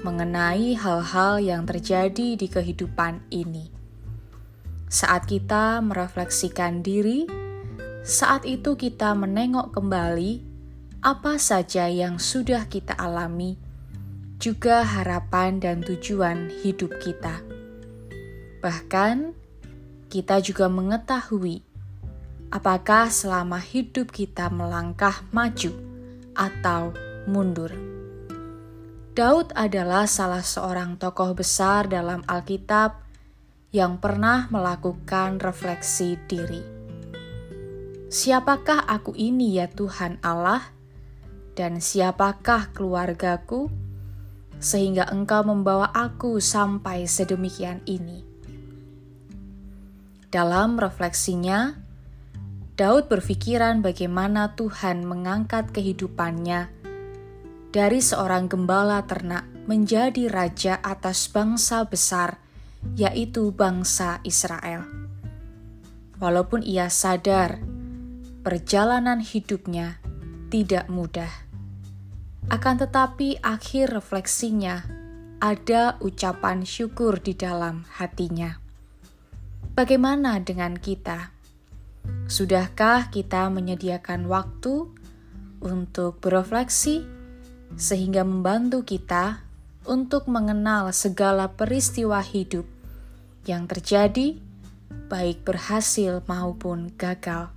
mengenai 0.00 0.72
hal-hal 0.80 1.44
yang 1.44 1.68
terjadi 1.68 2.40
di 2.40 2.46
kehidupan 2.48 3.20
ini. 3.28 3.68
Saat 4.88 5.28
kita 5.28 5.84
merefleksikan 5.84 6.80
diri, 6.80 7.28
saat 8.00 8.48
itu 8.48 8.80
kita 8.80 9.12
menengok 9.12 9.76
kembali 9.76 10.49
apa 11.00 11.40
saja 11.40 11.88
yang 11.88 12.20
sudah 12.20 12.68
kita 12.68 12.92
alami 12.92 13.56
juga 14.36 14.84
harapan 14.84 15.56
dan 15.56 15.80
tujuan 15.80 16.52
hidup 16.60 16.92
kita. 17.00 17.40
Bahkan, 18.60 19.32
kita 20.12 20.44
juga 20.44 20.68
mengetahui 20.68 21.64
apakah 22.52 23.08
selama 23.08 23.56
hidup 23.56 24.12
kita 24.12 24.52
melangkah 24.52 25.24
maju 25.32 25.72
atau 26.36 26.92
mundur. 27.24 27.72
Daud 29.16 29.56
adalah 29.56 30.04
salah 30.04 30.44
seorang 30.44 31.00
tokoh 31.00 31.32
besar 31.32 31.88
dalam 31.88 32.20
Alkitab 32.28 33.00
yang 33.72 33.96
pernah 33.96 34.52
melakukan 34.52 35.40
refleksi 35.40 36.20
diri. 36.28 36.60
Siapakah 38.10 38.84
aku 38.84 39.14
ini, 39.14 39.62
ya 39.62 39.70
Tuhan 39.70 40.18
Allah, 40.26 40.79
dan 41.54 41.82
siapakah 41.82 42.70
keluargaku? 42.72 43.68
sehingga 44.60 45.08
engkau 45.08 45.40
membawa 45.42 45.88
aku 45.90 46.38
sampai 46.38 47.08
sedemikian 47.08 47.80
ini. 47.88 48.22
Dalam 50.30 50.78
refleksinya, 50.78 51.74
Daud 52.76 53.10
berpikiran 53.10 53.82
bagaimana 53.82 54.54
Tuhan 54.54 55.02
mengangkat 55.08 55.74
kehidupannya 55.74 56.70
dari 57.74 57.98
seorang 57.98 58.46
gembala 58.46 59.02
ternak 59.08 59.48
menjadi 59.66 60.30
raja 60.30 60.78
atas 60.78 61.26
bangsa 61.32 61.82
besar, 61.88 62.38
yaitu 62.94 63.50
bangsa 63.50 64.22
Israel. 64.22 64.86
Walaupun 66.20 66.62
ia 66.62 66.92
sadar 66.92 67.58
perjalanan 68.44 69.24
hidupnya 69.24 70.00
tidak 70.50 70.90
mudah 70.90 71.30
akan 72.50 72.82
tetapi 72.82 73.38
akhir 73.46 73.94
refleksinya 73.94 74.82
ada 75.38 75.94
ucapan 76.02 76.66
syukur 76.66 77.22
di 77.22 77.38
dalam 77.38 77.86
hatinya. 77.94 78.58
Bagaimana 79.78 80.42
dengan 80.42 80.74
kita? 80.74 81.30
Sudahkah 82.26 83.14
kita 83.14 83.46
menyediakan 83.54 84.26
waktu 84.26 84.90
untuk 85.62 86.18
berefleksi 86.18 87.06
sehingga 87.78 88.26
membantu 88.26 88.82
kita 88.82 89.46
untuk 89.86 90.26
mengenal 90.26 90.90
segala 90.90 91.54
peristiwa 91.54 92.18
hidup 92.18 92.66
yang 93.46 93.70
terjadi, 93.70 94.36
baik 95.06 95.46
berhasil 95.46 96.20
maupun 96.26 96.90
gagal? 96.98 97.54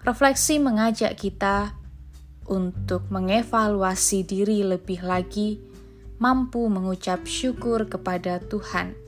Refleksi 0.00 0.56
mengajak 0.56 1.20
kita 1.20 1.79
untuk 2.50 3.06
mengevaluasi 3.08 4.26
diri 4.26 4.66
lebih 4.66 5.06
lagi, 5.06 5.62
mampu 6.18 6.66
mengucap 6.66 7.22
syukur 7.24 7.86
kepada 7.86 8.42
Tuhan 8.42 8.98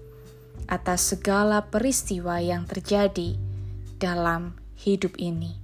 atas 0.71 1.13
segala 1.13 1.67
peristiwa 1.69 2.39
yang 2.39 2.65
terjadi 2.65 3.35
dalam 3.99 4.55
hidup 4.79 5.19
ini. 5.19 5.59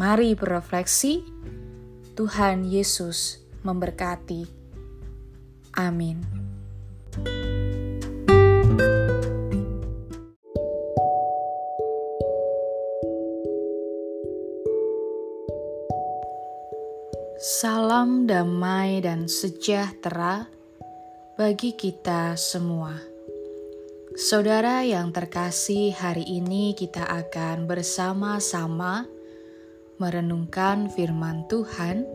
Mari 0.00 0.32
berefleksi, 0.32 1.20
Tuhan 2.16 2.64
Yesus 2.64 3.44
memberkati. 3.62 4.48
Amin. 5.76 6.24
Salam 17.50 18.30
damai 18.30 19.02
dan 19.02 19.26
sejahtera 19.26 20.46
bagi 21.34 21.74
kita 21.74 22.38
semua. 22.38 22.94
Saudara 24.14 24.86
yang 24.86 25.10
terkasih, 25.10 25.90
hari 25.98 26.22
ini 26.30 26.78
kita 26.78 27.02
akan 27.02 27.66
bersama-sama 27.66 29.02
merenungkan 29.98 30.94
firman 30.94 31.42
Tuhan 31.50 32.06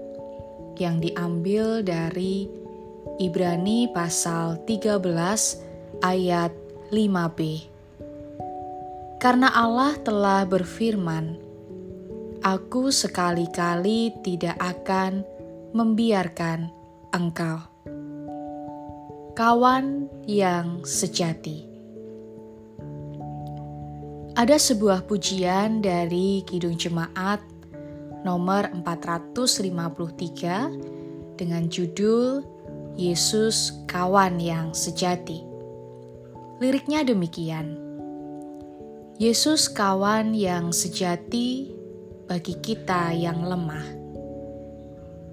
yang 0.79 1.03
diambil 1.03 1.83
dari 1.83 2.47
Ibrani 3.19 3.91
pasal 3.91 4.63
13 4.63 5.03
ayat 5.99 6.55
5b. 6.95 7.39
Karena 9.19 9.51
Allah 9.51 9.99
telah 9.99 10.47
berfirman, 10.47 11.44
Aku 12.45 12.93
sekali-kali 12.93 14.13
tidak 14.21 14.53
akan 14.61 15.25
membiarkan 15.73 16.69
engkau. 17.09 17.57
Kawan 19.33 20.05
yang 20.29 20.85
sejati. 20.85 21.65
Ada 24.37 24.61
sebuah 24.61 25.09
pujian 25.09 25.81
dari 25.81 26.45
Kidung 26.45 26.77
Jemaat 26.77 27.41
nomor 28.21 28.69
453 28.77 31.41
dengan 31.41 31.65
judul 31.65 32.45
Yesus 32.93 33.73
Kawan 33.89 34.37
yang 34.37 34.69
Sejati. 34.69 35.41
Liriknya 36.61 37.09
demikian. 37.09 37.73
Yesus 39.17 39.65
kawan 39.65 40.37
yang 40.37 40.69
sejati 40.75 41.74
bagi 42.26 42.57
kita 42.57 43.13
yang 43.13 43.45
lemah. 43.45 43.86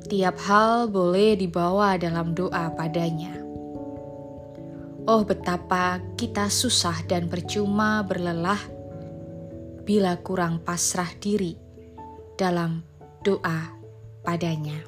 Tiap 0.06 0.36
hal 0.44 0.92
boleh 0.92 1.40
dibawa 1.40 1.96
dalam 1.96 2.36
doa 2.36 2.68
padanya. 2.76 3.32
Oh, 5.08 5.24
betapa 5.24 5.98
kita 6.14 6.46
susah 6.52 7.02
dan 7.08 7.26
percuma 7.32 8.04
berlelah 8.04 8.60
bila 9.82 10.14
kurang 10.20 10.62
pasrah 10.62 11.10
diri 11.18 11.58
dalam 12.38 12.84
doa 13.24 13.72
padanya. 14.22 14.78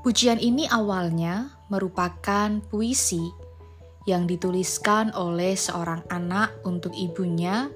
Pujian 0.00 0.40
ini 0.40 0.64
awalnya 0.64 1.52
merupakan 1.68 2.64
puisi 2.72 3.20
yang 4.08 4.24
dituliskan 4.24 5.12
oleh 5.12 5.52
seorang 5.52 6.00
anak 6.08 6.56
untuk 6.64 6.96
ibunya 6.96 7.68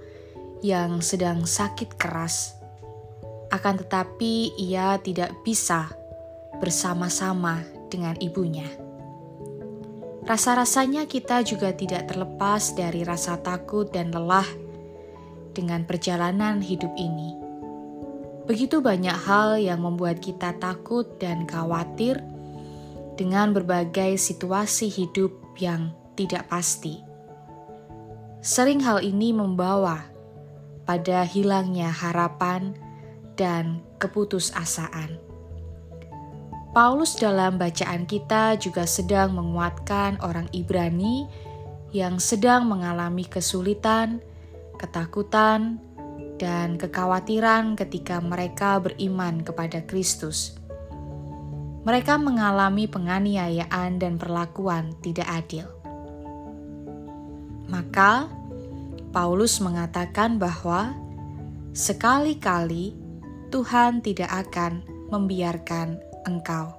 yang 0.65 1.05
sedang 1.05 1.45
sakit 1.45 2.01
keras. 2.01 2.57
Akan 3.53 3.77
tetapi, 3.77 4.57
ia 4.57 4.97
tidak 4.97 5.45
bisa 5.45 5.93
bersama-sama 6.57 7.61
dengan 7.93 8.17
ibunya. 8.17 8.65
Rasa-rasanya 10.25 11.05
kita 11.05 11.45
juga 11.45 11.77
tidak 11.77 12.09
terlepas 12.09 12.73
dari 12.73 13.05
rasa 13.05 13.37
takut 13.45 13.93
dan 13.93 14.09
lelah 14.09 14.49
dengan 15.53 15.85
perjalanan 15.85 16.65
hidup 16.65 16.97
ini. 16.97 17.37
Begitu 18.49 18.81
banyak 18.81 19.21
hal 19.29 19.61
yang 19.61 19.85
membuat 19.85 20.25
kita 20.25 20.57
takut 20.57 21.21
dan 21.21 21.45
khawatir 21.45 22.25
dengan 23.21 23.53
berbagai 23.53 24.17
situasi 24.17 24.89
hidup 24.89 25.37
yang 25.61 25.93
tidak 26.17 26.49
pasti. 26.49 27.05
Sering 28.41 28.81
hal 28.81 29.05
ini 29.05 29.37
membawa 29.37 30.14
pada 30.85 31.25
hilangnya 31.25 31.89
harapan 31.91 32.77
dan 33.35 33.83
keputusasaan. 33.99 35.19
Paulus 36.75 37.15
dalam 37.15 37.55
bacaan 37.55 38.03
kita 38.03 38.59
juga 38.59 38.83
sedang 38.83 39.31
menguatkan 39.39 40.19
orang 40.21 40.51
Ibrani 40.51 41.27
yang 41.95 42.19
sedang 42.19 42.67
mengalami 42.67 43.23
kesulitan, 43.23 44.19
ketakutan, 44.75 45.79
dan 46.35 46.75
kekhawatiran 46.75 47.79
ketika 47.79 48.19
mereka 48.19 48.83
beriman 48.83 49.47
kepada 49.47 49.87
Kristus. 49.87 50.59
Mereka 51.87 52.19
mengalami 52.19 52.91
penganiayaan 52.91 54.03
dan 54.03 54.19
perlakuan 54.19 54.99
tidak 54.99 55.31
adil. 55.31 55.71
Maka, 57.71 58.27
Paulus 59.15 59.63
mengatakan 59.63 60.43
bahwa 60.43 60.91
sekali-kali 61.71 62.99
Tuhan 63.55 64.03
tidak 64.03 64.51
akan 64.51 64.83
membiarkan 65.15 66.03
engkau. 66.27 66.75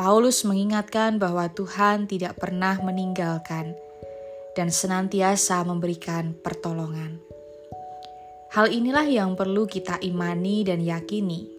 Paulus 0.00 0.48
mengingatkan 0.48 1.20
bahwa 1.20 1.52
Tuhan 1.52 2.08
tidak 2.08 2.40
pernah 2.40 2.80
meninggalkan 2.80 3.76
dan 4.56 4.72
senantiasa 4.72 5.60
memberikan 5.68 6.32
pertolongan. 6.40 7.20
Hal 8.56 8.72
inilah 8.72 9.04
yang 9.04 9.36
perlu 9.36 9.68
kita 9.68 10.00
imani 10.00 10.64
dan 10.64 10.80
yakini, 10.80 11.52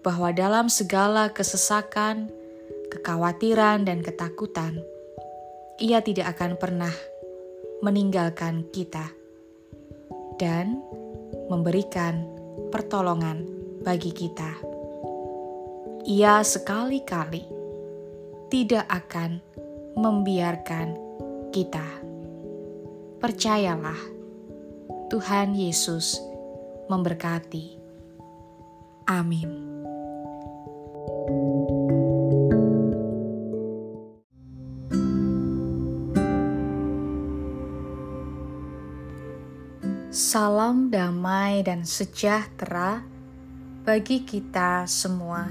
bahwa 0.00 0.32
dalam 0.32 0.72
segala 0.72 1.28
kesesakan, 1.36 2.32
kekhawatiran, 2.88 3.84
dan 3.84 4.00
ketakutan, 4.00 4.80
Ia 5.76 6.00
tidak 6.00 6.32
akan 6.32 6.56
pernah 6.56 6.94
meninggalkan 7.84 8.66
kita 8.74 9.10
dan 10.38 10.82
memberikan 11.50 12.26
pertolongan 12.70 13.46
bagi 13.82 14.10
kita 14.12 14.78
ia 16.08 16.40
sekali-kali 16.40 17.44
tidak 18.48 18.88
akan 18.88 19.44
membiarkan 19.92 20.96
kita. 21.52 21.84
Percayalah, 23.20 24.00
Tuhan 25.12 25.52
Yesus 25.52 26.16
memberkati. 26.88 27.76
Amin. 29.04 29.52
Salam 40.18 40.90
damai 40.90 41.62
dan 41.62 41.86
sejahtera 41.86 43.06
bagi 43.86 44.26
kita 44.26 44.82
semua 44.90 45.46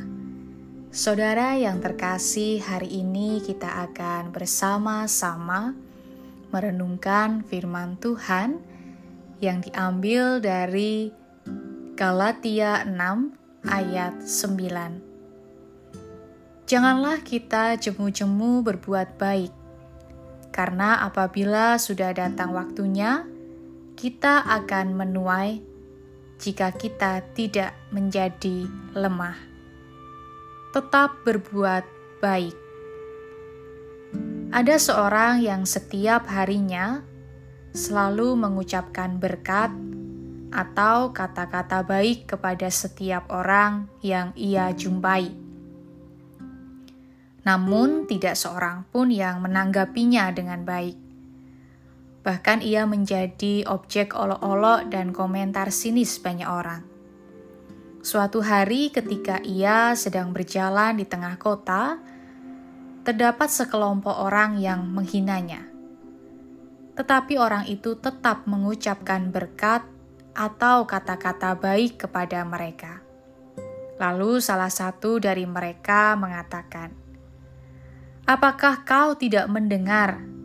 Saudara 0.91 1.55
yang 1.55 1.79
terkasih, 1.79 2.59
hari 2.59 2.99
ini 2.99 3.39
kita 3.39 3.87
akan 3.87 4.35
bersama-sama 4.35 5.71
merenungkan 6.51 7.47
firman 7.47 7.95
Tuhan 7.95 8.59
yang 9.39 9.63
diambil 9.63 10.43
dari 10.43 11.15
Galatia 11.95 12.83
6 12.83 13.71
ayat 13.71 14.19
9. 14.19 16.67
Janganlah 16.67 17.23
kita 17.23 17.79
jemu-jemu 17.79 18.67
berbuat 18.67 19.15
baik, 19.15 19.55
karena 20.51 21.07
apabila 21.07 21.79
sudah 21.79 22.11
datang 22.11 22.51
waktunya, 22.51 23.36
kita 23.97 24.45
akan 24.45 24.93
menuai 24.93 25.57
jika 26.37 26.69
kita 26.69 27.25
tidak 27.33 27.73
menjadi 27.89 28.69
lemah 28.93 29.57
tetap 30.69 31.25
berbuat 31.25 31.81
baik. 32.21 32.53
Ada 34.53 34.77
seorang 34.77 35.41
yang 35.41 35.65
setiap 35.65 36.29
harinya 36.29 37.01
selalu 37.73 38.37
mengucapkan 38.37 39.17
berkat 39.17 39.73
atau 40.53 41.09
kata-kata 41.09 41.81
baik 41.81 42.29
kepada 42.29 42.69
setiap 42.69 43.25
orang 43.33 43.89
yang 44.05 44.29
ia 44.37 44.69
jumpai. 44.77 45.33
Namun, 47.41 48.05
tidak 48.05 48.37
seorang 48.37 48.85
pun 48.93 49.09
yang 49.09 49.41
menanggapinya 49.41 50.29
dengan 50.29 50.61
baik. 50.61 51.06
Bahkan, 52.27 52.59
ia 52.59 52.83
menjadi 52.83 53.63
objek 53.71 54.11
olok-olok 54.11 54.91
dan 54.91 55.15
komentar 55.15 55.71
sinis 55.71 56.19
banyak 56.19 56.43
orang. 56.43 56.83
Suatu 58.03 58.43
hari, 58.43 58.91
ketika 58.91 59.39
ia 59.47 59.95
sedang 59.95 60.35
berjalan 60.35 60.99
di 60.99 61.07
tengah 61.07 61.39
kota, 61.39 61.95
terdapat 63.07 63.47
sekelompok 63.47 64.11
orang 64.11 64.59
yang 64.59 64.83
menghinanya. 64.91 65.71
Tetapi 66.99 67.39
orang 67.39 67.63
itu 67.71 67.95
tetap 67.95 68.43
mengucapkan 68.43 69.31
berkat 69.31 69.87
atau 70.35 70.83
kata-kata 70.83 71.55
baik 71.55 71.95
kepada 72.11 72.43
mereka. 72.43 72.99
Lalu, 74.03 74.43
salah 74.43 74.67
satu 74.67 75.15
dari 75.23 75.47
mereka 75.47 76.19
mengatakan, 76.19 76.91
"Apakah 78.27 78.83
kau 78.83 79.15
tidak 79.15 79.47
mendengar 79.47 80.36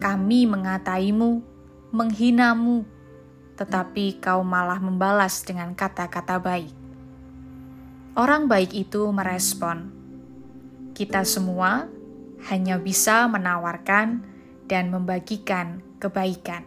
kami 0.00 0.48
mengataimu, 0.48 1.44
menghinamu, 1.92 2.88
tetapi 3.54 4.18
kau 4.18 4.40
malah 4.40 4.80
membalas 4.80 5.44
dengan 5.44 5.76
kata-kata 5.76 6.40
baik?" 6.40 6.72
Orang 8.18 8.50
baik 8.50 8.74
itu 8.74 9.06
merespon, 9.14 9.92
"Kita 10.96 11.22
semua 11.22 11.86
hanya 12.50 12.80
bisa 12.80 13.30
menawarkan 13.30 14.26
dan 14.66 14.90
membagikan 14.90 15.78
kebaikan." 16.02 16.66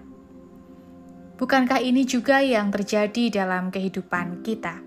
Bukankah 1.33 1.83
ini 1.83 2.07
juga 2.07 2.39
yang 2.39 2.71
terjadi 2.71 3.43
dalam 3.43 3.73
kehidupan 3.73 4.45
kita? 4.45 4.79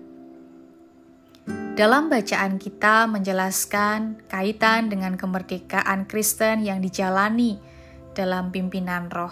Dalam 1.77 2.09
bacaan 2.09 2.57
kita 2.57 3.05
menjelaskan 3.05 4.25
kaitan 4.25 4.89
dengan 4.89 5.13
kemerdekaan 5.13 6.09
Kristen 6.09 6.65
yang 6.65 6.81
dijalani 6.81 7.61
dalam 8.17 8.49
pimpinan 8.49 9.13
roh. 9.13 9.31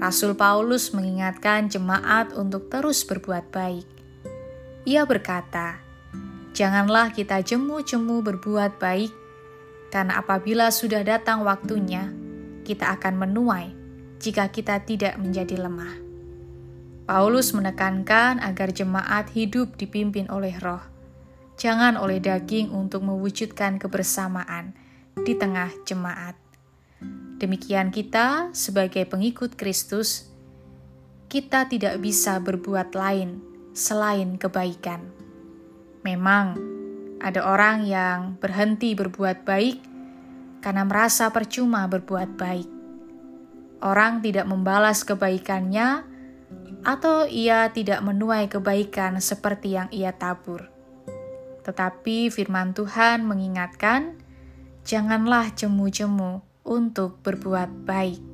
Rasul 0.00 0.32
Paulus 0.32 0.96
mengingatkan 0.96 1.68
jemaat 1.68 2.32
untuk 2.32 2.72
terus 2.72 3.04
berbuat 3.04 3.52
baik. 3.52 3.84
Ia 4.88 5.04
berkata, 5.04 5.84
Janganlah 6.54 7.10
kita 7.10 7.42
jemu-jemu 7.42 8.22
berbuat 8.22 8.78
baik, 8.78 9.10
karena 9.90 10.22
apabila 10.22 10.70
sudah 10.70 11.02
datang 11.02 11.42
waktunya, 11.42 12.14
kita 12.62 12.94
akan 12.94 13.26
menuai 13.26 13.74
jika 14.22 14.46
kita 14.54 14.78
tidak 14.86 15.18
menjadi 15.18 15.66
lemah. 15.66 15.98
Paulus 17.10 17.50
menekankan 17.52 18.38
agar 18.38 18.70
jemaat 18.70 19.34
hidup 19.34 19.74
dipimpin 19.74 20.30
oleh 20.30 20.54
roh, 20.62 20.80
jangan 21.58 21.98
oleh 21.98 22.22
daging 22.22 22.70
untuk 22.70 23.02
mewujudkan 23.02 23.82
kebersamaan 23.82 24.78
di 25.26 25.34
tengah 25.34 25.74
jemaat. 25.82 26.43
Demikian 27.38 27.90
kita 27.90 28.54
sebagai 28.54 29.02
pengikut 29.10 29.58
Kristus, 29.58 30.30
kita 31.26 31.66
tidak 31.66 31.98
bisa 31.98 32.38
berbuat 32.38 32.94
lain 32.94 33.42
selain 33.74 34.38
kebaikan. 34.38 35.02
Memang 36.06 36.54
ada 37.18 37.42
orang 37.42 37.82
yang 37.90 38.38
berhenti 38.38 38.94
berbuat 38.94 39.42
baik 39.42 39.82
karena 40.62 40.86
merasa 40.86 41.28
percuma 41.34 41.90
berbuat 41.90 42.38
baik. 42.38 42.68
Orang 43.82 44.22
tidak 44.22 44.46
membalas 44.48 45.02
kebaikannya, 45.02 46.14
atau 46.84 47.24
ia 47.24 47.72
tidak 47.72 48.04
menuai 48.04 48.46
kebaikan 48.46 49.18
seperti 49.18 49.74
yang 49.74 49.88
ia 49.88 50.12
tabur. 50.12 50.68
Tetapi 51.64 52.28
firman 52.28 52.76
Tuhan 52.76 53.24
mengingatkan, 53.24 54.20
"Janganlah 54.84 55.56
jemu-jemu 55.56 56.53
untuk 56.64 57.20
berbuat 57.20 57.84
baik. 57.84 58.24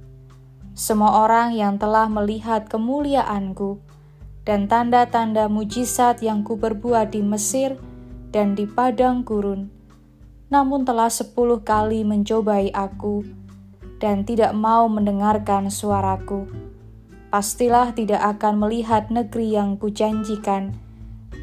Semua 0.74 1.22
orang 1.22 1.54
yang 1.54 1.78
telah 1.78 2.10
melihat 2.10 2.66
kemuliaanku 2.66 3.78
dan 4.42 4.66
tanda-tanda 4.66 5.54
mujizat 5.54 6.26
yang 6.26 6.42
kuperbuat 6.42 7.14
di 7.14 7.22
Mesir 7.22 7.78
dan 8.34 8.58
di 8.58 8.66
padang 8.66 9.22
gurun, 9.22 9.70
namun 10.50 10.82
telah 10.82 11.14
sepuluh 11.14 11.62
kali 11.62 12.02
mencobai 12.02 12.74
aku 12.74 13.22
dan 14.02 14.26
tidak 14.26 14.58
mau 14.58 14.90
mendengarkan 14.90 15.70
suaraku. 15.70 16.65
Pastilah 17.36 17.92
tidak 17.92 18.40
akan 18.40 18.64
melihat 18.64 19.12
negeri 19.12 19.60
yang 19.60 19.76
kujanjikan 19.76 20.72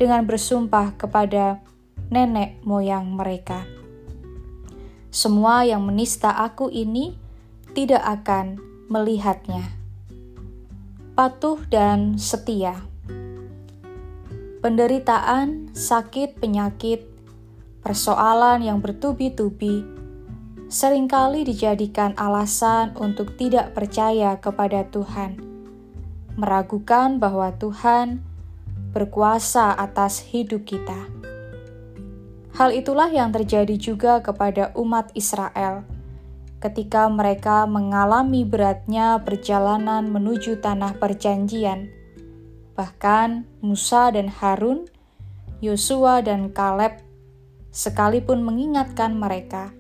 dengan 0.01 0.25
bersumpah 0.25 0.97
kepada 0.97 1.61
nenek 2.09 2.65
moyang 2.65 3.13
mereka. 3.13 3.69
Semua 5.13 5.69
yang 5.69 5.85
menista 5.85 6.33
aku 6.33 6.73
ini 6.73 7.13
tidak 7.77 8.01
akan 8.09 8.57
melihatnya. 8.89 9.69
Patuh 11.13 11.61
dan 11.69 12.17
setia 12.17 12.89
penderitaan, 14.65 15.77
sakit, 15.77 16.41
penyakit, 16.41 17.05
persoalan 17.85 18.65
yang 18.65 18.81
bertubi-tubi, 18.81 19.85
sering 20.73 21.05
kali 21.05 21.45
dijadikan 21.45 22.17
alasan 22.17 22.97
untuk 22.97 23.37
tidak 23.37 23.77
percaya 23.77 24.41
kepada 24.41 24.89
Tuhan, 24.89 25.52
meragukan 26.37 27.17
bahwa 27.17 27.53
Tuhan 27.57 28.21
berkuasa 28.93 29.73
atas 29.77 30.21
hidup 30.21 30.69
kita. 30.69 31.09
Hal 32.57 32.77
itulah 32.77 33.09
yang 33.09 33.33
terjadi 33.33 33.77
juga 33.81 34.21
kepada 34.21 34.77
umat 34.77 35.09
Israel 35.17 35.89
ketika 36.61 37.11
mereka 37.11 37.67
mengalami 37.67 38.47
beratnya 38.47 39.19
perjalanan 39.19 40.07
menuju 40.13 40.63
tanah 40.63 40.95
perjanjian 41.01 42.03
Bahkan 42.73 43.61
Musa 43.63 44.11
dan 44.11 44.27
Harun, 44.27 44.91
Yosua 45.63 46.19
dan 46.19 46.51
Kaleb, 46.51 46.99
sekalipun 47.71 48.43
mengingatkan 48.43 49.15
mereka, 49.15 49.71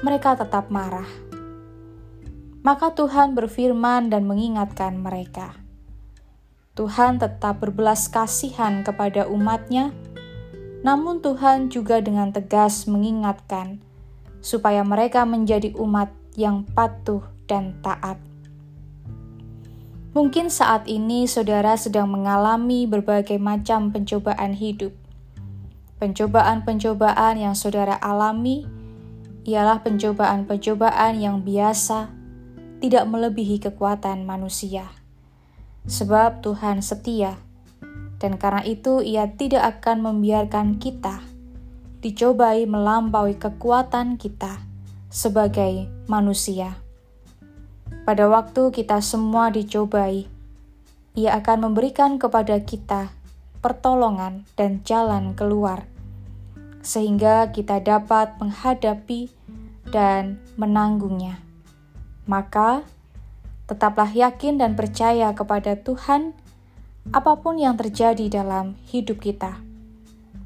mereka 0.00 0.40
tetap 0.40 0.72
marah. 0.72 1.04
Maka 2.64 2.96
Tuhan 2.96 3.36
berfirman 3.36 4.08
dan 4.08 4.24
mengingatkan 4.24 4.96
mereka. 5.04 5.59
Tuhan 6.80 7.20
tetap 7.20 7.60
berbelas 7.60 8.08
kasihan 8.08 8.80
kepada 8.80 9.28
umatnya, 9.28 9.92
namun 10.80 11.20
Tuhan 11.20 11.68
juga 11.68 12.00
dengan 12.00 12.32
tegas 12.32 12.88
mengingatkan 12.88 13.84
supaya 14.40 14.80
mereka 14.80 15.28
menjadi 15.28 15.76
umat 15.76 16.08
yang 16.40 16.64
patuh 16.72 17.20
dan 17.44 17.76
taat. 17.84 18.16
Mungkin 20.16 20.48
saat 20.48 20.88
ini 20.88 21.28
saudara 21.28 21.76
sedang 21.76 22.08
mengalami 22.08 22.88
berbagai 22.88 23.36
macam 23.36 23.92
pencobaan 23.92 24.56
hidup. 24.56 24.96
Pencobaan-pencobaan 26.00 27.44
yang 27.44 27.52
saudara 27.52 28.00
alami 28.00 28.64
ialah 29.44 29.84
pencobaan-pencobaan 29.84 31.20
yang 31.20 31.44
biasa, 31.44 32.08
tidak 32.80 33.04
melebihi 33.04 33.60
kekuatan 33.60 34.24
manusia. 34.24 34.99
Sebab 35.88 36.44
Tuhan 36.44 36.84
setia, 36.84 37.40
dan 38.20 38.36
karena 38.36 38.60
itu 38.64 39.00
Ia 39.00 39.32
tidak 39.32 39.80
akan 39.80 40.12
membiarkan 40.12 40.76
kita 40.76 41.24
dicobai 42.00 42.64
melampaui 42.64 43.36
kekuatan 43.36 44.16
kita 44.16 44.60
sebagai 45.12 45.88
manusia. 46.08 46.80
Pada 48.08 48.24
waktu 48.28 48.72
kita 48.72 49.04
semua 49.04 49.52
dicobai, 49.52 50.24
Ia 51.16 51.36
akan 51.40 51.68
memberikan 51.68 52.16
kepada 52.16 52.56
kita 52.64 53.12
pertolongan 53.60 54.48
dan 54.56 54.80
jalan 54.88 55.36
keluar, 55.36 55.84
sehingga 56.80 57.52
kita 57.52 57.84
dapat 57.84 58.40
menghadapi 58.40 59.28
dan 59.92 60.40
menanggungnya. 60.56 61.36
Maka, 62.24 62.86
tetaplah 63.70 64.10
yakin 64.10 64.58
dan 64.58 64.74
percaya 64.74 65.30
kepada 65.30 65.78
Tuhan, 65.78 66.34
apa 67.14 67.38
pun 67.38 67.54
yang 67.54 67.78
terjadi 67.78 68.42
dalam 68.42 68.74
hidup 68.90 69.22
kita. 69.22 69.62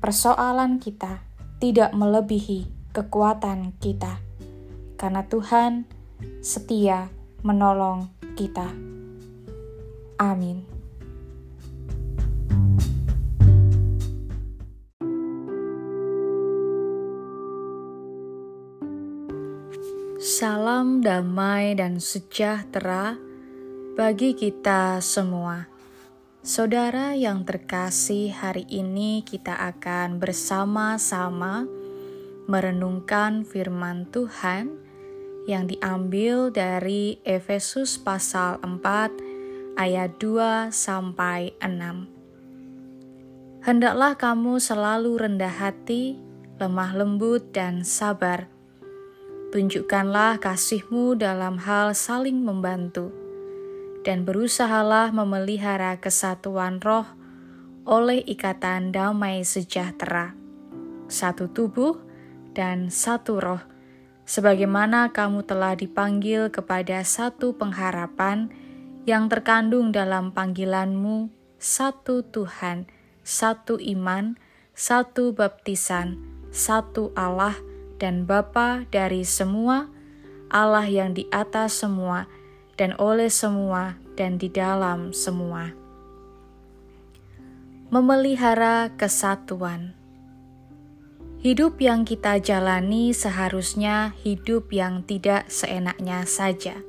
Persoalan 0.04 0.76
kita 0.76 1.24
tidak 1.56 1.96
melebihi 1.96 2.92
kekuatan 2.92 3.72
kita, 3.80 4.20
karena 5.00 5.24
Tuhan 5.24 5.88
setia 6.44 7.08
menolong 7.40 8.12
kita. 8.36 8.68
Amin. 10.20 10.73
Salam 20.24 21.04
damai 21.04 21.76
dan 21.76 22.00
sejahtera 22.00 23.12
bagi 23.92 24.32
kita 24.32 24.96
semua. 25.04 25.68
Saudara 26.40 27.12
yang 27.12 27.44
terkasih, 27.44 28.32
hari 28.32 28.64
ini 28.72 29.20
kita 29.20 29.52
akan 29.52 30.16
bersama-sama 30.16 31.68
merenungkan 32.48 33.44
firman 33.44 34.08
Tuhan 34.08 34.72
yang 35.44 35.68
diambil 35.68 36.48
dari 36.48 37.20
Efesus 37.20 38.00
pasal 38.00 38.64
4 38.64 39.76
ayat 39.76 40.16
2 40.16 40.72
sampai 40.72 41.52
6. 41.60 43.60
Hendaklah 43.60 44.16
kamu 44.16 44.56
selalu 44.56 45.20
rendah 45.20 45.52
hati, 45.52 46.16
lemah 46.56 46.96
lembut 46.96 47.52
dan 47.52 47.84
sabar. 47.84 48.53
Tunjukkanlah 49.54 50.42
kasihmu 50.42 51.14
dalam 51.14 51.62
hal 51.62 51.94
saling 51.94 52.42
membantu 52.42 53.14
dan 54.02 54.26
berusahalah 54.26 55.14
memelihara 55.14 55.94
kesatuan 56.02 56.82
roh 56.82 57.06
oleh 57.86 58.18
ikatan 58.26 58.90
damai 58.90 59.46
sejahtera. 59.46 60.34
Satu 61.06 61.46
tubuh 61.46 62.02
dan 62.50 62.90
satu 62.90 63.38
roh 63.38 63.62
sebagaimana 64.26 65.14
kamu 65.14 65.46
telah 65.46 65.78
dipanggil 65.78 66.50
kepada 66.50 67.06
satu 67.06 67.54
pengharapan 67.54 68.50
yang 69.06 69.30
terkandung 69.30 69.94
dalam 69.94 70.34
panggilanmu, 70.34 71.30
satu 71.62 72.26
Tuhan, 72.26 72.90
satu 73.22 73.78
iman, 73.78 74.34
satu 74.74 75.30
baptisan, 75.30 76.18
satu 76.50 77.14
Allah 77.14 77.54
dan 78.04 78.28
Bapa 78.28 78.84
dari 78.92 79.24
semua, 79.24 79.88
Allah 80.52 80.84
yang 80.84 81.16
di 81.16 81.24
atas 81.32 81.80
semua, 81.80 82.28
dan 82.76 82.92
oleh 83.00 83.32
semua, 83.32 83.96
dan 84.12 84.36
di 84.36 84.52
dalam 84.52 85.16
semua. 85.16 85.72
Memelihara 87.88 88.92
kesatuan. 89.00 89.96
Hidup 91.40 91.80
yang 91.80 92.04
kita 92.04 92.36
jalani 92.44 93.16
seharusnya 93.16 94.12
hidup 94.20 94.68
yang 94.68 95.00
tidak 95.08 95.48
seenaknya 95.48 96.28
saja. 96.28 96.84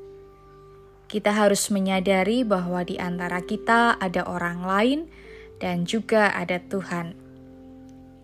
Kita 1.08 1.32
harus 1.32 1.72
menyadari 1.72 2.44
bahwa 2.44 2.84
di 2.84 3.00
antara 3.00 3.40
kita 3.40 3.96
ada 4.04 4.28
orang 4.28 4.68
lain 4.68 5.00
dan 5.64 5.88
juga 5.88 6.36
ada 6.36 6.60
Tuhan. 6.60 7.25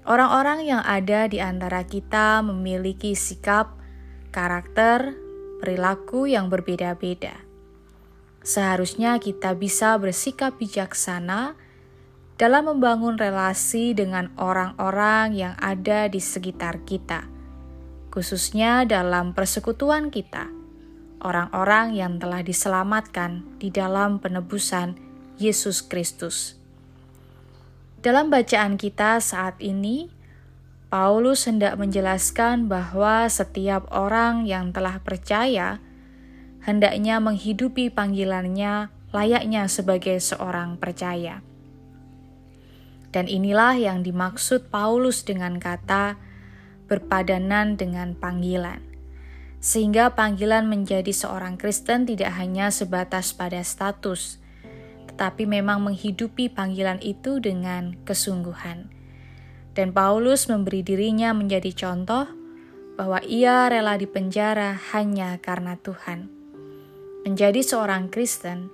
Orang-orang 0.01 0.65
yang 0.65 0.81
ada 0.81 1.29
di 1.29 1.37
antara 1.37 1.85
kita 1.85 2.41
memiliki 2.41 3.13
sikap, 3.13 3.77
karakter, 4.33 5.13
perilaku 5.61 6.25
yang 6.25 6.49
berbeda-beda. 6.49 7.37
Seharusnya 8.41 9.21
kita 9.21 9.53
bisa 9.53 9.93
bersikap 10.01 10.57
bijaksana 10.57 11.53
dalam 12.41 12.73
membangun 12.73 13.21
relasi 13.21 13.93
dengan 13.93 14.33
orang-orang 14.41 15.37
yang 15.37 15.53
ada 15.61 16.09
di 16.09 16.17
sekitar 16.17 16.81
kita, 16.81 17.29
khususnya 18.09 18.81
dalam 18.89 19.37
persekutuan 19.37 20.09
kita, 20.09 20.49
orang-orang 21.21 21.93
yang 21.93 22.17
telah 22.17 22.41
diselamatkan 22.41 23.45
di 23.61 23.69
dalam 23.69 24.17
penebusan 24.17 24.97
Yesus 25.37 25.85
Kristus. 25.85 26.60
Dalam 28.01 28.33
bacaan 28.33 28.81
kita 28.81 29.21
saat 29.21 29.61
ini, 29.61 30.09
Paulus 30.89 31.45
hendak 31.45 31.77
menjelaskan 31.77 32.65
bahwa 32.65 33.29
setiap 33.29 33.85
orang 33.93 34.49
yang 34.49 34.73
telah 34.73 34.97
percaya 35.05 35.77
hendaknya 36.65 37.21
menghidupi 37.21 37.93
panggilannya 37.93 38.89
layaknya 39.13 39.69
sebagai 39.69 40.17
seorang 40.17 40.81
percaya. 40.81 41.45
Dan 43.13 43.29
inilah 43.29 43.77
yang 43.77 44.01
dimaksud 44.01 44.73
Paulus 44.73 45.21
dengan 45.21 45.61
kata 45.61 46.17
berpadanan 46.89 47.77
dengan 47.77 48.17
panggilan. 48.17 48.81
Sehingga 49.61 50.17
panggilan 50.17 50.65
menjadi 50.65 51.13
seorang 51.13 51.53
Kristen 51.53 52.09
tidak 52.09 52.33
hanya 52.33 52.73
sebatas 52.73 53.29
pada 53.29 53.61
status, 53.61 54.40
tetapi 55.21 55.45
memang 55.45 55.85
menghidupi 55.85 56.49
panggilan 56.49 56.97
itu 57.05 57.37
dengan 57.37 57.93
kesungguhan. 58.09 58.89
Dan 59.77 59.93
Paulus 59.93 60.49
memberi 60.49 60.81
dirinya 60.81 61.29
menjadi 61.29 61.69
contoh 61.77 62.25
bahwa 62.97 63.21
ia 63.29 63.69
rela 63.69 64.01
dipenjara 64.01 64.73
hanya 64.89 65.37
karena 65.37 65.77
Tuhan. 65.77 66.25
Menjadi 67.21 67.61
seorang 67.61 68.09
Kristen 68.09 68.73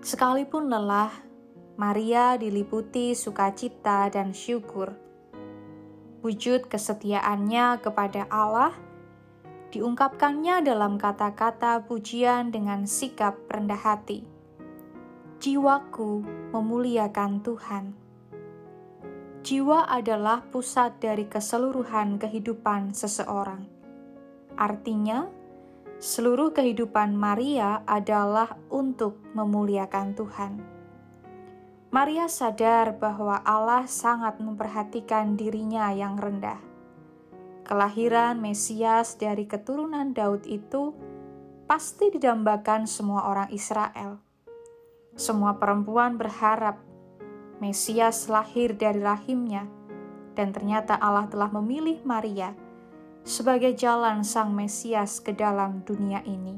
Sekalipun 0.03 0.67
lelah, 0.67 1.15
Maria 1.79 2.35
diliputi 2.35 3.15
sukacita 3.15 4.11
dan 4.11 4.35
syukur. 4.35 4.91
Wujud 6.27 6.67
kesetiaannya 6.67 7.79
kepada 7.79 8.27
Allah 8.27 8.75
diungkapkannya 9.71 10.67
dalam 10.67 10.99
kata-kata 10.99 11.87
pujian 11.87 12.51
dengan 12.51 12.91
sikap 12.91 13.39
rendah 13.47 13.79
hati 13.79 14.40
jiwaku 15.41 16.21
memuliakan 16.53 17.41
Tuhan. 17.41 17.97
Jiwa 19.41 19.89
adalah 19.89 20.45
pusat 20.45 21.01
dari 21.01 21.25
keseluruhan 21.33 22.21
kehidupan 22.21 22.93
seseorang. 22.93 23.65
Artinya, 24.53 25.25
seluruh 25.97 26.53
kehidupan 26.53 27.17
Maria 27.17 27.81
adalah 27.89 28.61
untuk 28.69 29.17
memuliakan 29.33 30.12
Tuhan. 30.12 30.53
Maria 31.89 32.29
sadar 32.29 33.01
bahwa 33.01 33.41
Allah 33.41 33.89
sangat 33.89 34.45
memperhatikan 34.45 35.41
dirinya 35.41 35.89
yang 35.97 36.21
rendah. 36.21 36.61
Kelahiran 37.65 38.37
Mesias 38.45 39.17
dari 39.17 39.49
keturunan 39.49 40.12
Daud 40.12 40.45
itu 40.45 40.93
pasti 41.65 42.12
didambakan 42.12 42.85
semua 42.85 43.25
orang 43.25 43.49
Israel 43.49 44.30
semua 45.19 45.59
perempuan 45.59 46.16
berharap 46.16 46.78
Mesias 47.61 48.32
lahir 48.32 48.73
dari 48.73 49.05
rahimnya, 49.05 49.69
dan 50.32 50.49
ternyata 50.57 50.97
Allah 50.97 51.28
telah 51.28 51.53
memilih 51.53 52.01
Maria 52.09 52.57
sebagai 53.20 53.77
jalan 53.77 54.24
Sang 54.24 54.57
Mesias 54.57 55.20
ke 55.20 55.37
dalam 55.37 55.85
dunia 55.85 56.24
ini. 56.24 56.57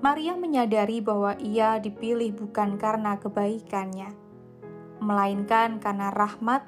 Maria 0.00 0.32
menyadari 0.32 1.04
bahwa 1.04 1.36
ia 1.36 1.76
dipilih 1.76 2.32
bukan 2.32 2.80
karena 2.80 3.20
kebaikannya, 3.20 4.12
melainkan 5.04 5.76
karena 5.76 6.08
rahmat 6.08 6.64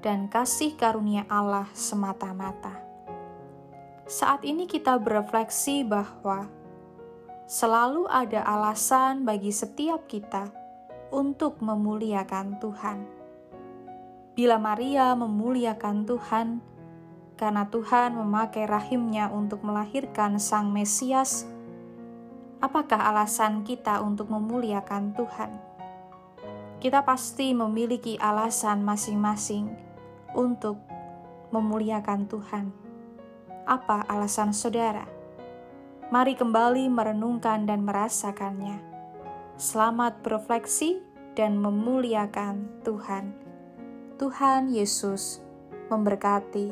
dan 0.00 0.28
kasih 0.32 0.76
karunia 0.80 1.28
Allah 1.28 1.68
semata-mata. 1.76 2.80
Saat 4.04 4.44
ini 4.44 4.68
kita 4.68 5.00
berefleksi 5.00 5.84
bahwa 5.84 6.48
selalu 7.44 8.08
ada 8.08 8.40
alasan 8.40 9.28
bagi 9.28 9.52
setiap 9.52 10.08
kita 10.08 10.48
untuk 11.12 11.60
memuliakan 11.60 12.56
Tuhan. 12.56 12.98
Bila 14.34 14.58
Maria 14.58 15.14
memuliakan 15.14 16.08
Tuhan, 16.08 16.58
karena 17.38 17.68
Tuhan 17.70 18.18
memakai 18.18 18.66
rahimnya 18.66 19.30
untuk 19.30 19.62
melahirkan 19.62 20.40
Sang 20.40 20.72
Mesias, 20.72 21.46
apakah 22.58 22.98
alasan 23.14 23.62
kita 23.62 24.00
untuk 24.02 24.32
memuliakan 24.32 25.14
Tuhan? 25.14 25.52
Kita 26.82 27.06
pasti 27.06 27.54
memiliki 27.54 28.18
alasan 28.18 28.82
masing-masing 28.82 29.70
untuk 30.34 30.80
memuliakan 31.54 32.26
Tuhan. 32.26 32.66
Apa 33.64 34.04
alasan 34.10 34.50
saudara? 34.50 35.13
Mari 36.12 36.36
kembali 36.36 36.92
merenungkan 36.92 37.64
dan 37.64 37.80
merasakannya. 37.88 38.76
Selamat 39.56 40.20
berefleksi 40.20 41.00
dan 41.32 41.56
memuliakan 41.56 42.68
Tuhan. 42.84 43.32
Tuhan 44.20 44.68
Yesus 44.68 45.40
memberkati. 45.88 46.68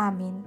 Amin. 0.00 0.40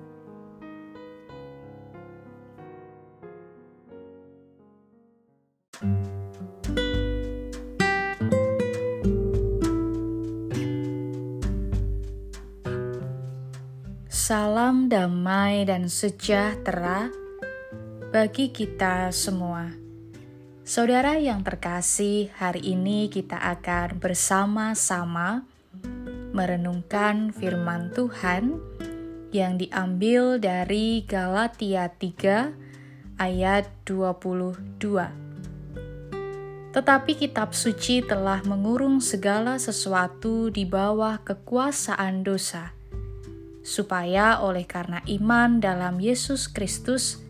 Salam 14.10 14.90
damai 14.90 15.66
dan 15.66 15.90
sejahtera 15.90 17.10
bagi 18.10 18.50
kita 18.50 19.14
semua. 19.14 19.70
Saudara 20.66 21.22
yang 21.22 21.46
terkasih, 21.46 22.34
hari 22.34 22.74
ini 22.74 23.06
kita 23.06 23.38
akan 23.38 24.02
bersama-sama 24.02 25.46
merenungkan 26.34 27.30
firman 27.30 27.94
Tuhan 27.94 28.58
yang 29.30 29.62
diambil 29.62 30.42
dari 30.42 31.06
Galatia 31.06 31.86
3 31.86 33.22
ayat 33.22 33.70
22. 33.86 34.58
Tetapi 36.74 37.12
kitab 37.14 37.54
suci 37.54 38.02
telah 38.02 38.42
mengurung 38.42 39.06
segala 39.06 39.62
sesuatu 39.62 40.50
di 40.50 40.66
bawah 40.66 41.22
kekuasaan 41.22 42.26
dosa, 42.26 42.74
supaya 43.62 44.42
oleh 44.42 44.66
karena 44.66 44.98
iman 45.06 45.62
dalam 45.62 46.02
Yesus 46.02 46.50
Kristus, 46.50 47.29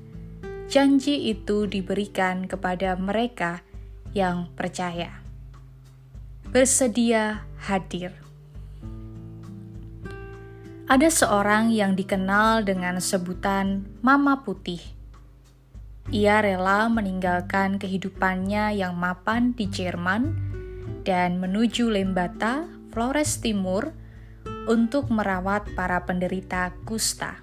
janji 0.70 1.34
itu 1.34 1.66
diberikan 1.66 2.46
kepada 2.46 2.94
mereka 2.94 3.66
yang 4.14 4.54
percaya. 4.54 5.18
Bersedia 6.54 7.41
hadir. 7.66 8.14
Ada 10.86 11.10
seorang 11.10 11.74
yang 11.74 11.98
dikenal 11.98 12.66
dengan 12.66 13.02
sebutan 13.02 13.86
Mama 14.06 14.46
Putih. 14.46 14.82
Ia 16.10 16.41
rela 16.41 16.90
meninggalkan 16.90 17.78
kehidupannya 17.78 18.74
yang 18.78 18.98
mapan 18.98 19.54
di 19.54 19.70
Jerman 19.70 20.34
dan 21.06 21.38
menuju 21.38 21.94
Lembata, 21.94 22.66
Flores 22.94 23.41
Timur, 23.41 23.94
untuk 24.66 25.10
merawat 25.14 25.70
para 25.78 26.02
penderita 26.06 26.74
kusta. 26.86 27.38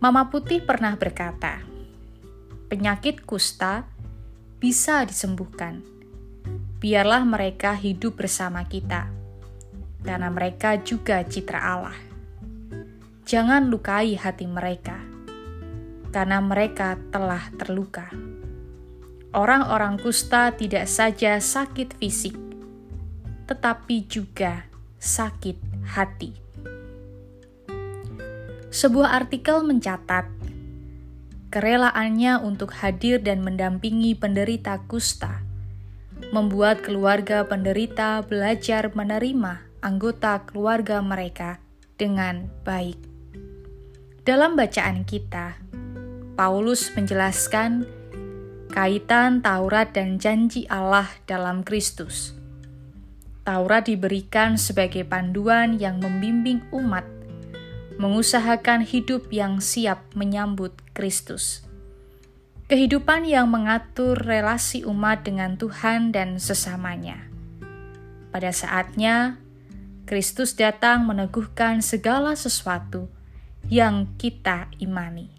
Mama 0.00 0.32
Putih 0.32 0.64
pernah 0.64 0.96
berkata, 0.96 1.67
"Penyakit 2.68 3.24
kusta 3.24 3.88
bisa 4.60 5.04
disembuhkan. 5.08 5.82
Biarlah 6.78 7.26
mereka 7.26 7.74
hidup 7.74 8.20
bersama 8.20 8.64
kita." 8.68 9.18
karena 10.02 10.30
mereka 10.30 10.78
juga 10.78 11.22
citra 11.26 11.58
Allah. 11.58 11.98
Jangan 13.28 13.68
lukai 13.68 14.16
hati 14.16 14.48
mereka, 14.48 14.96
karena 16.14 16.40
mereka 16.40 16.96
telah 17.12 17.42
terluka. 17.60 18.08
Orang-orang 19.36 20.00
kusta 20.00 20.56
tidak 20.56 20.88
saja 20.88 21.36
sakit 21.36 22.00
fisik, 22.00 22.32
tetapi 23.44 24.08
juga 24.08 24.64
sakit 24.96 25.60
hati. 25.92 26.32
Sebuah 28.72 29.12
artikel 29.12 29.60
mencatat 29.60 30.24
kerelaannya 31.48 32.44
untuk 32.44 32.76
hadir 32.76 33.20
dan 33.24 33.40
mendampingi 33.40 34.12
penderita 34.16 34.80
kusta 34.84 35.48
membuat 36.34 36.82
keluarga 36.82 37.46
penderita 37.46 38.20
belajar 38.26 38.90
menerima 38.92 39.64
anggota 39.80 40.42
keluarga 40.44 40.98
mereka 40.98 41.62
dengan 41.96 42.50
baik. 42.66 42.98
Dalam 44.26 44.58
bacaan 44.58 45.08
kita, 45.08 45.56
Paulus 46.36 46.92
menjelaskan 46.92 47.88
kaitan 48.68 49.40
Taurat 49.40 49.88
dan 49.94 50.20
janji 50.20 50.68
Allah 50.68 51.08
dalam 51.24 51.64
Kristus. 51.64 52.36
Taurat 53.48 53.88
diberikan 53.88 54.60
sebagai 54.60 55.08
panduan 55.08 55.80
yang 55.80 56.04
membimbing 56.04 56.60
umat 56.76 57.08
mengusahakan 57.98 58.86
hidup 58.86 59.32
yang 59.34 59.58
siap 59.58 60.04
menyambut 60.14 60.70
Kristus. 60.98 61.62
Kehidupan 62.66 63.22
yang 63.22 63.46
mengatur 63.46 64.18
relasi 64.18 64.82
umat 64.82 65.22
dengan 65.22 65.54
Tuhan 65.54 66.10
dan 66.10 66.42
sesamanya. 66.42 67.30
Pada 68.34 68.50
saatnya, 68.50 69.38
Kristus 70.10 70.58
datang 70.58 71.06
meneguhkan 71.06 71.86
segala 71.86 72.34
sesuatu 72.34 73.06
yang 73.70 74.10
kita 74.18 74.66
imani. 74.82 75.30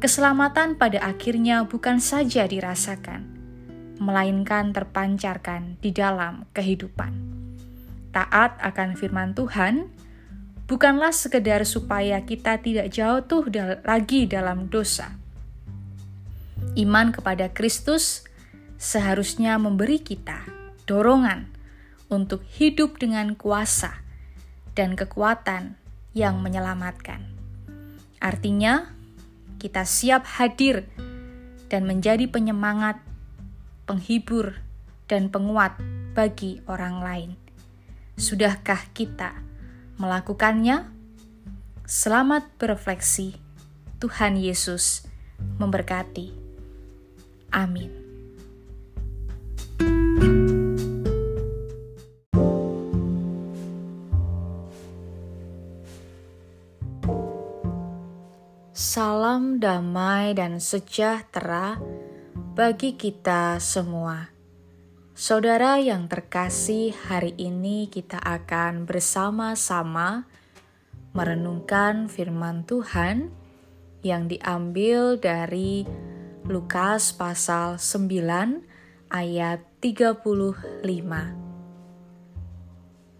Keselamatan 0.00 0.80
pada 0.80 1.04
akhirnya 1.04 1.68
bukan 1.68 2.00
saja 2.00 2.48
dirasakan, 2.48 3.28
melainkan 4.00 4.72
terpancarkan 4.72 5.76
di 5.84 5.92
dalam 5.92 6.48
kehidupan. 6.56 7.12
Taat 8.10 8.56
akan 8.56 8.96
firman 8.96 9.36
Tuhan 9.36 9.92
bukanlah 10.72 11.12
sekedar 11.12 11.68
supaya 11.68 12.24
kita 12.24 12.56
tidak 12.64 12.88
jatuh 12.88 13.44
lagi 13.84 14.24
dalam 14.24 14.72
dosa. 14.72 15.12
Iman 16.72 17.12
kepada 17.12 17.52
Kristus 17.52 18.24
seharusnya 18.80 19.60
memberi 19.60 20.00
kita 20.00 20.48
dorongan 20.88 21.52
untuk 22.08 22.40
hidup 22.56 22.96
dengan 22.96 23.36
kuasa 23.36 24.00
dan 24.72 24.96
kekuatan 24.96 25.76
yang 26.16 26.40
menyelamatkan. 26.40 27.20
Artinya, 28.16 28.96
kita 29.60 29.84
siap 29.84 30.24
hadir 30.40 30.88
dan 31.68 31.84
menjadi 31.84 32.24
penyemangat, 32.32 32.96
penghibur, 33.84 34.56
dan 35.04 35.28
penguat 35.28 35.76
bagi 36.16 36.64
orang 36.64 37.04
lain. 37.04 37.30
Sudahkah 38.16 38.88
kita 38.96 39.51
melakukannya? 40.00 40.88
Selamat 41.84 42.48
berefleksi. 42.56 43.36
Tuhan 44.00 44.40
Yesus 44.40 45.06
memberkati. 45.60 46.32
Amin. 47.52 48.02
Salam 58.72 59.60
damai 59.60 60.32
dan 60.32 60.60
sejahtera 60.60 61.76
bagi 62.56 62.96
kita 62.96 63.56
semua. 63.60 64.31
Saudara 65.22 65.78
yang 65.78 66.10
terkasih, 66.10 66.98
hari 67.06 67.38
ini 67.38 67.86
kita 67.86 68.18
akan 68.18 68.90
bersama-sama 68.90 70.26
merenungkan 71.14 72.10
firman 72.10 72.66
Tuhan 72.66 73.30
yang 74.02 74.26
diambil 74.26 75.14
dari 75.22 75.86
Lukas 76.42 77.14
pasal 77.14 77.78
9 77.78 79.14
ayat 79.14 79.62
35. 79.78 80.90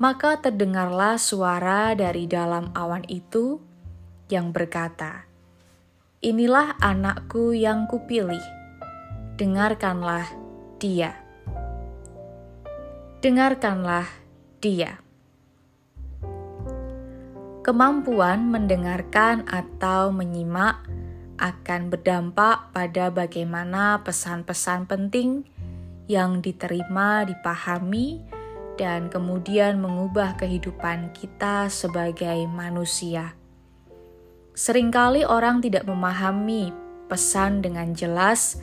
Maka 0.03 0.31
terdengarlah 0.43 1.23
suara 1.23 1.95
dari 1.95 2.27
dalam 2.27 2.75
awan 2.75 3.07
itu 3.07 3.63
yang 4.27 4.51
berkata, 4.51 5.31
Inilah 6.19 6.83
anakku 6.83 7.55
yang 7.55 7.87
kupilih, 7.87 8.43
dengarkanlah 9.39 10.27
dia. 10.83 11.22
Dengarkanlah 13.23 14.11
dia. 14.59 14.99
Kemampuan 17.63 18.51
mendengarkan 18.51 19.47
atau 19.47 20.11
menyimak 20.11 20.83
akan 21.39 21.87
berdampak 21.87 22.75
pada 22.75 23.15
bagaimana 23.15 24.03
pesan-pesan 24.03 24.91
penting 24.91 25.47
yang 26.11 26.43
diterima, 26.43 27.23
dipahami, 27.23 28.27
dan 28.75 29.07
kemudian 29.07 29.79
mengubah 29.79 30.35
kehidupan 30.35 31.15
kita 31.15 31.71
sebagai 31.71 32.43
manusia. 32.51 33.39
Seringkali 34.59 35.23
orang 35.23 35.63
tidak 35.63 35.87
memahami 35.87 36.75
pesan 37.07 37.63
dengan 37.63 37.95
jelas 37.95 38.59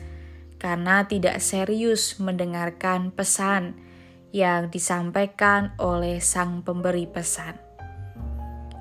karena 0.60 1.08
tidak 1.08 1.40
serius 1.40 2.20
mendengarkan 2.20 3.08
pesan 3.08 3.88
yang 4.30 4.70
disampaikan 4.70 5.74
oleh 5.78 6.22
sang 6.22 6.62
pemberi 6.62 7.06
pesan. 7.06 7.58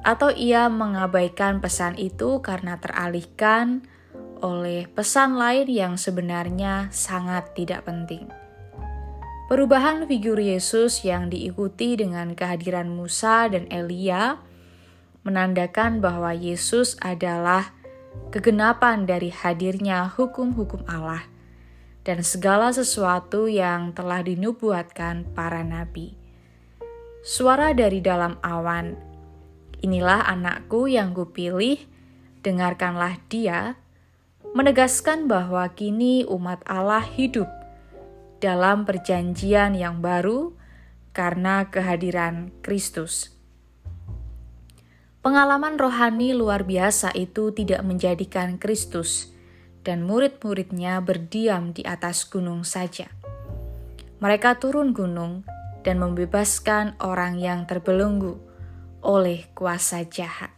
Atau 0.05 0.31
ia 0.31 0.71
mengabaikan 0.71 1.59
pesan 1.59 1.99
itu 1.99 2.39
karena 2.39 2.79
teralihkan 2.79 3.83
oleh 4.39 4.87
pesan 4.87 5.35
lain 5.35 5.67
yang 5.67 5.93
sebenarnya 5.99 6.87
sangat 6.95 7.51
tidak 7.57 7.83
penting. 7.83 8.31
Perubahan 9.49 10.05
figur 10.05 10.37
Yesus 10.37 11.01
yang 11.01 11.27
diikuti 11.33 11.97
dengan 11.97 12.37
kehadiran 12.37 12.87
Musa 12.87 13.49
dan 13.49 13.65
Elia 13.73 14.37
menandakan 15.25 15.99
bahwa 15.99 16.31
Yesus 16.31 16.95
adalah 17.01 17.73
kegenapan 18.29 19.09
dari 19.09 19.33
hadirnya 19.33 20.05
hukum-hukum 20.13 20.85
Allah 20.85 21.38
dan 22.07 22.23
segala 22.23 22.71
sesuatu 22.71 23.51
yang 23.51 23.91
telah 23.91 24.23
dinubuatkan 24.23 25.27
para 25.35 25.61
nabi. 25.61 26.15
Suara 27.19 27.75
dari 27.75 27.99
dalam 27.99 28.39
awan, 28.39 28.95
inilah 29.83 30.23
anakku 30.23 30.87
yang 30.87 31.11
kupilih, 31.11 31.83
dengarkanlah 32.41 33.19
dia, 33.27 33.75
menegaskan 34.55 35.27
bahwa 35.27 35.67
kini 35.75 36.23
umat 36.25 36.63
Allah 36.65 37.03
hidup 37.03 37.47
dalam 38.39 38.87
perjanjian 38.87 39.75
yang 39.75 39.99
baru 39.99 40.55
karena 41.11 41.67
kehadiran 41.67 42.55
Kristus. 42.63 43.35
Pengalaman 45.19 45.75
rohani 45.75 46.31
luar 46.31 46.63
biasa 46.63 47.11
itu 47.11 47.51
tidak 47.51 47.83
menjadikan 47.83 48.55
Kristus 48.55 49.35
dan 49.89 50.05
murid-muridnya 50.05 51.01
berdiam 51.01 51.73
di 51.73 51.81
atas 51.81 52.29
gunung 52.29 52.61
saja. 52.61 53.09
Mereka 54.21 54.61
turun 54.61 54.93
gunung 54.93 55.41
dan 55.81 55.97
membebaskan 55.97 56.93
orang 57.01 57.41
yang 57.41 57.65
terbelenggu 57.65 58.37
oleh 59.01 59.49
kuasa 59.57 60.05
jahat. 60.05 60.53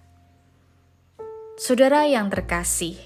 Saudara 1.55 2.03
yang 2.03 2.27
terkasih, 2.27 2.99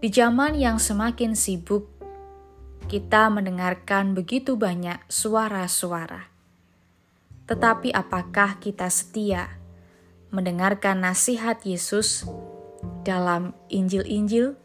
di 0.00 0.08
zaman 0.08 0.56
yang 0.56 0.80
semakin 0.80 1.36
sibuk, 1.36 1.92
kita 2.88 3.28
mendengarkan 3.28 4.16
begitu 4.16 4.56
banyak 4.56 4.96
suara-suara. 5.12 6.32
Tetapi 7.44 7.92
apakah 7.92 8.56
kita 8.64 8.88
setia 8.88 9.60
mendengarkan 10.32 11.04
nasihat 11.04 11.60
Yesus 11.68 12.24
dalam 13.04 13.52
Injil-Injil? 13.68 14.56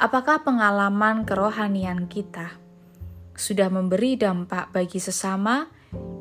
Apakah 0.00 0.40
pengalaman 0.40 1.28
kerohanian 1.28 2.08
kita 2.08 2.56
sudah 3.36 3.68
memberi 3.68 4.16
dampak 4.16 4.72
bagi 4.72 4.96
sesama 4.96 5.68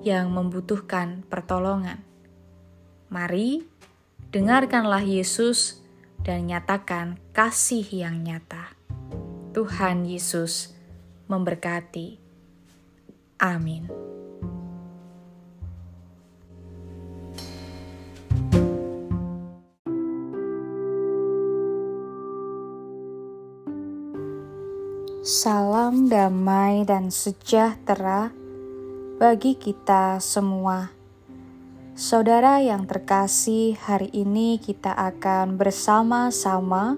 yang 0.03 0.35
membutuhkan 0.35 1.23
pertolongan? 1.31 2.03
Mari 3.07 3.63
dengarkanlah 4.35 5.07
Yesus 5.07 5.79
dan 6.27 6.51
nyatakan 6.51 7.23
kasih 7.31 7.87
yang 7.87 8.19
nyata. 8.19 8.75
Tuhan 9.55 10.03
Yesus 10.03 10.75
memberkati. 11.31 12.19
Amin. 13.39 13.87
Salam 25.29 26.09
damai 26.09 26.89
dan 26.89 27.13
sejahtera 27.13 28.33
bagi 29.21 29.53
kita 29.53 30.17
semua 30.17 30.89
Saudara 31.93 32.57
yang 32.65 32.89
terkasih, 32.89 33.77
hari 33.77 34.09
ini 34.09 34.57
kita 34.57 34.89
akan 34.89 35.53
bersama-sama 35.53 36.97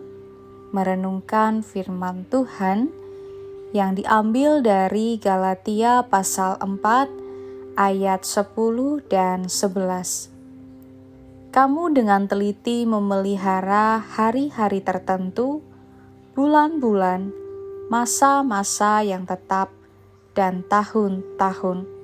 merenungkan 0.72 1.60
firman 1.60 2.24
Tuhan 2.32 2.88
yang 3.76 4.00
diambil 4.00 4.64
dari 4.64 5.20
Galatia 5.20 6.08
pasal 6.08 6.56
4 6.64 7.76
ayat 7.76 8.24
10 8.24 9.12
dan 9.12 9.52
11. 9.52 11.52
Kamu 11.52 11.84
dengan 11.92 12.32
teliti 12.32 12.88
memelihara 12.88 14.00
hari-hari 14.00 14.80
tertentu, 14.80 15.60
bulan-bulan, 16.32 17.41
masa-masa 17.92 19.04
yang 19.04 19.28
tetap, 19.28 19.68
dan 20.32 20.64
tahun-tahun 20.72 22.00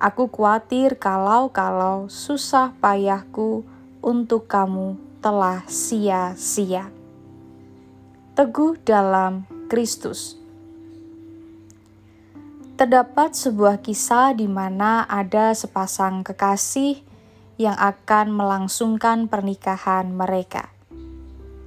Aku 0.00 0.32
khawatir 0.32 0.96
kalau-kalau 0.96 2.08
susah 2.08 2.72
payahku 2.80 3.68
untuk 4.00 4.48
kamu 4.48 4.96
telah 5.20 5.60
sia-sia. 5.68 6.88
Teguh 8.32 8.80
dalam 8.80 9.44
Kristus. 9.68 10.40
Terdapat 12.80 13.36
sebuah 13.36 13.84
kisah 13.84 14.32
di 14.32 14.48
mana 14.48 15.04
ada 15.04 15.52
sepasang 15.52 16.24
kekasih 16.24 17.04
yang 17.60 17.76
akan 17.76 18.32
melangsungkan 18.32 19.28
pernikahan 19.28 20.16
mereka. 20.16 20.72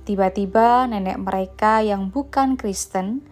Tiba-tiba 0.04 0.84
nenek 0.92 1.16
mereka 1.16 1.80
yang 1.80 2.12
bukan 2.12 2.60
Kristen 2.60 3.24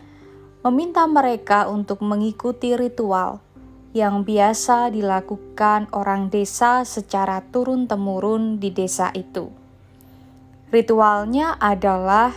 meminta 0.64 1.03
mereka 1.03 1.68
untuk 1.68 1.99
mengikuti 1.99 2.80
ritual 2.80 3.43
yang 3.91 4.23
biasa 4.23 4.88
dilakukan 4.88 5.91
orang 5.91 6.31
desa 6.31 6.88
secara 6.88 7.43
turun-temurun 7.52 8.56
di 8.64 8.72
desa 8.72 9.11
itu. 9.11 9.52
Ritualnya 10.72 11.60
adalah 11.60 12.31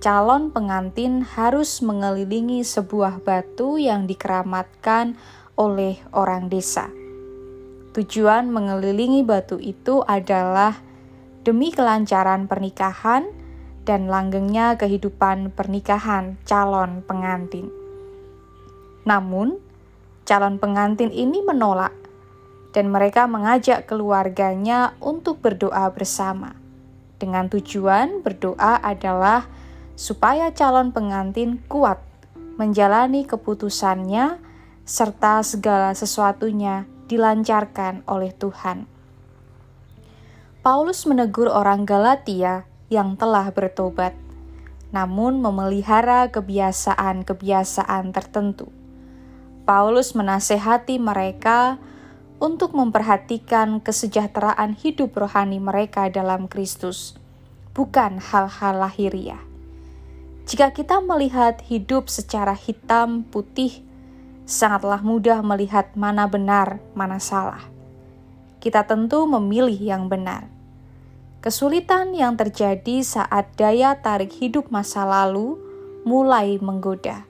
calon 0.00 0.48
pengantin 0.48 1.20
harus 1.20 1.84
mengelilingi 1.84 2.64
sebuah 2.64 3.20
batu 3.20 3.76
yang 3.76 4.08
dikeramatkan 4.08 5.20
oleh 5.60 6.00
orang 6.16 6.48
desa. 6.48 6.88
Tujuan 7.92 8.48
mengelilingi 8.48 9.20
batu 9.20 9.60
itu 9.60 10.00
adalah 10.08 10.80
demi 11.44 11.68
kelancaran 11.68 12.48
pernikahan 12.48 13.39
dan 13.90 14.06
langgengnya 14.06 14.78
kehidupan 14.78 15.50
pernikahan 15.50 16.38
calon 16.46 17.02
pengantin. 17.02 17.66
Namun, 19.02 19.58
calon 20.22 20.62
pengantin 20.62 21.10
ini 21.10 21.42
menolak, 21.42 21.90
dan 22.70 22.86
mereka 22.94 23.26
mengajak 23.26 23.90
keluarganya 23.90 24.94
untuk 25.02 25.42
berdoa 25.42 25.90
bersama. 25.90 26.54
Dengan 27.18 27.50
tujuan 27.50 28.22
berdoa 28.22 28.78
adalah 28.78 29.50
supaya 29.98 30.54
calon 30.54 30.94
pengantin 30.94 31.58
kuat 31.66 31.98
menjalani 32.62 33.26
keputusannya 33.26 34.38
serta 34.86 35.42
segala 35.42 35.98
sesuatunya 35.98 36.86
dilancarkan 37.10 38.06
oleh 38.06 38.30
Tuhan. 38.38 38.86
Paulus 40.62 41.10
menegur 41.10 41.50
orang 41.50 41.82
Galatia 41.82 42.69
yang 42.90 43.14
telah 43.14 43.48
bertobat, 43.54 44.12
namun 44.90 45.38
memelihara 45.38 46.28
kebiasaan-kebiasaan 46.34 48.10
tertentu. 48.10 48.68
Paulus 49.62 50.18
menasehati 50.18 50.98
mereka 50.98 51.78
untuk 52.42 52.74
memperhatikan 52.74 53.78
kesejahteraan 53.78 54.74
hidup 54.74 55.14
rohani 55.14 55.62
mereka 55.62 56.10
dalam 56.10 56.50
Kristus, 56.50 57.14
bukan 57.70 58.18
hal-hal 58.18 58.82
lahiriah. 58.82 59.40
Jika 60.50 60.74
kita 60.74 60.98
melihat 60.98 61.62
hidup 61.70 62.10
secara 62.10 62.58
hitam 62.58 63.22
putih, 63.22 63.86
sangatlah 64.42 64.98
mudah 64.98 65.46
melihat 65.46 65.94
mana 65.94 66.26
benar, 66.26 66.82
mana 66.90 67.22
salah. 67.22 67.62
Kita 68.58 68.82
tentu 68.82 69.30
memilih 69.30 69.78
yang 69.78 70.10
benar. 70.10 70.50
Kesulitan 71.40 72.12
yang 72.12 72.36
terjadi 72.36 73.00
saat 73.00 73.56
daya 73.56 73.96
tarik 73.96 74.28
hidup 74.28 74.68
masa 74.68 75.08
lalu 75.08 75.56
mulai 76.04 76.60
menggoda 76.60 77.24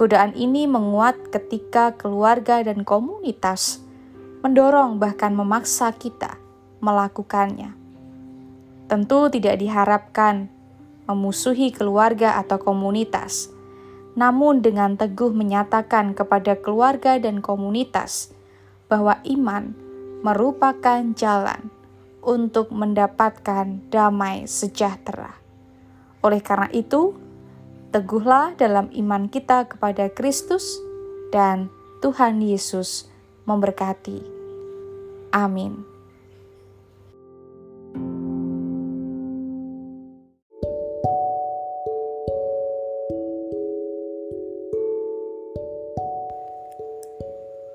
Godaan 0.00 0.32
ini 0.32 0.64
menguat 0.64 1.28
ketika 1.28 1.92
keluarga 1.92 2.64
dan 2.64 2.88
komunitas 2.88 3.84
mendorong 4.40 4.96
bahkan 4.96 5.36
memaksa 5.36 5.92
kita 5.92 6.40
melakukannya. 6.80 7.76
Tentu 8.88 9.28
tidak 9.28 9.60
diharapkan 9.60 10.48
memusuhi 11.04 11.76
keluarga 11.76 12.40
atau 12.40 12.56
komunitas, 12.56 13.52
namun 14.16 14.64
dengan 14.64 14.96
teguh 14.96 15.36
menyatakan 15.36 16.16
kepada 16.16 16.56
keluarga 16.56 17.20
dan 17.20 17.44
komunitas 17.44 18.32
bahwa 18.88 19.20
iman 19.28 19.76
merupakan 20.24 21.04
jalan 21.12 21.68
untuk 22.20 22.72
mendapatkan 22.72 23.90
damai 23.92 24.44
sejahtera. 24.44 25.36
Oleh 26.20 26.44
karena 26.44 26.68
itu, 26.72 27.16
Teguhlah 27.90 28.54
dalam 28.54 28.86
iman 28.94 29.26
kita 29.26 29.66
kepada 29.66 30.06
Kristus 30.14 30.78
dan 31.34 31.66
Tuhan 31.98 32.38
Yesus 32.38 33.10
memberkati. 33.50 34.22
Amin. 35.34 35.82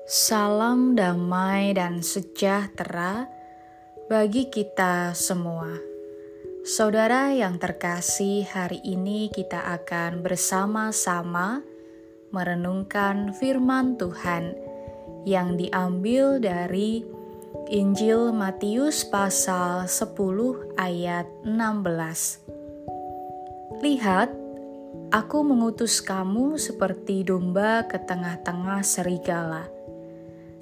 Salam 0.08 0.96
damai 0.96 1.76
dan 1.76 2.00
sejahtera 2.00 3.28
bagi 4.06 4.46
kita 4.46 5.18
semua. 5.18 5.74
Saudara 6.62 7.34
yang 7.34 7.58
terkasih, 7.58 8.46
hari 8.46 8.78
ini 8.86 9.26
kita 9.34 9.58
akan 9.82 10.22
bersama-sama 10.22 11.66
merenungkan 12.30 13.34
firman 13.34 13.98
Tuhan 13.98 14.54
yang 15.26 15.58
diambil 15.58 16.38
dari 16.38 17.02
Injil 17.66 18.30
Matius 18.30 19.02
pasal 19.02 19.90
10 19.90 20.78
ayat 20.78 21.26
16. 21.42 22.46
Lihat, 23.82 24.30
aku 25.10 25.38
mengutus 25.42 25.98
kamu 25.98 26.62
seperti 26.62 27.26
domba 27.26 27.82
ke 27.90 27.98
tengah-tengah 27.98 28.86
serigala. 28.86 29.75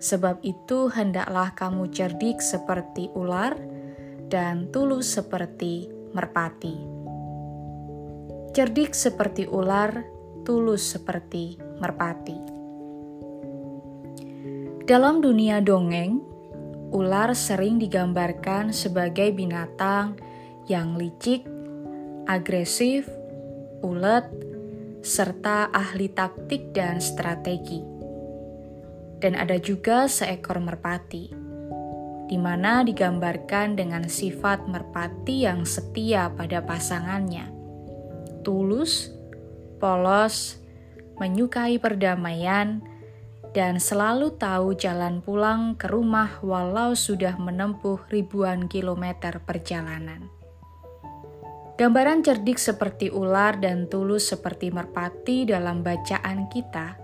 Sebab 0.04 0.44
itu, 0.44 0.92
hendaklah 0.92 1.56
kamu 1.56 1.88
cerdik 1.88 2.44
seperti 2.44 3.08
ular 3.16 3.56
dan 4.28 4.68
tulus 4.68 5.16
seperti 5.16 5.88
merpati. 6.12 6.76
Cerdik 8.52 8.92
seperti 8.92 9.48
ular, 9.48 10.04
tulus 10.44 10.84
seperti 10.84 11.56
merpati. 11.80 12.36
Dalam 14.84 15.24
dunia 15.24 15.64
dongeng, 15.64 16.20
ular 16.92 17.32
sering 17.32 17.80
digambarkan 17.80 18.76
sebagai 18.76 19.32
binatang 19.32 20.20
yang 20.68 21.00
licik, 21.00 21.48
agresif, 22.28 23.08
ulet, 23.80 24.28
serta 25.00 25.72
ahli 25.72 26.12
taktik 26.12 26.76
dan 26.76 27.00
strategi. 27.00 27.93
Dan 29.24 29.40
ada 29.40 29.56
juga 29.56 30.04
seekor 30.04 30.60
merpati, 30.60 31.32
di 32.28 32.36
mana 32.36 32.84
digambarkan 32.84 33.72
dengan 33.72 34.04
sifat 34.04 34.68
merpati 34.68 35.48
yang 35.48 35.64
setia 35.64 36.28
pada 36.28 36.60
pasangannya, 36.60 37.48
tulus, 38.44 39.08
polos, 39.80 40.60
menyukai 41.16 41.80
perdamaian, 41.80 42.84
dan 43.56 43.80
selalu 43.80 44.36
tahu 44.36 44.76
jalan 44.76 45.24
pulang 45.24 45.72
ke 45.80 45.88
rumah 45.88 46.44
walau 46.44 46.92
sudah 46.92 47.40
menempuh 47.40 48.04
ribuan 48.12 48.68
kilometer 48.68 49.40
perjalanan. 49.40 50.28
Gambaran 51.80 52.20
cerdik 52.20 52.60
seperti 52.60 53.08
ular 53.08 53.56
dan 53.56 53.88
tulus 53.88 54.28
seperti 54.28 54.68
merpati 54.68 55.48
dalam 55.48 55.80
bacaan 55.80 56.46
kita 56.52 57.03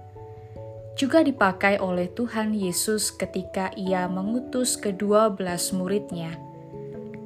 juga 1.00 1.24
dipakai 1.24 1.80
oleh 1.80 2.12
Tuhan 2.12 2.52
Yesus 2.52 3.08
ketika 3.08 3.72
ia 3.72 4.04
mengutus 4.04 4.76
kedua 4.76 5.32
belas 5.32 5.72
muridnya 5.72 6.36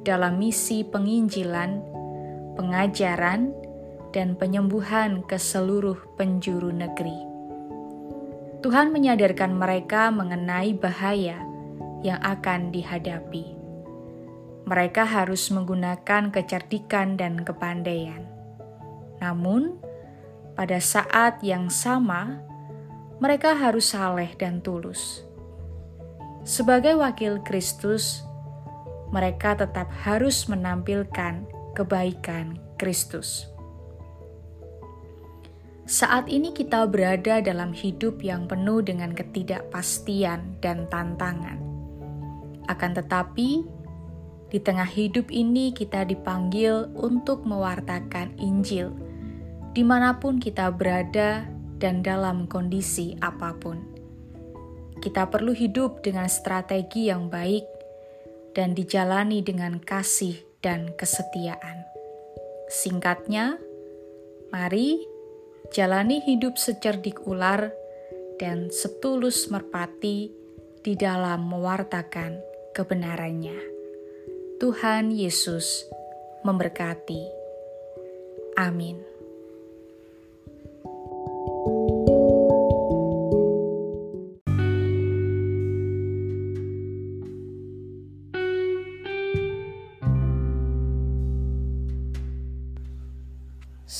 dalam 0.07 0.39
misi 0.39 0.87
penginjilan, 0.87 1.83
pengajaran, 2.55 3.51
dan 4.15 4.39
penyembuhan 4.39 5.27
ke 5.27 5.35
seluruh 5.35 5.99
penjuru 6.15 6.71
negeri. 6.71 7.19
Tuhan 8.63 8.95
menyadarkan 8.95 9.51
mereka 9.51 10.07
mengenai 10.07 10.71
bahaya 10.71 11.43
yang 11.99 12.23
akan 12.23 12.71
dihadapi 12.71 13.55
mereka 14.65 15.05
harus 15.05 15.53
menggunakan 15.53 16.33
kecerdikan 16.33 17.15
dan 17.15 17.45
kepandaian. 17.45 18.25
Namun, 19.21 19.77
pada 20.57 20.81
saat 20.81 21.39
yang 21.45 21.69
sama, 21.69 22.41
mereka 23.23 23.55
harus 23.55 23.95
saleh 23.95 24.35
dan 24.35 24.59
tulus. 24.59 25.23
Sebagai 26.45 26.99
wakil 26.99 27.41
Kristus, 27.41 28.21
mereka 29.09 29.57
tetap 29.57 29.89
harus 30.03 30.45
menampilkan 30.45 31.47
kebaikan 31.73 32.59
Kristus. 32.77 33.49
Saat 35.85 36.29
ini 36.29 36.49
kita 36.49 36.89
berada 36.89 37.41
dalam 37.41 37.69
hidup 37.69 38.21
yang 38.25 38.49
penuh 38.49 38.81
dengan 38.81 39.13
ketidakpastian 39.13 40.57
dan 40.61 40.89
tantangan. 40.89 41.61
Akan 42.65 42.97
tetapi, 42.97 43.61
di 44.49 44.59
tengah 44.61 44.89
hidup 44.89 45.29
ini, 45.29 45.69
kita 45.73 46.05
dipanggil 46.09 46.89
untuk 46.97 47.45
mewartakan 47.45 48.33
Injil 48.41 49.05
di 49.75 49.83
mana 49.83 50.15
pun 50.15 50.39
kita 50.39 50.71
berada 50.71 51.43
dan 51.79 52.01
dalam 52.01 52.47
kondisi 52.47 53.15
apa 53.19 53.55
pun. 53.55 53.79
Kita 54.99 55.27
perlu 55.27 55.51
hidup 55.51 56.01
dengan 56.01 56.25
strategi 56.31 57.11
yang 57.11 57.27
baik 57.27 57.67
dan 58.55 58.71
dijalani 58.71 59.43
dengan 59.43 59.77
kasih 59.83 60.39
dan 60.63 60.95
kesetiaan. 60.95 61.83
Singkatnya, 62.71 63.59
mari 64.49 65.03
jalani 65.69 66.23
hidup 66.23 66.55
secerdik 66.55 67.27
ular 67.27 67.69
dan 68.39 68.71
setulus 68.71 69.51
merpati 69.51 70.31
di 70.81 70.93
dalam 70.95 71.45
mewartakan 71.51 72.39
kebenarannya. 72.71 73.57
Tuhan 74.57 75.11
Yesus 75.11 75.85
memberkati. 76.47 77.27
Amin. 78.55 79.14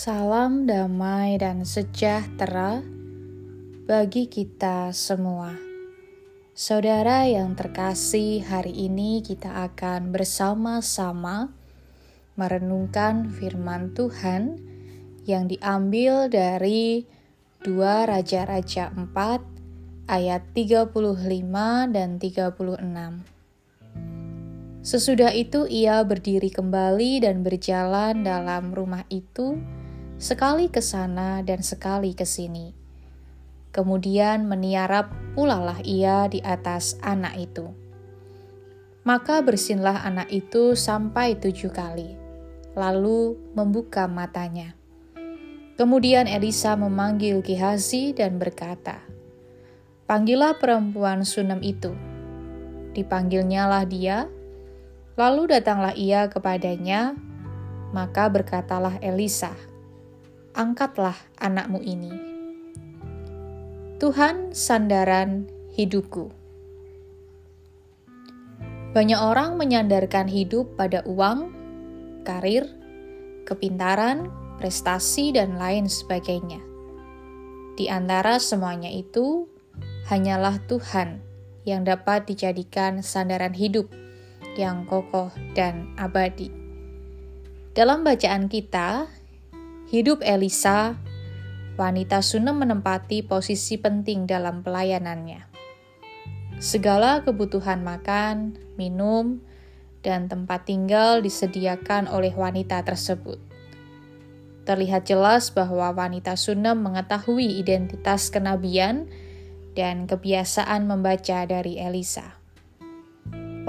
Salam 0.05 0.69
damai 0.69 1.41
dan 1.41 1.65
sejahtera 1.65 2.85
bagi 3.89 4.29
kita 4.29 4.93
semua. 4.93 5.57
Saudara 6.53 7.25
yang 7.25 7.57
terkasih, 7.57 8.45
hari 8.45 8.85
ini 8.85 9.25
kita 9.25 9.65
akan 9.65 10.13
bersama-sama 10.13 11.49
merenungkan 12.37 13.33
firman 13.33 13.97
Tuhan 13.97 14.61
yang 15.25 15.49
diambil 15.49 16.29
dari 16.29 17.09
2 17.65 17.73
Raja-Raja 18.05 18.93
4 18.93 19.09
ayat 20.05 20.45
35 20.53 20.85
dan 21.89 22.21
36. 22.21 23.25
Sesudah 24.85 25.33
itu 25.33 25.65
ia 25.65 25.97
berdiri 26.05 26.53
kembali 26.53 27.25
dan 27.25 27.41
berjalan 27.41 28.21
dalam 28.21 28.69
rumah 28.69 29.01
itu, 29.09 29.57
sekali 30.15 30.71
ke 30.71 30.79
sana 30.79 31.43
dan 31.43 31.59
sekali 31.59 32.15
ke 32.15 32.23
sini 32.23 32.85
Kemudian 33.75 34.47
meniarap 34.47 35.11
pulalah 35.35 35.83
ia 35.83 36.31
di 36.31 36.39
atas 36.39 36.95
anak 37.03 37.35
itu. 37.35 37.75
Maka 39.03 39.43
bersinlah 39.43 39.99
anak 40.07 40.31
itu 40.31 40.79
sampai 40.79 41.35
tujuh 41.35 41.75
kali, 41.75 42.15
lalu 42.71 43.35
membuka 43.51 44.07
matanya. 44.07 44.79
Kemudian 45.75 46.23
Elisa 46.23 46.79
memanggil 46.79 47.43
Gehazi 47.43 48.15
dan 48.15 48.39
berkata, 48.39 49.03
Panggillah 50.07 50.55
perempuan 50.55 51.27
Sunem 51.27 51.59
itu. 51.59 51.91
Dipanggilnyalah 52.95 53.83
dia, 53.91 54.31
lalu 55.19 55.51
datanglah 55.51 55.91
ia 55.99 56.31
kepadanya, 56.31 57.11
maka 57.91 58.31
berkatalah 58.31 59.03
Elisa, 59.03 59.51
Angkatlah 60.55 61.19
anakmu 61.35 61.83
ini. 61.83 62.15
Tuhan 63.99 64.55
sandaran 64.55 65.51
hidupku. 65.75 66.31
Banyak 68.95 69.19
orang 69.19 69.59
menyandarkan 69.59 70.31
hidup 70.31 70.79
pada 70.79 71.03
uang, 71.03 71.51
karir, 72.23 72.71
kepintaran, 73.43 74.31
prestasi, 74.55 75.35
dan 75.35 75.59
lain 75.59 75.91
sebagainya. 75.91 76.63
Di 77.75 77.91
antara 77.91 78.39
semuanya 78.39 78.87
itu, 78.87 79.51
hanyalah 80.07 80.63
Tuhan 80.71 81.19
yang 81.67 81.83
dapat 81.83 82.31
dijadikan 82.31 83.03
sandaran 83.03 83.51
hidup 83.51 83.91
yang 84.55 84.87
kokoh 84.87 85.35
dan 85.51 85.91
abadi. 85.99 86.47
Dalam 87.75 88.07
bacaan 88.07 88.47
kita, 88.47 89.11
hidup 89.85 90.25
Elisa 90.25 90.97
wanita 91.77 92.23
Sunem 92.25 92.57
menempati 92.57 93.21
posisi 93.21 93.77
penting 93.77 94.25
dalam 94.25 94.65
pelayanannya. 94.65 95.45
Segala 96.57 97.21
kebutuhan 97.21 97.83
makan, 97.83 98.57
minum, 98.79 99.43
dan 100.01 100.25
tempat 100.31 100.65
tinggal 100.65 101.19
disediakan 101.21 102.07
oleh 102.09 102.31
wanita 102.33 102.81
tersebut. 102.81 103.37
Terlihat 104.65 105.05
jelas 105.05 105.53
bahwa 105.53 105.93
wanita 105.93 106.33
Sunem 106.33 106.81
mengetahui 106.81 107.61
identitas 107.61 108.33
kenabian 108.33 109.05
dan 109.77 110.09
kebiasaan 110.09 110.89
membaca 110.89 111.45
dari 111.45 111.77
Elisa. 111.77 112.39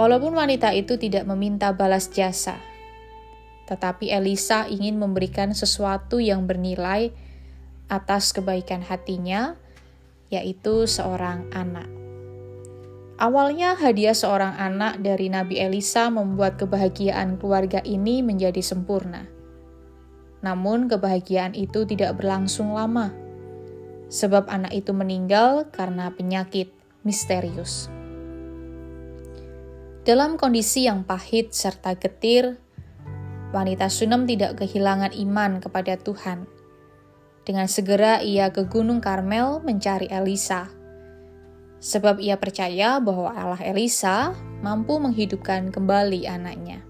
Walaupun 0.00 0.32
wanita 0.32 0.72
itu 0.72 0.96
tidak 0.96 1.28
meminta 1.28 1.72
balas 1.76 2.08
jasa, 2.08 2.56
tetapi 3.66 4.14
Elisa 4.14 4.70
ingin 4.70 4.96
memberikan 4.96 5.50
sesuatu 5.52 6.22
yang 6.22 6.46
bernilai 6.46 7.10
atas 7.86 8.34
kebaikan 8.34 8.82
hatinya, 8.82 9.58
yaitu 10.30 10.86
seorang 10.86 11.50
anak. 11.54 11.86
Awalnya, 13.16 13.78
hadiah 13.80 14.12
seorang 14.12 14.54
anak 14.60 15.00
dari 15.00 15.32
Nabi 15.32 15.56
Elisa 15.56 16.12
membuat 16.12 16.60
kebahagiaan 16.60 17.40
keluarga 17.40 17.80
ini 17.80 18.20
menjadi 18.20 18.60
sempurna. 18.60 19.24
Namun, 20.44 20.84
kebahagiaan 20.86 21.56
itu 21.56 21.88
tidak 21.88 22.20
berlangsung 22.20 22.76
lama, 22.76 23.14
sebab 24.12 24.46
anak 24.52 24.76
itu 24.76 24.92
meninggal 24.92 25.64
karena 25.72 26.12
penyakit 26.12 26.68
misterius. 27.08 27.88
Dalam 30.06 30.38
kondisi 30.38 30.86
yang 30.86 31.02
pahit 31.02 31.50
serta 31.56 31.96
getir, 31.98 32.60
wanita 33.56 33.88
Sunem 33.88 34.28
tidak 34.28 34.60
kehilangan 34.60 35.16
iman 35.16 35.64
kepada 35.64 35.96
Tuhan. 35.96 36.44
Dengan 37.48 37.64
segera 37.64 38.20
ia 38.20 38.52
ke 38.52 38.68
Gunung 38.68 39.00
Karmel 39.00 39.64
mencari 39.64 40.12
Elisa, 40.12 40.68
sebab 41.80 42.20
ia 42.20 42.36
percaya 42.36 43.00
bahwa 43.00 43.32
Allah 43.32 43.62
Elisa 43.64 44.36
mampu 44.60 45.00
menghidupkan 45.00 45.72
kembali 45.72 46.28
anaknya. 46.28 46.84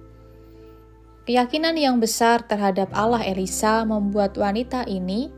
Keyakinan 1.27 1.75
yang 1.79 1.99
besar 1.99 2.47
terhadap 2.47 2.91
Allah 2.95 3.23
Elisa 3.23 3.83
membuat 3.83 4.35
wanita 4.39 4.87
ini 4.87 5.31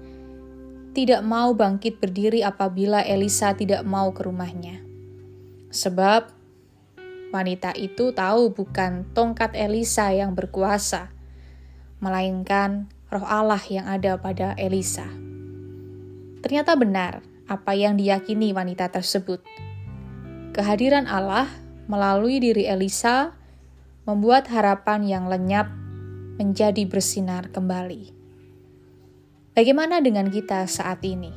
tidak 0.92 1.24
mau 1.24 1.56
bangkit 1.56 2.00
berdiri 2.00 2.44
apabila 2.44 3.00
Elisa 3.05 3.56
tidak 3.56 3.84
mau 3.88 4.12
ke 4.12 4.24
rumahnya. 4.24 4.84
Sebab 5.72 6.28
wanita 7.32 7.72
itu 7.76 8.12
tahu 8.12 8.52
bukan 8.52 9.09
tongkat 9.16 9.56
Elisa 9.56 10.12
yang 10.12 10.36
berkuasa, 10.36 11.09
melainkan 11.99 12.91
roh 13.11 13.25
Allah 13.27 13.61
yang 13.66 13.87
ada 13.87 14.19
pada 14.20 14.55
Elisa. 14.55 15.07
Ternyata 16.45 16.79
benar 16.79 17.25
apa 17.49 17.73
yang 17.75 17.99
diyakini 17.99 18.55
wanita 18.55 18.93
tersebut. 18.93 19.43
Kehadiran 20.55 21.09
Allah 21.09 21.49
melalui 21.89 22.39
diri 22.39 22.69
Elisa 22.69 23.35
membuat 24.05 24.49
harapan 24.53 25.05
yang 25.05 25.25
lenyap 25.27 25.69
menjadi 26.39 26.87
bersinar 26.87 27.51
kembali. 27.51 28.15
Bagaimana 29.59 29.99
dengan 29.99 30.31
kita 30.31 30.69
saat 30.70 31.03
ini? 31.03 31.35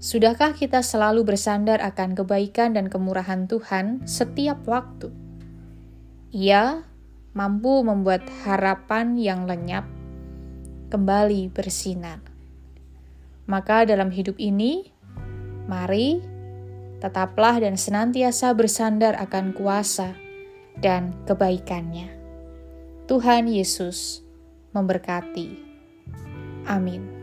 Sudahkah 0.00 0.56
kita 0.56 0.84
selalu 0.84 1.24
bersandar 1.24 1.80
akan 1.80 2.16
kebaikan 2.16 2.76
dan 2.76 2.92
kemurahan 2.92 3.48
Tuhan 3.48 4.04
setiap 4.04 4.64
waktu? 4.68 5.12
Ia 6.32 6.84
mampu 7.36 7.86
membuat 7.86 8.26
harapan 8.42 9.14
yang 9.14 9.46
lenyap 9.46 9.86
kembali 10.90 11.50
bersinar. 11.54 12.18
Maka, 13.46 13.86
dalam 13.86 14.10
hidup 14.10 14.38
ini, 14.38 14.90
mari 15.70 16.22
tetaplah 17.00 17.62
dan 17.62 17.74
senantiasa 17.80 18.52
bersandar 18.54 19.16
akan 19.18 19.56
kuasa 19.56 20.14
dan 20.78 21.14
kebaikannya. 21.26 22.12
Tuhan 23.10 23.50
Yesus 23.50 24.22
memberkati. 24.70 25.48
Amin. 26.68 27.19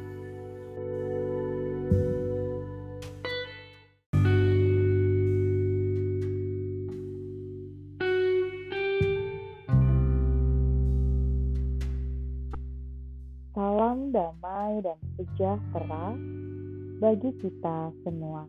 Sejahtera 15.17 16.13
bagi 17.01 17.33
kita 17.41 17.89
semua. 18.05 18.45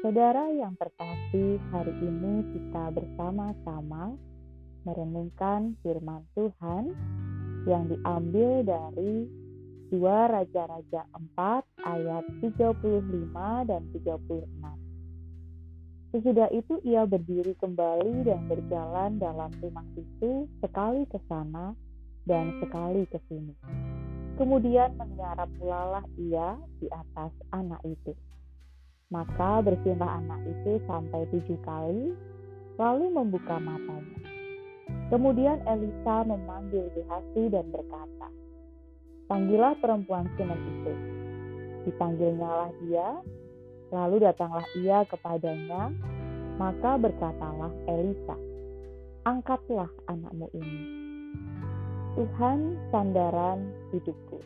Saudara 0.00 0.48
yang 0.54 0.72
terkasih, 0.80 1.60
hari 1.68 1.92
ini 2.00 2.44
kita 2.56 2.94
bersama-sama 2.96 4.16
merenungkan 4.88 5.76
firman 5.84 6.24
Tuhan 6.32 6.96
yang 7.68 7.84
diambil 7.92 8.64
dari 8.64 9.28
2 9.92 10.00
Raja-Raja 10.04 11.02
4 11.36 11.84
ayat 11.84 12.24
35 12.40 13.68
dan 13.68 13.82
36. 13.92 14.48
Sesudah 16.08 16.48
itu 16.56 16.80
ia 16.88 17.04
berdiri 17.04 17.52
kembali 17.60 18.24
dan 18.24 18.48
berjalan 18.48 19.20
dalam 19.20 19.52
rumah 19.60 19.84
itu 19.92 20.48
sekali 20.64 21.04
ke 21.04 21.20
sana 21.28 21.76
dan 22.24 22.56
sekali 22.64 23.04
ke 23.08 23.20
sini. 23.28 23.52
Kemudian 24.38 24.94
menyiarap 24.94 25.50
pula 25.58 25.98
ia 26.14 26.54
di 26.78 26.86
atas 26.94 27.34
anak 27.50 27.82
itu. 27.82 28.14
Maka 29.10 29.66
bersihinlah 29.66 30.22
anak 30.22 30.40
itu 30.46 30.78
sampai 30.86 31.26
tujuh 31.34 31.58
kali, 31.66 32.14
lalu 32.78 33.06
membuka 33.10 33.58
matanya. 33.58 34.22
Kemudian 35.10 35.58
Elisa 35.66 36.22
memanggil 36.22 36.86
Gehazi 36.94 37.50
dan 37.50 37.66
berkata, 37.74 38.28
Panggillah 39.26 39.74
perempuan 39.82 40.30
Sunem 40.38 40.60
itu. 40.60 40.94
Dipanggilnya 41.90 42.46
lah 42.46 42.70
dia, 42.84 43.08
lalu 43.90 44.22
datanglah 44.22 44.64
ia 44.78 45.02
kepadanya, 45.08 45.90
maka 46.62 46.94
berkatalah 46.94 47.74
Elisa, 47.90 48.36
Angkatlah 49.26 49.90
anakmu 50.06 50.46
ini. 50.54 51.07
Tuhan 52.18 52.74
sandaran 52.90 53.70
hidupku. 53.94 54.42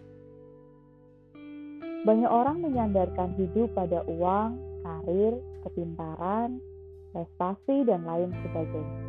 Banyak 2.05 2.29
orang 2.29 2.61
menyandarkan 2.61 3.33
hidup 3.41 3.73
pada 3.73 4.05
uang, 4.05 4.61
karir, 4.85 5.41
kepintaran, 5.65 6.61
prestasi, 7.17 7.89
dan 7.89 8.05
lain 8.05 8.29
sebagainya. 8.45 9.01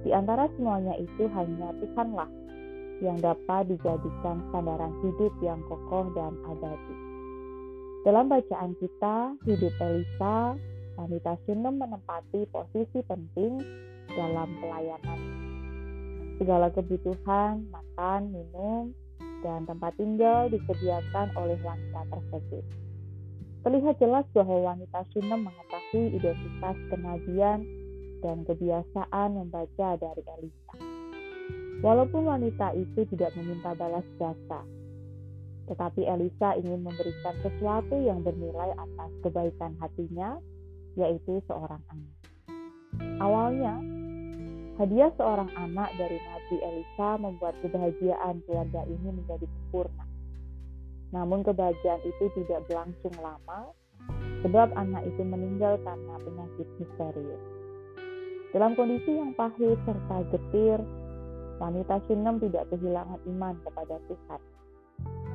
Di 0.00 0.16
antara 0.16 0.48
semuanya 0.56 0.96
itu 0.96 1.28
hanya 1.28 1.76
Tuhanlah 1.76 2.30
yang 3.04 3.20
dapat 3.20 3.68
dijadikan 3.68 4.40
sandaran 4.48 4.96
hidup 5.04 5.36
yang 5.44 5.60
kokoh 5.68 6.08
dan 6.16 6.40
abadi. 6.48 6.96
Dalam 8.08 8.32
bacaan 8.32 8.72
kita, 8.80 9.36
hidup 9.44 9.74
Elisa, 9.76 10.56
wanita 10.96 11.36
Sunem 11.44 11.76
menempati 11.76 12.48
posisi 12.48 13.04
penting 13.04 13.60
dalam 14.16 14.56
pelayanan. 14.56 15.47
Segala 16.38 16.70
kebutuhan, 16.70 17.66
makan, 17.68 18.30
minum, 18.30 18.94
dan 19.42 19.66
tempat 19.66 19.94
tinggal 19.98 20.46
disediakan 20.50 21.34
oleh 21.34 21.58
wanita 21.62 22.00
tersebut. 22.10 22.64
Terlihat 23.66 23.98
jelas 23.98 24.24
bahwa 24.32 24.74
wanita 24.74 25.02
Sunem 25.10 25.50
mengetahui 25.50 26.14
identitas 26.14 26.76
kenabian 26.94 27.66
dan 28.22 28.46
kebiasaan 28.46 29.28
membaca 29.34 29.88
dari 29.98 30.22
Elisa. 30.38 30.74
Walaupun 31.82 32.26
wanita 32.26 32.74
itu 32.74 33.06
tidak 33.14 33.34
meminta 33.38 33.74
balas 33.74 34.06
jasa, 34.18 34.62
tetapi 35.70 36.06
Elisa 36.06 36.58
ingin 36.58 36.82
memberikan 36.82 37.34
sesuatu 37.44 37.94
yang 37.98 38.24
bernilai 38.26 38.74
atas 38.74 39.10
kebaikan 39.22 39.76
hatinya, 39.78 40.40
yaitu 40.98 41.38
seorang 41.46 41.82
anak. 41.92 42.14
Awalnya, 43.22 43.78
Hadiah 44.78 45.10
seorang 45.18 45.50
anak 45.58 45.90
dari 45.98 46.22
Nabi 46.22 46.56
Elisa 46.62 47.18
membuat 47.18 47.58
kebahagiaan 47.66 48.38
keluarga 48.46 48.86
ini 48.86 49.10
menjadi 49.10 49.42
sempurna. 49.50 50.06
Namun 51.10 51.42
kebahagiaan 51.42 51.98
itu 52.06 52.30
tidak 52.38 52.62
berlangsung 52.70 53.10
lama, 53.18 53.74
sebab 54.46 54.70
anak 54.78 55.02
itu 55.02 55.18
meninggal 55.26 55.82
karena 55.82 56.14
penyakit 56.22 56.68
misterius. 56.78 57.42
Dalam 58.54 58.78
kondisi 58.78 59.18
yang 59.18 59.34
pahit 59.34 59.82
serta 59.82 60.16
getir, 60.30 60.78
wanita 61.58 61.98
Shunem 62.06 62.38
tidak 62.38 62.70
kehilangan 62.70 63.18
iman 63.34 63.58
kepada 63.66 63.98
Tuhan. 64.06 64.40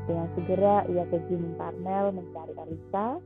Dengan 0.07 0.27
segera 0.39 0.87
ia 0.87 1.03
ke 1.11 1.19
Gunung 1.27 1.59
Karmel 1.59 2.15
mencari 2.15 2.55
Elisa, 2.63 3.19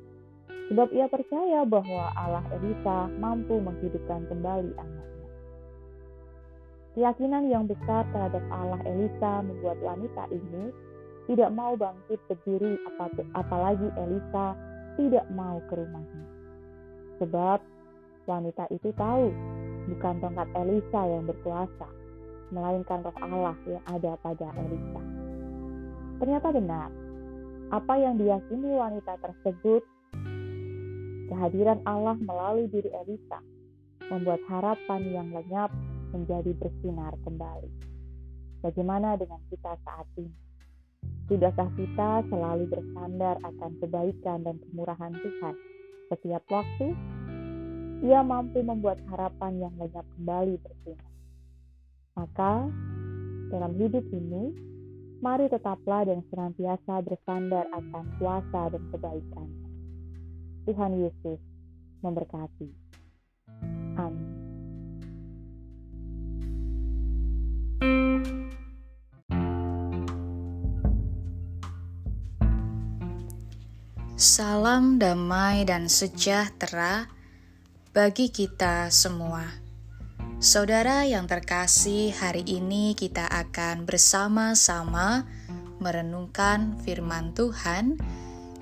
sebab 0.74 0.90
ia 0.98 1.06
percaya 1.06 1.62
bahwa 1.62 2.10
Allah 2.18 2.46
Elisa 2.58 3.06
mampu 3.22 3.62
menghidupkan 3.62 4.26
kembali 4.34 4.74
anak. 4.82 5.17
Keyakinan 6.98 7.46
yang 7.54 7.70
besar 7.70 8.10
terhadap 8.10 8.42
Allah 8.50 8.82
Elisa 8.90 9.46
membuat 9.46 9.78
wanita 9.86 10.34
ini 10.34 10.74
tidak 11.30 11.54
mau 11.54 11.78
bangkit 11.78 12.18
berdiri 12.26 12.74
apalagi 13.38 13.86
Elisa 14.02 14.58
tidak 14.98 15.22
mau 15.30 15.62
ke 15.70 15.78
rumahnya. 15.78 16.26
Sebab 17.22 17.62
wanita 18.26 18.66
itu 18.74 18.90
tahu 18.98 19.30
bukan 19.94 20.26
tongkat 20.26 20.50
Elisa 20.58 21.02
yang 21.06 21.30
berkuasa, 21.30 21.86
melainkan 22.50 23.06
roh 23.06 23.18
Allah 23.22 23.54
yang 23.70 23.86
ada 23.94 24.18
pada 24.18 24.50
Elisa. 24.58 25.02
Ternyata 26.18 26.50
benar, 26.50 26.90
apa 27.78 27.94
yang 27.94 28.18
diyakini 28.18 28.74
wanita 28.74 29.22
tersebut, 29.22 29.86
kehadiran 31.30 31.78
Allah 31.86 32.18
melalui 32.18 32.66
diri 32.74 32.90
Elisa, 33.06 33.38
membuat 34.10 34.42
harapan 34.50 35.02
yang 35.14 35.30
lenyap 35.30 35.70
menjadi 36.14 36.52
bersinar 36.56 37.14
kembali. 37.26 37.72
Bagaimana 38.62 39.16
dengan 39.16 39.42
kita 39.52 39.78
saat 39.86 40.08
ini? 40.18 40.34
Sudahkah 41.28 41.68
kita 41.76 42.24
selalu 42.32 42.72
bersandar 42.72 43.36
akan 43.44 43.72
kebaikan 43.84 44.48
dan 44.48 44.56
kemurahan 44.64 45.12
Tuhan 45.12 45.56
setiap 46.08 46.44
waktu? 46.48 46.96
Ia 48.08 48.24
mampu 48.24 48.64
membuat 48.64 49.04
harapan 49.12 49.68
yang 49.68 49.74
lenyap 49.76 50.08
kembali 50.16 50.56
bersinar. 50.64 51.12
Maka, 52.16 52.54
dalam 53.52 53.76
hidup 53.76 54.06
ini, 54.10 54.56
mari 55.20 55.52
tetaplah 55.52 56.08
dan 56.08 56.24
senantiasa 56.32 57.04
bersandar 57.04 57.68
akan 57.76 58.06
kuasa 58.18 58.62
dan 58.72 58.84
kebaikan. 58.94 59.48
Tuhan 60.64 60.92
Yesus 61.00 61.40
memberkati. 62.02 62.87
Salam 74.18 74.98
damai 74.98 75.62
dan 75.62 75.86
sejahtera 75.86 77.06
bagi 77.94 78.34
kita 78.34 78.90
semua. 78.90 79.46
Saudara 80.42 81.06
yang 81.06 81.30
terkasih, 81.30 82.18
hari 82.18 82.42
ini 82.42 82.98
kita 82.98 83.30
akan 83.30 83.86
bersama-sama 83.86 85.22
merenungkan 85.78 86.82
firman 86.82 87.38
Tuhan 87.38 88.02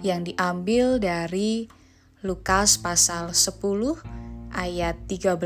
yang 0.03 0.27
diambil 0.27 0.99
dari 0.99 1.71
Lukas 2.19 2.75
pasal 2.75 3.31
10 3.31 3.55
ayat 4.51 5.07
13 5.07 5.39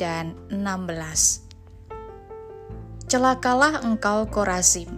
dan 0.00 0.32
16. 0.48 3.04
Celakalah 3.04 3.84
engkau 3.84 4.24
Korazim, 4.32 4.96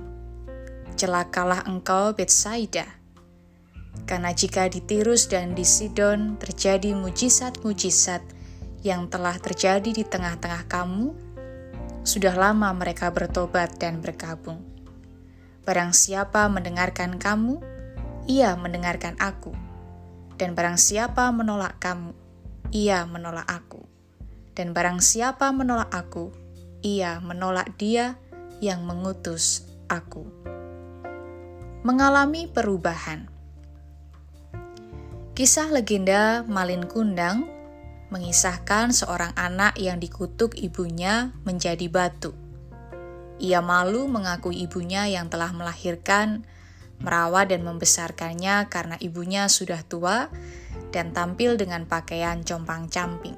celakalah 0.95 1.67
engkau 1.67 2.15
Betsaida. 2.15 3.03
Karena 4.05 4.37
jika 4.37 4.69
di 4.69 4.85
Tirus 4.85 5.33
dan 5.33 5.57
di 5.57 5.65
Sidon 5.65 6.37
terjadi 6.37 6.93
mujizat-mujizat 6.93 8.21
yang 8.85 9.09
telah 9.09 9.41
terjadi 9.41 9.91
di 9.97 10.05
tengah-tengah 10.05 10.69
kamu, 10.69 11.17
sudah 12.05 12.37
lama 12.37 12.69
mereka 12.77 13.09
bertobat 13.09 13.81
dan 13.81 14.05
berkabung. 14.05 14.61
Barang 15.65 15.97
siapa 15.97 16.45
mendengarkan 16.53 17.17
kamu, 17.17 17.65
ia 18.29 18.53
mendengarkan 18.61 19.17
aku. 19.17 19.57
Dan 20.37 20.53
barang 20.53 20.77
siapa 20.77 21.33
menolak 21.33 21.81
kamu, 21.81 22.13
ia 22.77 23.09
menolak 23.09 23.49
aku. 23.49 23.81
Dan 24.53 24.77
barang 24.77 25.01
siapa 25.01 25.49
menolak 25.57 25.89
aku, 25.89 26.29
ia 26.85 27.25
menolak 27.25 27.73
Dia 27.81 28.21
yang 28.61 28.85
mengutus 28.85 29.65
aku. 29.89 30.29
Mengalami 31.81 32.45
perubahan. 32.49 33.34
Kisah 35.35 35.67
legenda 35.67 36.47
Malin 36.47 36.87
Kundang 36.87 37.51
mengisahkan 38.15 38.95
seorang 38.95 39.35
anak 39.35 39.75
yang 39.83 39.99
dikutuk 39.99 40.55
ibunya 40.55 41.35
menjadi 41.43 41.91
batu. 41.91 42.31
Ia 43.43 43.59
malu 43.59 44.07
mengakui 44.07 44.63
ibunya 44.63 45.11
yang 45.11 45.27
telah 45.27 45.51
melahirkan, 45.51 46.47
merawat 47.03 47.51
dan 47.51 47.67
membesarkannya 47.67 48.71
karena 48.71 48.95
ibunya 49.03 49.51
sudah 49.51 49.83
tua 49.83 50.31
dan 50.95 51.11
tampil 51.11 51.59
dengan 51.59 51.83
pakaian 51.91 52.47
compang-camping. 52.47 53.35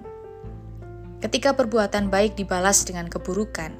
Ketika 1.24 1.56
perbuatan 1.56 2.12
baik 2.12 2.36
dibalas 2.36 2.84
dengan 2.84 3.08
keburukan, 3.08 3.72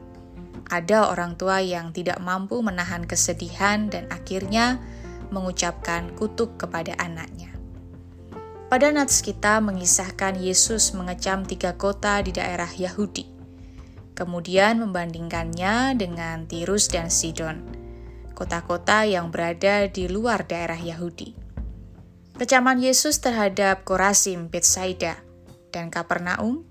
ada 0.72 1.12
orang 1.12 1.36
tua 1.36 1.60
yang 1.60 1.92
tidak 1.92 2.16
mampu 2.24 2.64
menahan 2.64 3.04
kesedihan 3.04 3.92
dan 3.92 4.08
akhirnya 4.08 4.80
mengucapkan 5.28 6.16
kutuk 6.16 6.56
kepada 6.56 6.96
anaknya. 6.96 7.55
Pada 8.66 8.90
nats 8.90 9.22
kita 9.22 9.62
mengisahkan 9.62 10.42
Yesus 10.42 10.90
mengecam 10.90 11.46
tiga 11.46 11.78
kota 11.78 12.18
di 12.18 12.34
daerah 12.34 12.66
Yahudi, 12.66 13.22
kemudian 14.18 14.82
membandingkannya 14.82 15.94
dengan 15.94 16.50
Tirus 16.50 16.90
dan 16.90 17.06
Sidon, 17.06 17.62
kota-kota 18.34 19.06
yang 19.06 19.30
berada 19.30 19.86
di 19.86 20.10
luar 20.10 20.50
daerah 20.50 20.82
Yahudi. 20.82 21.38
Kecaman 22.34 22.82
Yesus 22.82 23.22
terhadap 23.22 23.86
Korasim, 23.86 24.50
Betsaida, 24.50 25.14
dan 25.70 25.86
Kapernaum 25.86 26.66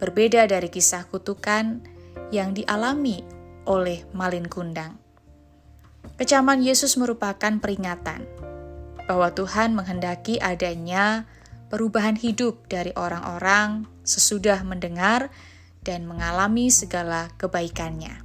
berbeda 0.00 0.48
dari 0.48 0.72
kisah 0.72 1.04
kutukan 1.12 1.84
yang 2.32 2.56
dialami 2.56 3.20
oleh 3.68 4.00
Malin 4.16 4.48
Kundang. 4.48 4.96
Kecaman 6.16 6.64
Yesus 6.64 6.96
merupakan 6.96 7.52
peringatan 7.60 8.24
bahwa 9.04 9.28
Tuhan 9.36 9.76
menghendaki 9.76 10.40
adanya 10.40 11.28
perubahan 11.74 12.14
hidup 12.14 12.70
dari 12.70 12.94
orang-orang 12.94 13.82
sesudah 14.06 14.62
mendengar 14.62 15.34
dan 15.82 16.06
mengalami 16.06 16.70
segala 16.70 17.34
kebaikannya. 17.34 18.22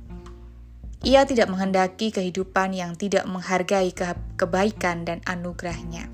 Ia 1.02 1.26
tidak 1.26 1.50
menghendaki 1.50 2.14
kehidupan 2.14 2.78
yang 2.78 2.94
tidak 2.94 3.26
menghargai 3.26 3.90
ke 3.90 4.06
kebaikan 4.38 5.02
dan 5.02 5.26
anugerahnya. 5.26 6.14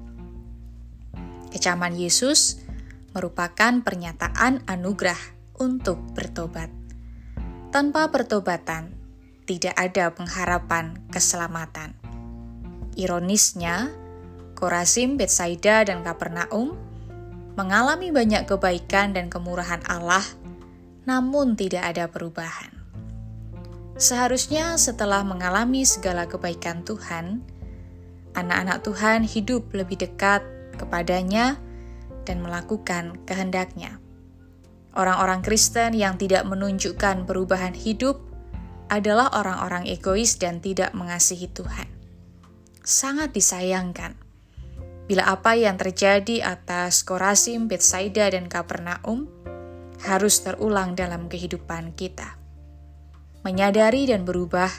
Kecaman 1.52 2.00
Yesus 2.00 2.64
merupakan 3.12 3.84
pernyataan 3.84 4.64
anugerah 4.64 5.20
untuk 5.60 6.00
bertobat. 6.16 6.72
Tanpa 7.68 8.16
pertobatan, 8.16 8.96
tidak 9.44 9.76
ada 9.76 10.08
pengharapan 10.16 11.04
keselamatan. 11.12 12.00
Ironisnya, 12.96 13.92
Korazim, 14.56 15.20
Betsaida, 15.20 15.84
dan 15.84 16.00
Kapernaum 16.00 16.95
mengalami 17.56 18.12
banyak 18.12 18.44
kebaikan 18.44 19.16
dan 19.16 19.32
kemurahan 19.32 19.80
Allah, 19.88 20.24
namun 21.08 21.56
tidak 21.56 21.96
ada 21.96 22.12
perubahan. 22.12 22.72
Seharusnya 23.96 24.76
setelah 24.76 25.24
mengalami 25.24 25.88
segala 25.88 26.28
kebaikan 26.28 26.84
Tuhan, 26.84 27.40
anak-anak 28.36 28.84
Tuhan 28.84 29.24
hidup 29.24 29.72
lebih 29.72 30.04
dekat 30.04 30.44
kepadanya 30.76 31.56
dan 32.28 32.44
melakukan 32.44 33.24
kehendaknya. 33.24 34.04
Orang-orang 34.92 35.40
Kristen 35.40 35.96
yang 35.96 36.20
tidak 36.20 36.44
menunjukkan 36.44 37.24
perubahan 37.24 37.72
hidup 37.72 38.20
adalah 38.92 39.32
orang-orang 39.32 39.88
egois 39.88 40.36
dan 40.36 40.60
tidak 40.60 40.92
mengasihi 40.92 41.48
Tuhan. 41.52 41.88
Sangat 42.84 43.32
disayangkan 43.32 44.25
bila 45.06 45.30
apa 45.30 45.54
yang 45.54 45.78
terjadi 45.78 46.42
atas 46.42 47.06
Korasim, 47.06 47.70
Betsaida, 47.70 48.30
dan 48.34 48.50
Kapernaum 48.50 49.30
harus 50.02 50.42
terulang 50.42 50.98
dalam 50.98 51.30
kehidupan 51.30 51.94
kita. 51.94 52.38
Menyadari 53.46 54.10
dan 54.10 54.26
berubah 54.26 54.70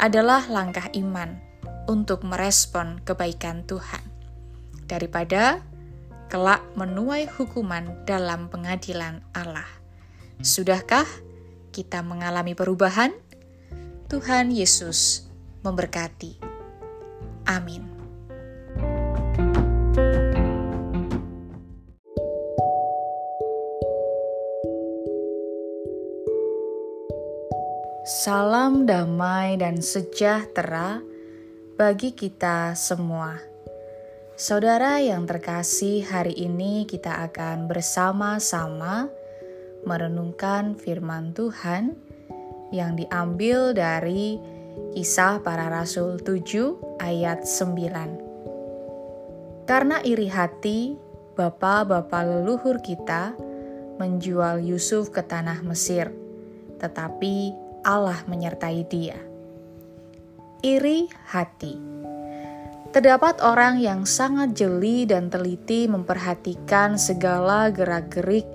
adalah 0.00 0.48
langkah 0.48 0.88
iman 0.96 1.36
untuk 1.84 2.24
merespon 2.24 3.00
kebaikan 3.04 3.68
Tuhan. 3.68 4.02
Daripada 4.88 5.60
kelak 6.32 6.64
menuai 6.74 7.28
hukuman 7.28 8.04
dalam 8.08 8.48
pengadilan 8.48 9.20
Allah. 9.36 9.68
Sudahkah 10.40 11.06
kita 11.70 12.00
mengalami 12.00 12.56
perubahan? 12.56 13.12
Tuhan 14.08 14.52
Yesus 14.52 15.28
memberkati. 15.64 16.40
Amin. 17.48 17.93
Salam 28.24 28.88
damai 28.88 29.60
dan 29.60 29.84
sejahtera 29.84 31.04
bagi 31.76 32.16
kita 32.16 32.72
semua. 32.72 33.36
Saudara 34.32 34.96
yang 34.96 35.28
terkasih, 35.28 36.08
hari 36.08 36.32
ini 36.32 36.88
kita 36.88 37.20
akan 37.28 37.68
bersama-sama 37.68 39.12
merenungkan 39.84 40.72
firman 40.72 41.36
Tuhan 41.36 42.00
yang 42.72 42.96
diambil 42.96 43.76
dari 43.76 44.40
Kisah 44.96 45.44
Para 45.44 45.68
Rasul 45.68 46.16
7 46.16 47.04
ayat 47.04 47.44
9. 47.44 49.68
Karena 49.68 50.00
iri 50.00 50.32
hati, 50.32 50.96
bapak-bapak 51.36 52.24
leluhur 52.24 52.80
kita 52.80 53.36
menjual 54.00 54.64
Yusuf 54.64 55.12
ke 55.12 55.20
tanah 55.20 55.60
Mesir, 55.60 56.08
tetapi 56.80 57.63
Allah 57.84 58.24
menyertai 58.24 58.80
dia. 58.88 59.20
Iri 60.64 61.04
hati 61.28 61.94
Terdapat 62.94 63.42
orang 63.42 63.82
yang 63.82 64.06
sangat 64.06 64.54
jeli 64.54 65.02
dan 65.02 65.26
teliti 65.26 65.90
memperhatikan 65.90 66.94
segala 66.94 67.66
gerak-gerik 67.74 68.46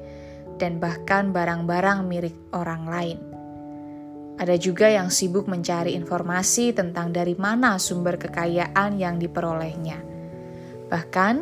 dan 0.55 0.79
bahkan 0.79 1.35
barang-barang 1.35 2.07
milik 2.07 2.39
orang 2.55 2.87
lain. 2.87 3.19
Ada 4.39 4.55
juga 4.55 4.87
yang 4.87 5.11
sibuk 5.11 5.51
mencari 5.51 5.91
informasi 5.91 6.71
tentang 6.71 7.11
dari 7.11 7.35
mana 7.35 7.75
sumber 7.75 8.15
kekayaan 8.15 8.95
yang 8.95 9.19
diperolehnya. 9.19 9.99
Bahkan, 10.87 11.35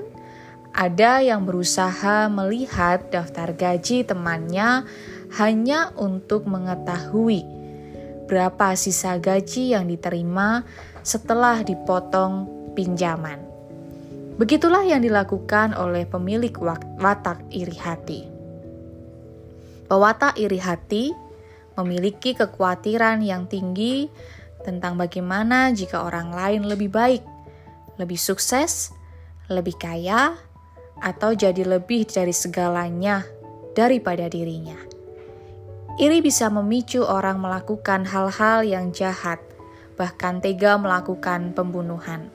ada 0.74 1.22
yang 1.22 1.46
berusaha 1.46 2.26
melihat 2.34 3.14
daftar 3.14 3.54
gaji 3.54 4.10
temannya 4.10 4.90
hanya 5.38 5.94
untuk 6.02 6.50
mengetahui 6.50 7.57
berapa 8.28 8.76
sisa 8.76 9.16
gaji 9.18 9.74
yang 9.74 9.88
diterima 9.88 10.68
setelah 11.02 11.64
dipotong 11.64 12.46
pinjaman. 12.76 13.40
Begitulah 14.38 14.86
yang 14.86 15.02
dilakukan 15.02 15.74
oleh 15.74 16.06
pemilik 16.06 16.54
watak 17.02 17.42
iri 17.50 17.74
hati. 17.74 18.22
Pewatak 19.88 20.38
iri 20.38 20.62
hati 20.62 21.10
memiliki 21.80 22.38
kekhawatiran 22.38 23.26
yang 23.26 23.50
tinggi 23.50 24.12
tentang 24.62 25.00
bagaimana 25.00 25.72
jika 25.74 26.04
orang 26.06 26.36
lain 26.36 26.68
lebih 26.68 26.92
baik, 26.92 27.24
lebih 27.98 28.20
sukses, 28.20 28.94
lebih 29.48 29.74
kaya, 29.80 30.36
atau 31.02 31.34
jadi 31.34 31.64
lebih 31.66 32.06
dari 32.10 32.36
segalanya 32.36 33.24
daripada 33.74 34.26
dirinya. 34.30 34.87
Iri 35.98 36.22
bisa 36.22 36.54
memicu 36.54 37.02
orang 37.02 37.42
melakukan 37.42 38.06
hal-hal 38.06 38.62
yang 38.62 38.94
jahat, 38.94 39.42
bahkan 39.98 40.38
tega 40.38 40.78
melakukan 40.78 41.58
pembunuhan. 41.58 42.30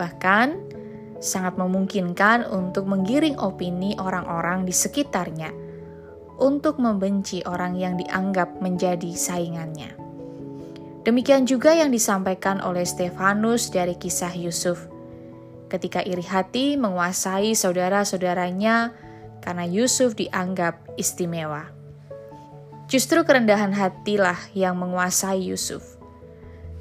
Bahkan 0.00 0.56
sangat 1.20 1.60
memungkinkan 1.60 2.48
untuk 2.48 2.88
menggiring 2.88 3.36
opini 3.36 3.92
orang-orang 4.00 4.64
di 4.64 4.72
sekitarnya 4.72 5.52
untuk 6.40 6.80
membenci 6.80 7.44
orang 7.44 7.76
yang 7.76 8.00
dianggap 8.00 8.64
menjadi 8.64 9.12
saingannya. 9.12 9.92
Demikian 11.04 11.44
juga 11.44 11.76
yang 11.76 11.92
disampaikan 11.92 12.64
oleh 12.64 12.88
Stefanus 12.88 13.68
dari 13.68 13.92
kisah 14.00 14.32
Yusuf. 14.32 14.88
Ketika 15.68 16.00
iri 16.00 16.24
hati 16.24 16.80
menguasai 16.80 17.52
saudara-saudaranya 17.52 18.96
karena 19.44 19.68
Yusuf 19.68 20.16
dianggap 20.16 20.96
istimewa. 20.96 21.79
Justru 22.90 23.22
kerendahan 23.22 23.70
hatilah 23.70 24.50
yang 24.50 24.74
menguasai 24.74 25.46
Yusuf. 25.46 25.94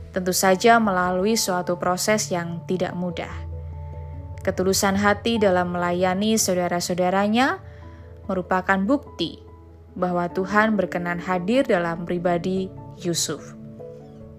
Tentu 0.10 0.34
saja 0.34 0.81
melalui 0.81 1.38
suatu 1.38 1.77
proses 1.77 2.34
yang 2.34 2.65
tidak 2.65 2.98
mudah. 2.98 3.30
Ketulusan 4.41 4.98
hati 4.98 5.38
dalam 5.38 5.69
melayani 5.69 6.34
saudara-saudaranya 6.34 7.61
merupakan 8.26 8.81
bukti 8.81 9.38
bahwa 9.94 10.26
Tuhan 10.34 10.73
berkenan 10.73 11.22
hadir 11.22 11.61
dalam 11.69 12.10
pribadi 12.10 12.73
Yusuf, 12.98 13.53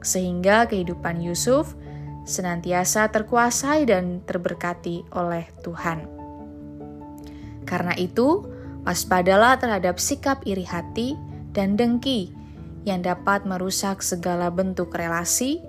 sehingga 0.03 0.67
kehidupan 0.67 1.23
Yusuf 1.23 1.79
senantiasa 2.27 3.15
terkuasai 3.15 3.87
dan 3.87 4.27
terberkati 4.27 5.07
oleh 5.15 5.47
Tuhan. 5.63 6.03
Karena 7.63 7.95
itu, 7.95 8.43
waspadalah 8.83 9.55
terhadap 9.63 10.03
sikap 10.03 10.43
iri 10.43 10.67
hati 10.67 11.30
dan 11.53 11.75
dengki 11.75 12.31
yang 12.89 13.05
dapat 13.05 13.45
merusak 13.45 14.01
segala 14.01 14.49
bentuk 14.49 14.95
relasi 14.97 15.61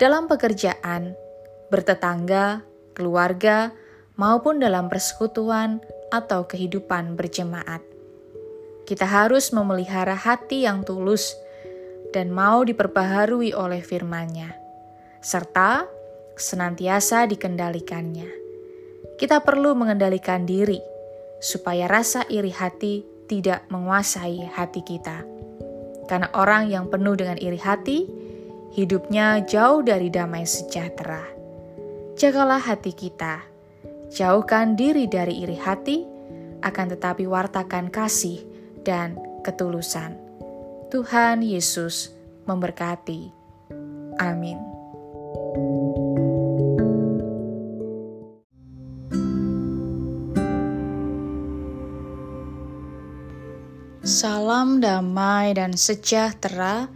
dalam 0.00 0.30
pekerjaan, 0.30 1.12
bertetangga, 1.68 2.64
keluarga, 2.94 3.74
maupun 4.18 4.58
dalam 4.58 4.90
persekutuan 4.90 5.78
atau 6.10 6.48
kehidupan 6.48 7.14
berjemaat. 7.14 7.84
Kita 8.88 9.04
harus 9.04 9.52
memelihara 9.52 10.16
hati 10.16 10.64
yang 10.64 10.80
tulus 10.82 11.36
dan 12.10 12.32
mau 12.32 12.64
diperbaharui 12.64 13.52
oleh 13.52 13.84
firman-Nya, 13.84 14.56
serta 15.20 15.84
senantiasa 16.40 17.28
dikendalikannya. 17.28 18.30
Kita 19.20 19.44
perlu 19.44 19.76
mengendalikan 19.76 20.48
diri 20.48 20.80
supaya 21.38 21.84
rasa 21.90 22.24
iri 22.32 22.54
hati 22.54 23.17
tidak 23.28 23.68
menguasai 23.68 24.48
hati 24.50 24.80
kita. 24.82 25.22
Karena 26.08 26.32
orang 26.32 26.72
yang 26.72 26.88
penuh 26.88 27.14
dengan 27.14 27.36
iri 27.36 27.60
hati, 27.60 28.08
hidupnya 28.72 29.44
jauh 29.44 29.84
dari 29.84 30.08
damai 30.08 30.48
sejahtera. 30.48 31.20
Jagalah 32.16 32.58
hati 32.58 32.96
kita, 32.96 33.44
jauhkan 34.10 34.74
diri 34.74 35.06
dari 35.06 35.44
iri 35.44 35.60
hati, 35.60 36.02
akan 36.64 36.86
tetapi 36.96 37.28
wartakan 37.28 37.92
kasih 37.92 38.42
dan 38.82 39.14
ketulusan. 39.46 40.16
Tuhan 40.88 41.44
Yesus 41.44 42.10
memberkati. 42.48 43.30
Amin. 44.18 44.58
Salam 54.18 54.82
damai 54.82 55.54
dan 55.54 55.78
sejahtera 55.78 56.90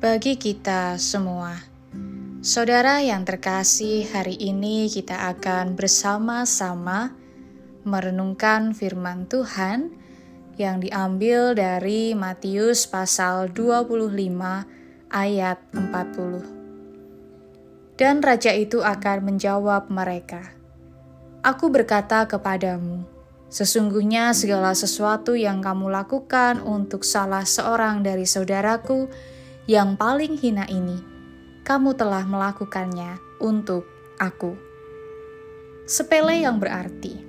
bagi 0.00 0.40
kita 0.40 0.96
semua. 0.96 1.52
Saudara 2.40 3.04
yang 3.04 3.28
terkasih, 3.28 4.08
hari 4.08 4.40
ini 4.40 4.88
kita 4.88 5.36
akan 5.36 5.76
bersama-sama 5.76 7.12
merenungkan 7.84 8.72
firman 8.72 9.28
Tuhan 9.28 9.92
yang 10.56 10.80
diambil 10.80 11.52
dari 11.52 12.16
Matius 12.16 12.88
pasal 12.88 13.52
25 13.52 14.16
ayat 15.12 15.60
40. 15.76 18.00
Dan 18.00 18.24
raja 18.24 18.56
itu 18.56 18.80
akan 18.80 19.28
menjawab 19.28 19.92
mereka, 19.92 20.56
Aku 21.44 21.68
berkata 21.68 22.24
kepadamu, 22.24 23.15
sesungguhnya 23.46 24.34
segala 24.34 24.74
sesuatu 24.74 25.38
yang 25.38 25.62
kamu 25.62 25.90
lakukan 25.90 26.60
untuk 26.62 27.06
salah 27.06 27.46
seorang 27.46 28.02
dari 28.02 28.26
saudaraku 28.26 29.06
yang 29.70 29.98
paling 29.98 30.38
hina 30.38 30.66
ini, 30.70 31.02
kamu 31.66 31.94
telah 31.98 32.22
melakukannya 32.26 33.18
untuk 33.42 33.86
aku. 34.18 34.54
Sepele 35.86 36.42
yang 36.42 36.58
berarti, 36.58 37.26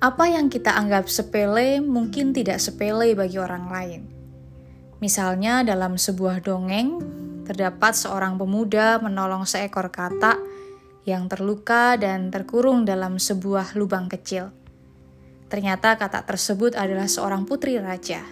apa 0.00 0.24
yang 0.32 0.48
kita 0.48 0.72
anggap 0.72 1.12
sepele 1.12 1.84
mungkin 1.84 2.32
tidak 2.32 2.56
sepele 2.56 3.12
bagi 3.12 3.36
orang 3.36 3.68
lain. 3.68 4.02
Misalnya, 5.00 5.60
dalam 5.64 5.96
sebuah 5.96 6.44
dongeng, 6.44 7.00
terdapat 7.44 7.96
seorang 7.96 8.36
pemuda 8.36 9.00
menolong 9.00 9.44
seekor 9.48 9.88
katak 9.92 10.40
yang 11.08 11.28
terluka 11.28 11.96
dan 11.96 12.28
terkurung 12.28 12.84
dalam 12.84 13.16
sebuah 13.16 13.76
lubang 13.76 14.08
kecil. 14.10 14.52
Ternyata 15.50 15.98
katak 15.98 16.30
tersebut 16.30 16.78
adalah 16.78 17.10
seorang 17.10 17.42
putri 17.48 17.80
raja. 17.80 18.22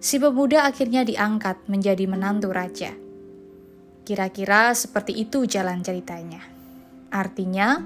Si 0.00 0.16
pemuda 0.16 0.64
akhirnya 0.64 1.02
diangkat 1.02 1.66
menjadi 1.68 2.06
menantu 2.08 2.54
raja. 2.54 2.94
Kira-kira 4.06 4.70
seperti 4.72 5.18
itu 5.18 5.44
jalan 5.50 5.82
ceritanya. 5.82 6.40
Artinya, 7.10 7.82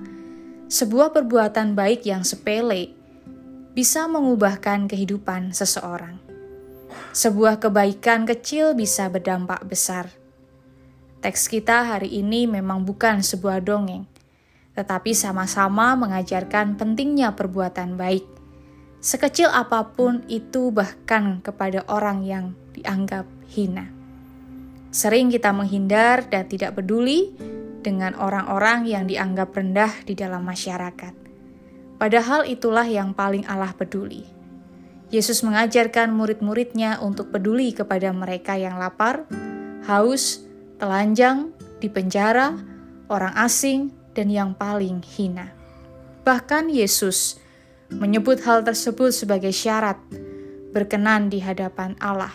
sebuah 0.68 1.16
perbuatan 1.16 1.72
baik 1.72 2.04
yang 2.04 2.22
sepele 2.22 2.92
bisa 3.72 4.04
mengubahkan 4.04 4.84
kehidupan 4.84 5.56
seseorang. 5.56 6.20
Sebuah 7.16 7.58
kebaikan 7.58 8.28
kecil 8.28 8.76
bisa 8.76 9.08
berdampak 9.08 9.64
besar. 9.66 10.19
Teks 11.20 11.52
kita 11.52 11.84
hari 11.84 12.16
ini 12.16 12.48
memang 12.48 12.88
bukan 12.88 13.20
sebuah 13.20 13.60
dongeng, 13.60 14.08
tetapi 14.72 15.12
sama-sama 15.12 15.92
mengajarkan 15.92 16.80
pentingnya 16.80 17.36
perbuatan 17.36 18.00
baik. 18.00 18.24
Sekecil 19.04 19.52
apa 19.52 19.84
pun 19.92 20.24
itu, 20.32 20.72
bahkan 20.72 21.44
kepada 21.44 21.84
orang 21.92 22.24
yang 22.24 22.56
dianggap 22.72 23.28
hina. 23.52 23.92
Sering 24.88 25.28
kita 25.28 25.52
menghindar 25.52 26.24
dan 26.24 26.48
tidak 26.48 26.80
peduli 26.80 27.36
dengan 27.84 28.16
orang-orang 28.16 28.88
yang 28.88 29.04
dianggap 29.04 29.52
rendah 29.52 29.92
di 30.08 30.16
dalam 30.16 30.40
masyarakat. 30.40 31.12
Padahal 32.00 32.48
itulah 32.48 32.88
yang 32.88 33.12
paling 33.12 33.44
Allah 33.44 33.76
peduli. 33.76 34.24
Yesus 35.12 35.44
mengajarkan 35.44 36.16
murid-muridnya 36.16 36.96
untuk 37.04 37.28
peduli 37.28 37.76
kepada 37.76 38.08
mereka 38.08 38.56
yang 38.56 38.80
lapar, 38.80 39.28
haus, 39.84 40.48
telanjang, 40.80 41.52
di 41.78 41.92
penjara, 41.92 42.56
orang 43.12 43.36
asing, 43.36 43.92
dan 44.16 44.32
yang 44.32 44.56
paling 44.56 45.04
hina. 45.04 45.52
Bahkan 46.24 46.72
Yesus 46.72 47.38
menyebut 47.92 48.42
hal 48.42 48.64
tersebut 48.64 49.12
sebagai 49.14 49.52
syarat 49.52 50.00
berkenan 50.70 51.28
di 51.28 51.42
hadapan 51.42 51.98
Allah 51.98 52.32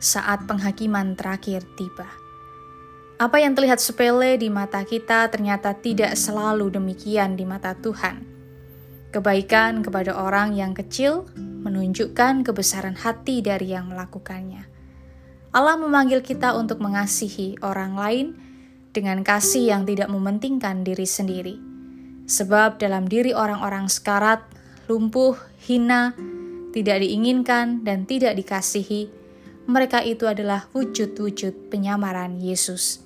saat 0.00 0.48
penghakiman 0.48 1.12
terakhir 1.12 1.60
tiba. 1.76 2.08
Apa 3.20 3.36
yang 3.36 3.52
terlihat 3.52 3.84
sepele 3.84 4.40
di 4.40 4.48
mata 4.48 4.80
kita 4.80 5.28
ternyata 5.28 5.76
tidak 5.76 6.16
selalu 6.16 6.72
demikian 6.72 7.36
di 7.36 7.44
mata 7.44 7.76
Tuhan. 7.76 8.24
Kebaikan 9.12 9.84
kepada 9.84 10.16
orang 10.16 10.56
yang 10.56 10.72
kecil 10.72 11.28
menunjukkan 11.36 12.48
kebesaran 12.48 12.96
hati 12.96 13.44
dari 13.44 13.76
yang 13.76 13.92
melakukannya. 13.92 14.69
Allah 15.50 15.74
memanggil 15.74 16.22
kita 16.22 16.54
untuk 16.54 16.78
mengasihi 16.78 17.58
orang 17.58 17.98
lain 17.98 18.26
dengan 18.94 19.26
kasih 19.26 19.74
yang 19.74 19.82
tidak 19.82 20.06
mementingkan 20.06 20.86
diri 20.86 21.02
sendiri. 21.02 21.58
Sebab 22.30 22.78
dalam 22.78 23.10
diri 23.10 23.34
orang-orang 23.34 23.90
sekarat, 23.90 24.46
lumpuh, 24.86 25.34
hina, 25.66 26.14
tidak 26.70 27.02
diinginkan, 27.02 27.82
dan 27.82 28.06
tidak 28.06 28.38
dikasihi, 28.38 29.10
mereka 29.66 30.06
itu 30.06 30.30
adalah 30.30 30.70
wujud-wujud 30.70 31.66
penyamaran 31.66 32.38
Yesus. 32.38 33.02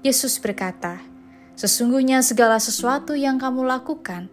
Yesus 0.00 0.40
berkata, 0.40 1.04
"Sesungguhnya 1.52 2.24
segala 2.24 2.56
sesuatu 2.56 3.12
yang 3.12 3.36
kamu 3.36 3.60
lakukan 3.60 4.32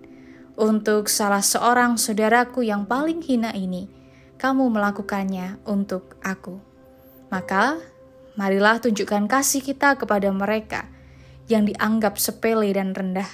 untuk 0.56 1.12
salah 1.12 1.44
seorang 1.44 2.00
saudaraku 2.00 2.64
yang 2.64 2.88
paling 2.88 3.20
hina 3.20 3.52
ini, 3.52 3.92
kamu 4.40 4.72
melakukannya 4.72 5.60
untuk 5.68 6.16
Aku." 6.24 6.71
Maka, 7.32 7.80
marilah 8.36 8.84
tunjukkan 8.84 9.32
kasih 9.32 9.64
kita 9.64 9.96
kepada 9.96 10.28
mereka 10.36 10.92
yang 11.48 11.64
dianggap 11.64 12.20
sepele 12.20 12.70
dan 12.76 12.92
rendah. 12.92 13.28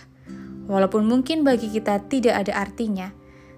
Walaupun 0.70 1.10
mungkin 1.10 1.42
bagi 1.42 1.74
kita 1.74 2.06
tidak 2.06 2.46
ada 2.46 2.62
artinya, 2.62 3.10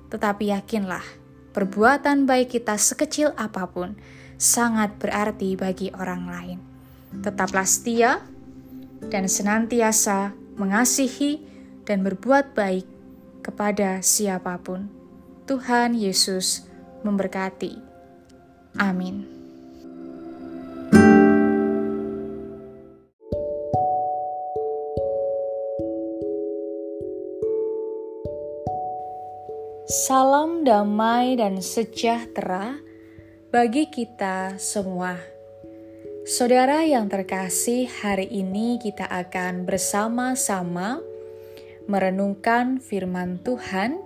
tetapi 0.08 0.56
yakinlah, 0.56 1.04
perbuatan 1.52 2.24
baik 2.24 2.56
kita 2.56 2.80
sekecil 2.80 3.36
apa 3.36 3.68
pun 3.68 4.00
sangat 4.40 4.96
berarti 4.98 5.60
bagi 5.60 5.92
orang 5.92 6.24
lain. 6.32 6.60
Tetaplah 7.20 7.68
setia 7.68 8.24
dan 9.12 9.28
senantiasa 9.28 10.32
mengasihi 10.56 11.44
dan 11.84 12.06
berbuat 12.06 12.54
baik 12.54 12.86
kepada 13.42 14.00
siapa 14.06 14.62
pun. 14.62 14.88
Tuhan 15.50 15.98
Yesus 15.98 16.70
memberkati. 17.02 17.74
Amin. 18.78 19.39
Salam 29.90 30.62
damai 30.62 31.34
dan 31.34 31.66
sejahtera 31.66 32.78
bagi 33.50 33.90
kita 33.90 34.62
semua. 34.62 35.18
Saudara 36.30 36.86
yang 36.86 37.10
terkasih, 37.10 37.90
hari 37.90 38.30
ini 38.30 38.78
kita 38.78 39.10
akan 39.10 39.66
bersama-sama 39.66 41.02
merenungkan 41.90 42.78
firman 42.78 43.42
Tuhan 43.42 43.98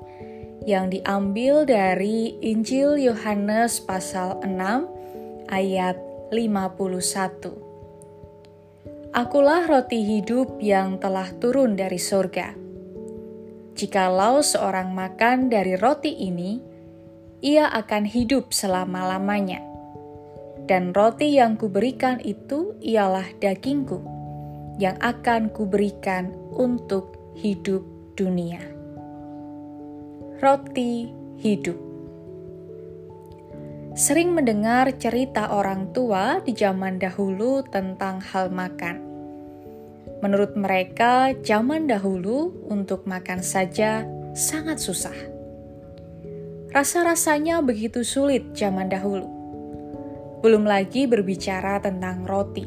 yang 0.63 0.87
diambil 0.87 1.67
dari 1.67 2.39
Injil 2.39 3.03
Yohanes 3.03 3.83
pasal 3.83 4.39
6 4.39 5.51
ayat 5.51 5.99
51. 6.31 9.11
Akulah 9.11 9.67
roti 9.67 9.99
hidup 9.99 10.63
yang 10.63 10.95
telah 11.03 11.27
turun 11.43 11.75
dari 11.75 11.99
surga. 11.99 12.62
Jikalau 13.83 14.39
seorang 14.39 14.95
makan 14.95 15.51
dari 15.51 15.75
roti 15.75 16.15
ini, 16.15 16.55
ia 17.43 17.67
akan 17.67 18.07
hidup 18.07 18.55
selama-lamanya. 18.55 19.59
Dan 20.71 20.95
roti 20.95 21.35
yang 21.35 21.59
kuberikan 21.59 22.23
itu 22.23 22.79
ialah 22.79 23.27
dagingku, 23.43 23.99
yang 24.79 24.95
akan 25.03 25.51
kuberikan 25.51 26.31
untuk 26.55 27.19
hidup 27.35 27.83
dunia. 28.15 28.63
Roti 30.39 31.11
hidup. 31.43 31.75
Sering 33.99 34.31
mendengar 34.31 34.95
cerita 34.95 35.51
orang 35.51 35.91
tua 35.91 36.39
di 36.39 36.55
zaman 36.55 37.03
dahulu 37.03 37.67
tentang 37.67 38.23
hal 38.31 38.47
makan 38.47 39.12
Menurut 40.23 40.55
mereka, 40.55 41.35
zaman 41.43 41.91
dahulu 41.91 42.55
untuk 42.71 43.03
makan 43.03 43.43
saja 43.43 44.07
sangat 44.31 44.79
susah. 44.79 45.11
Rasa-rasanya 46.71 47.59
begitu 47.59 48.07
sulit 48.07 48.55
zaman 48.55 48.87
dahulu. 48.87 49.27
Belum 50.39 50.63
lagi 50.63 51.11
berbicara 51.11 51.83
tentang 51.83 52.23
roti. 52.23 52.63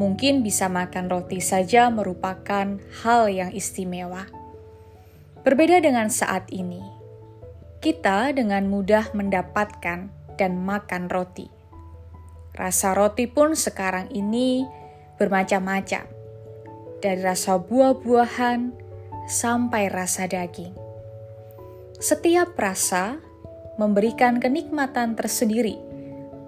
Mungkin 0.00 0.40
bisa 0.40 0.72
makan 0.72 1.12
roti 1.12 1.44
saja 1.44 1.92
merupakan 1.92 2.80
hal 3.04 3.22
yang 3.28 3.52
istimewa. 3.52 4.24
Berbeda 5.44 5.84
dengan 5.84 6.08
saat 6.08 6.48
ini, 6.48 6.80
kita 7.84 8.32
dengan 8.32 8.64
mudah 8.64 9.12
mendapatkan 9.12 10.08
dan 10.40 10.52
makan 10.56 11.12
roti. 11.12 11.52
Rasa 12.56 12.96
roti 12.96 13.28
pun 13.28 13.52
sekarang 13.52 14.08
ini 14.16 14.64
bermacam-macam 15.20 16.09
dari 17.00 17.20
rasa 17.24 17.56
buah-buahan 17.56 18.70
sampai 19.26 19.88
rasa 19.88 20.28
daging. 20.28 20.76
Setiap 22.00 22.56
rasa 22.56 23.20
memberikan 23.76 24.40
kenikmatan 24.40 25.16
tersendiri 25.16 25.76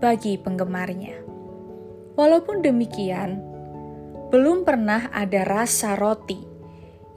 bagi 0.01 0.37
penggemarnya. 0.37 1.21
Walaupun 2.13 2.61
demikian, 2.61 3.41
belum 4.29 4.65
pernah 4.65 5.09
ada 5.13 5.45
rasa 5.45 5.97
roti 5.97 6.41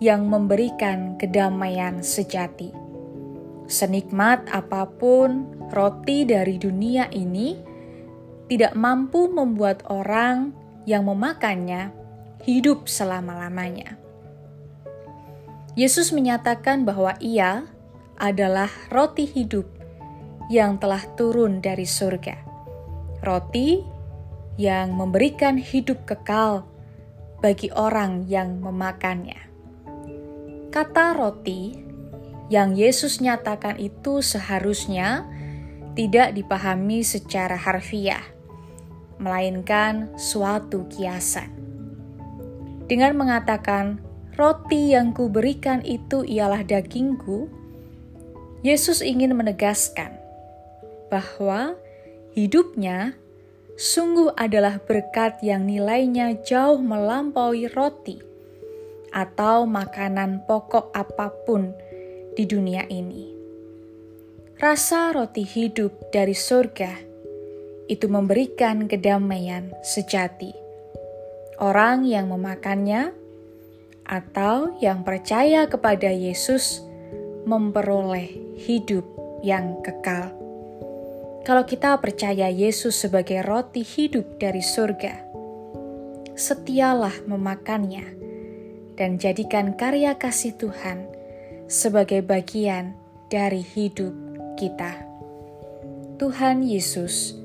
yang 0.04 0.28
memberikan 0.28 1.16
kedamaian 1.16 2.04
sejati. 2.04 2.72
Senikmat 3.66 4.46
apa 4.52 4.86
pun 4.88 5.48
roti 5.74 6.28
dari 6.28 6.60
dunia 6.62 7.10
ini, 7.10 7.58
tidak 8.46 8.78
mampu 8.78 9.26
membuat 9.32 9.82
orang 9.90 10.54
yang 10.86 11.10
memakannya 11.10 12.05
hidup 12.46 12.86
selama-lamanya. 12.86 13.98
Yesus 15.74 16.14
menyatakan 16.14 16.86
bahwa 16.86 17.18
Ia 17.18 17.66
adalah 18.22 18.70
roti 18.94 19.26
hidup 19.26 19.66
yang 20.54 20.78
telah 20.78 21.02
turun 21.18 21.58
dari 21.58 21.90
surga, 21.90 22.38
roti 23.26 23.82
yang 24.62 24.94
memberikan 24.94 25.58
hidup 25.58 26.06
kekal 26.06 26.70
bagi 27.42 27.74
orang 27.74 28.30
yang 28.30 28.62
memakannya. 28.62 29.42
Kata 30.70 31.18
"roti" 31.18 31.82
yang 32.54 32.78
Yesus 32.78 33.26
nyatakan 33.26 33.82
itu 33.82 34.22
seharusnya 34.22 35.26
tidak 35.98 36.38
dipahami 36.38 37.02
secara 37.02 37.58
harfiah, 37.58 38.22
melainkan 39.18 40.14
suatu 40.14 40.86
kiasan 40.88 41.55
dengan 42.86 43.18
mengatakan, 43.18 44.02
"Roti 44.38 44.94
yang 44.94 45.14
kuberikan 45.14 45.82
itu 45.86 46.22
ialah 46.26 46.62
dagingku." 46.62 47.50
Yesus 48.66 49.06
ingin 49.06 49.38
menegaskan 49.38 50.18
bahwa 51.14 51.78
hidupnya 52.34 53.14
sungguh 53.78 54.34
adalah 54.34 54.82
berkat 54.82 55.38
yang 55.46 55.70
nilainya 55.70 56.34
jauh 56.42 56.82
melampaui 56.82 57.70
roti 57.70 58.18
atau 59.14 59.70
makanan 59.70 60.44
pokok 60.50 60.90
apa 60.98 61.30
pun 61.46 61.78
di 62.34 62.44
dunia 62.50 62.90
ini. 62.90 63.32
Rasa 64.58 65.14
roti 65.14 65.46
hidup 65.46 66.10
dari 66.10 66.34
surga 66.34 66.98
itu 67.86 68.10
memberikan 68.10 68.90
kedamaian 68.90 69.70
sejati 69.86 70.65
orang 71.60 72.04
yang 72.08 72.32
memakannya 72.32 73.16
atau 74.06 74.78
yang 74.84 75.02
percaya 75.02 75.66
kepada 75.66 76.14
Yesus 76.14 76.84
memperoleh 77.46 78.58
hidup 78.60 79.06
yang 79.42 79.82
kekal. 79.82 80.34
Kalau 81.46 81.62
kita 81.66 81.98
percaya 82.02 82.50
Yesus 82.50 82.98
sebagai 82.98 83.46
roti 83.46 83.86
hidup 83.86 84.42
dari 84.42 84.66
surga, 84.66 85.22
setialah 86.34 87.14
memakannya 87.30 88.18
dan 88.98 89.22
jadikan 89.22 89.78
karya 89.78 90.18
kasih 90.18 90.58
Tuhan 90.58 91.06
sebagai 91.70 92.26
bagian 92.26 92.98
dari 93.30 93.62
hidup 93.62 94.14
kita. 94.58 95.06
Tuhan 96.18 96.64
Yesus 96.64 97.36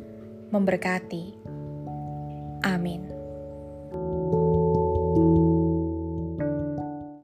memberkati. 0.54 1.36
Amin. 2.64 3.09